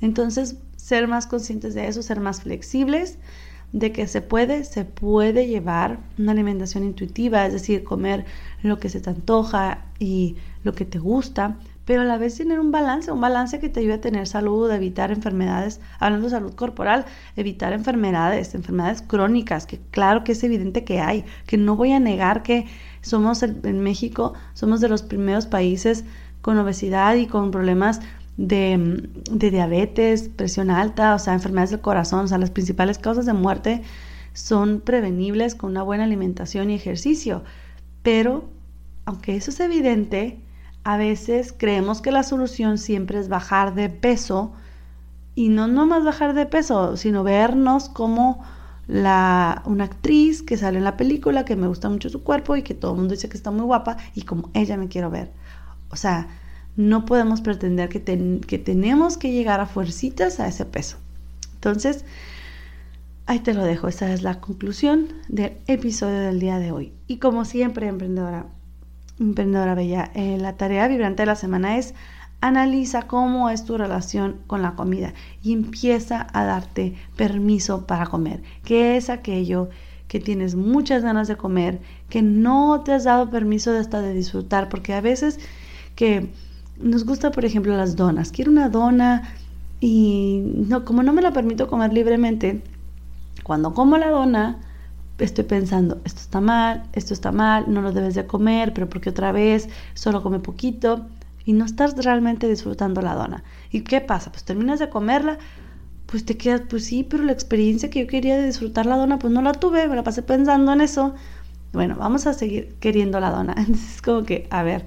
Entonces, 0.00 0.56
ser 0.76 1.08
más 1.08 1.26
conscientes 1.26 1.74
de 1.74 1.86
eso, 1.86 2.02
ser 2.02 2.20
más 2.20 2.42
flexibles, 2.42 3.18
de 3.72 3.90
que 3.90 4.06
se 4.06 4.20
puede, 4.20 4.64
se 4.64 4.84
puede 4.84 5.46
llevar 5.46 5.98
una 6.18 6.32
alimentación 6.32 6.84
intuitiva, 6.84 7.46
es 7.46 7.52
decir, 7.54 7.82
comer 7.82 8.24
lo 8.62 8.78
que 8.78 8.88
se 8.88 9.00
te 9.00 9.10
antoja 9.10 9.86
y 9.98 10.36
lo 10.62 10.74
que 10.74 10.84
te 10.84 10.98
gusta, 10.98 11.56
pero 11.84 12.02
a 12.02 12.04
la 12.04 12.18
vez 12.18 12.36
tener 12.36 12.60
un 12.60 12.70
balance, 12.70 13.12
un 13.12 13.20
balance 13.20 13.58
que 13.58 13.68
te 13.68 13.80
ayude 13.80 13.94
a 13.94 14.00
tener 14.00 14.26
salud, 14.26 14.70
a 14.70 14.76
evitar 14.76 15.10
enfermedades, 15.10 15.80
hablando 15.98 16.26
de 16.26 16.30
salud 16.30 16.54
corporal, 16.54 17.04
evitar 17.36 17.72
enfermedades, 17.72 18.54
enfermedades 18.54 19.02
crónicas, 19.02 19.66
que 19.66 19.78
claro 19.90 20.24
que 20.24 20.32
es 20.32 20.42
evidente 20.44 20.84
que 20.84 21.00
hay, 21.00 21.24
que 21.46 21.56
no 21.56 21.76
voy 21.76 21.92
a 21.92 22.00
negar 22.00 22.42
que 22.42 22.66
somos 23.02 23.42
en 23.42 23.80
México, 23.80 24.34
somos 24.54 24.80
de 24.80 24.88
los 24.88 25.02
primeros 25.02 25.46
países 25.46 26.04
con 26.40 26.58
obesidad 26.58 27.16
y 27.16 27.26
con 27.26 27.50
problemas 27.50 28.00
de, 28.36 29.08
de 29.30 29.50
diabetes, 29.50 30.28
presión 30.28 30.70
alta, 30.70 31.14
o 31.14 31.18
sea, 31.18 31.34
enfermedades 31.34 31.70
del 31.70 31.80
corazón, 31.80 32.24
o 32.24 32.28
sea, 32.28 32.38
las 32.38 32.50
principales 32.50 32.98
causas 32.98 33.26
de 33.26 33.32
muerte 33.32 33.82
son 34.32 34.80
prevenibles 34.80 35.54
con 35.54 35.70
una 35.70 35.82
buena 35.82 36.04
alimentación 36.04 36.70
y 36.70 36.74
ejercicio. 36.74 37.44
Pero, 38.02 38.44
aunque 39.04 39.36
eso 39.36 39.50
es 39.50 39.60
evidente, 39.60 40.38
a 40.84 40.96
veces 40.98 41.54
creemos 41.56 42.02
que 42.02 42.12
la 42.12 42.22
solución 42.22 42.78
siempre 42.78 43.18
es 43.18 43.28
bajar 43.28 43.74
de 43.74 43.88
peso 43.88 44.52
y 45.34 45.48
no 45.48 45.66
nomás 45.66 46.04
bajar 46.04 46.34
de 46.34 46.46
peso, 46.46 46.96
sino 46.96 47.24
vernos 47.24 47.88
como 47.88 48.44
la, 48.86 49.62
una 49.64 49.84
actriz 49.84 50.42
que 50.42 50.58
sale 50.58 50.78
en 50.78 50.84
la 50.84 50.96
película, 50.96 51.44
que 51.44 51.56
me 51.56 51.66
gusta 51.66 51.88
mucho 51.88 52.10
su 52.10 52.22
cuerpo 52.22 52.54
y 52.54 52.62
que 52.62 52.74
todo 52.74 52.92
el 52.92 52.98
mundo 52.98 53.14
dice 53.14 53.28
que 53.30 53.36
está 53.36 53.50
muy 53.50 53.64
guapa 53.64 53.96
y 54.14 54.22
como 54.22 54.50
ella 54.52 54.76
me 54.76 54.88
quiero 54.88 55.10
ver. 55.10 55.32
O 55.90 55.96
sea, 55.96 56.28
no 56.76 57.06
podemos 57.06 57.40
pretender 57.40 57.88
que, 57.88 58.02
que 58.46 58.58
tenemos 58.58 59.16
que 59.16 59.32
llegar 59.32 59.60
a 59.60 59.66
fuercitas 59.66 60.38
a 60.38 60.48
ese 60.48 60.66
peso. 60.66 60.98
Entonces, 61.54 62.04
ahí 63.26 63.38
te 63.38 63.54
lo 63.54 63.64
dejo. 63.64 63.88
Esa 63.88 64.12
es 64.12 64.22
la 64.22 64.40
conclusión 64.40 65.08
del 65.28 65.56
episodio 65.66 66.18
del 66.20 66.40
día 66.40 66.58
de 66.58 66.72
hoy. 66.72 66.92
Y 67.06 67.18
como 67.18 67.44
siempre, 67.44 67.86
emprendedora, 67.88 68.46
Emprendedora 69.18 69.74
Bella, 69.74 70.10
eh, 70.14 70.38
la 70.40 70.54
tarea 70.54 70.88
vibrante 70.88 71.22
de 71.22 71.26
la 71.26 71.36
semana 71.36 71.78
es 71.78 71.94
analiza 72.40 73.02
cómo 73.02 73.48
es 73.48 73.64
tu 73.64 73.78
relación 73.78 74.36
con 74.46 74.60
la 74.60 74.74
comida 74.74 75.14
y 75.42 75.54
empieza 75.54 76.26
a 76.32 76.44
darte 76.44 76.94
permiso 77.16 77.86
para 77.86 78.06
comer. 78.06 78.42
¿Qué 78.64 78.96
es 78.98 79.08
aquello 79.08 79.70
que 80.08 80.20
tienes 80.20 80.54
muchas 80.54 81.02
ganas 81.02 81.26
de 81.26 81.36
comer, 81.36 81.80
que 82.10 82.20
no 82.20 82.82
te 82.84 82.92
has 82.92 83.04
dado 83.04 83.30
permiso 83.30 83.70
hasta 83.70 84.02
de 84.02 84.12
disfrutar? 84.12 84.68
Porque 84.68 84.92
a 84.92 85.00
veces 85.00 85.40
que 85.96 86.28
nos 86.78 87.06
gusta, 87.06 87.30
por 87.30 87.46
ejemplo, 87.46 87.74
las 87.76 87.96
donas. 87.96 88.30
Quiero 88.30 88.50
una 88.50 88.68
dona 88.68 89.22
y 89.80 90.42
no, 90.44 90.84
como 90.84 91.02
no 91.02 91.14
me 91.14 91.22
la 91.22 91.32
permito 91.32 91.66
comer 91.66 91.94
libremente, 91.94 92.62
cuando 93.42 93.72
como 93.72 93.96
la 93.96 94.10
dona, 94.10 94.60
estoy 95.18 95.44
pensando, 95.44 96.00
esto 96.04 96.20
está 96.20 96.40
mal, 96.40 96.84
esto 96.92 97.14
está 97.14 97.32
mal, 97.32 97.64
no 97.68 97.82
lo 97.82 97.92
debes 97.92 98.14
de 98.14 98.26
comer, 98.26 98.72
pero 98.74 98.88
porque 98.88 99.10
otra 99.10 99.32
vez 99.32 99.68
solo 99.94 100.22
come 100.22 100.40
poquito 100.40 101.06
y 101.44 101.52
no 101.52 101.64
estás 101.64 101.94
realmente 102.02 102.48
disfrutando 102.48 103.02
la 103.02 103.14
dona. 103.14 103.44
¿Y 103.70 103.82
qué 103.82 104.00
pasa? 104.00 104.32
Pues 104.32 104.44
terminas 104.44 104.78
de 104.78 104.88
comerla, 104.88 105.38
pues 106.06 106.24
te 106.24 106.36
quedas, 106.36 106.62
pues 106.68 106.86
sí, 106.86 107.04
pero 107.08 107.22
la 107.24 107.32
experiencia 107.32 107.90
que 107.90 108.00
yo 108.00 108.06
quería 108.06 108.36
de 108.36 108.46
disfrutar 108.46 108.86
la 108.86 108.96
dona, 108.96 109.18
pues 109.18 109.32
no 109.32 109.42
la 109.42 109.52
tuve, 109.52 109.86
me 109.88 109.96
la 109.96 110.04
pasé 110.04 110.22
pensando 110.22 110.72
en 110.72 110.80
eso. 110.80 111.14
Bueno, 111.72 111.96
vamos 111.98 112.26
a 112.26 112.34
seguir 112.34 112.74
queriendo 112.80 113.20
la 113.20 113.30
dona. 113.30 113.54
Entonces 113.58 113.96
es 113.96 114.02
como 114.02 114.24
que, 114.24 114.46
a 114.50 114.62
ver, 114.62 114.86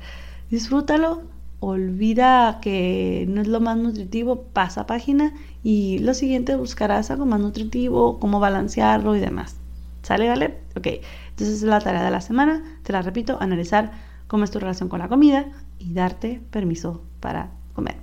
disfrútalo, 0.49 1.23
olvida 1.59 2.59
que 2.61 3.25
no 3.29 3.41
es 3.41 3.47
lo 3.47 3.59
más 3.59 3.77
nutritivo, 3.77 4.43
pasa 4.53 4.85
página 4.85 5.33
y 5.63 5.99
lo 5.99 6.13
siguiente 6.13 6.55
buscarás 6.55 7.11
algo 7.11 7.25
más 7.25 7.39
nutritivo, 7.39 8.19
cómo 8.19 8.39
balancearlo 8.39 9.15
y 9.15 9.19
demás. 9.19 9.57
¿Sale, 10.07 10.29
vale? 10.29 10.59
Ok, 10.77 10.87
entonces 11.31 11.57
es 11.57 11.63
la 11.63 11.81
tarea 11.81 12.01
de 12.01 12.11
la 12.11 12.21
semana, 12.21 12.63
te 12.83 12.93
la 12.93 13.01
repito, 13.01 13.37
analizar 13.41 13.91
cómo 14.27 14.45
es 14.45 14.51
tu 14.51 14.57
relación 14.57 14.87
con 14.87 14.99
la 14.99 15.09
comida 15.09 15.47
y 15.79 15.91
darte 15.93 16.39
permiso 16.49 17.03
para 17.19 17.51
comer. 17.73 17.97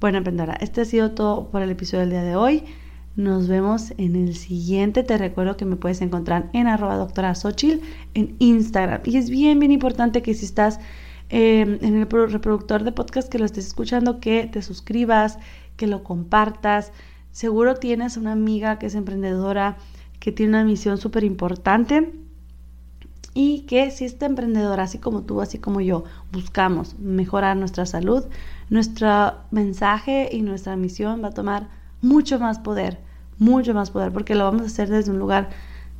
Bueno, 0.00 0.18
emprendedora, 0.18 0.58
este 0.60 0.82
ha 0.82 0.84
sido 0.84 1.12
todo 1.12 1.50
por 1.50 1.62
el 1.62 1.70
episodio 1.70 2.00
del 2.00 2.10
día 2.10 2.22
de 2.24 2.36
hoy. 2.36 2.64
Nos 3.16 3.48
vemos 3.48 3.94
en 3.96 4.16
el 4.16 4.36
siguiente. 4.36 5.02
Te 5.02 5.16
recuerdo 5.16 5.56
que 5.56 5.64
me 5.64 5.76
puedes 5.76 6.02
encontrar 6.02 6.50
en 6.52 6.66
arroba 6.66 6.96
doctora 6.96 7.32
en 8.12 8.36
Instagram. 8.38 9.00
Y 9.06 9.16
es 9.16 9.30
bien, 9.30 9.58
bien 9.60 9.72
importante 9.72 10.20
que 10.20 10.34
si 10.34 10.44
estás 10.44 10.78
em, 11.30 11.78
en 11.80 11.96
el 11.96 12.06
reproductor 12.06 12.84
de 12.84 12.92
podcast 12.92 13.30
que 13.30 13.38
lo 13.38 13.46
estés 13.46 13.66
escuchando, 13.66 14.20
que 14.20 14.46
te 14.46 14.60
suscribas, 14.60 15.38
que 15.78 15.86
lo 15.86 16.04
compartas. 16.04 16.92
Seguro 17.30 17.76
tienes 17.76 18.18
una 18.18 18.32
amiga 18.32 18.78
que 18.78 18.84
es 18.84 18.94
emprendedora 18.94 19.78
que 20.20 20.32
tiene 20.32 20.50
una 20.50 20.64
misión 20.64 20.98
súper 20.98 21.24
importante 21.24 22.12
y 23.34 23.60
que 23.62 23.90
si 23.90 24.04
esta 24.04 24.26
emprendedora, 24.26 24.82
así 24.82 24.98
como 24.98 25.22
tú, 25.22 25.40
así 25.40 25.58
como 25.58 25.80
yo, 25.80 26.04
buscamos 26.32 26.98
mejorar 26.98 27.56
nuestra 27.56 27.86
salud, 27.86 28.24
nuestro 28.70 29.34
mensaje 29.50 30.28
y 30.32 30.42
nuestra 30.42 30.76
misión 30.76 31.22
va 31.22 31.28
a 31.28 31.32
tomar 31.32 31.68
mucho 32.00 32.38
más 32.38 32.58
poder, 32.58 32.98
mucho 33.38 33.74
más 33.74 33.90
poder, 33.90 34.12
porque 34.12 34.34
lo 34.34 34.44
vamos 34.44 34.62
a 34.62 34.66
hacer 34.66 34.88
desde 34.88 35.10
un 35.10 35.18
lugar 35.18 35.50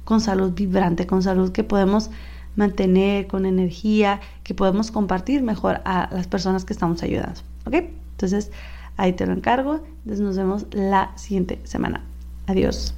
con 0.05 0.21
salud 0.21 0.53
vibrante, 0.53 1.07
con 1.07 1.23
salud 1.23 1.53
que 1.53 1.64
podemos 1.64 2.11
mantener, 2.57 3.29
con 3.29 3.47
energía, 3.47 4.21
que 4.43 4.55
podemos 4.55 4.91
compartir 4.91 5.43
mejor 5.43 5.81
a 5.85 6.09
las 6.12 6.27
personas 6.27 6.64
que 6.64 6.73
estamos 6.73 7.03
ayudando. 7.03 7.41
¿Ok? 7.66 7.75
Entonces, 8.12 8.51
ahí 8.97 9.12
te 9.12 9.27
lo 9.27 9.33
encargo. 9.33 9.85
Entonces, 9.99 10.21
nos 10.21 10.37
vemos 10.37 10.66
la 10.73 11.16
siguiente 11.16 11.61
semana. 11.64 12.03
Adiós. 12.47 12.95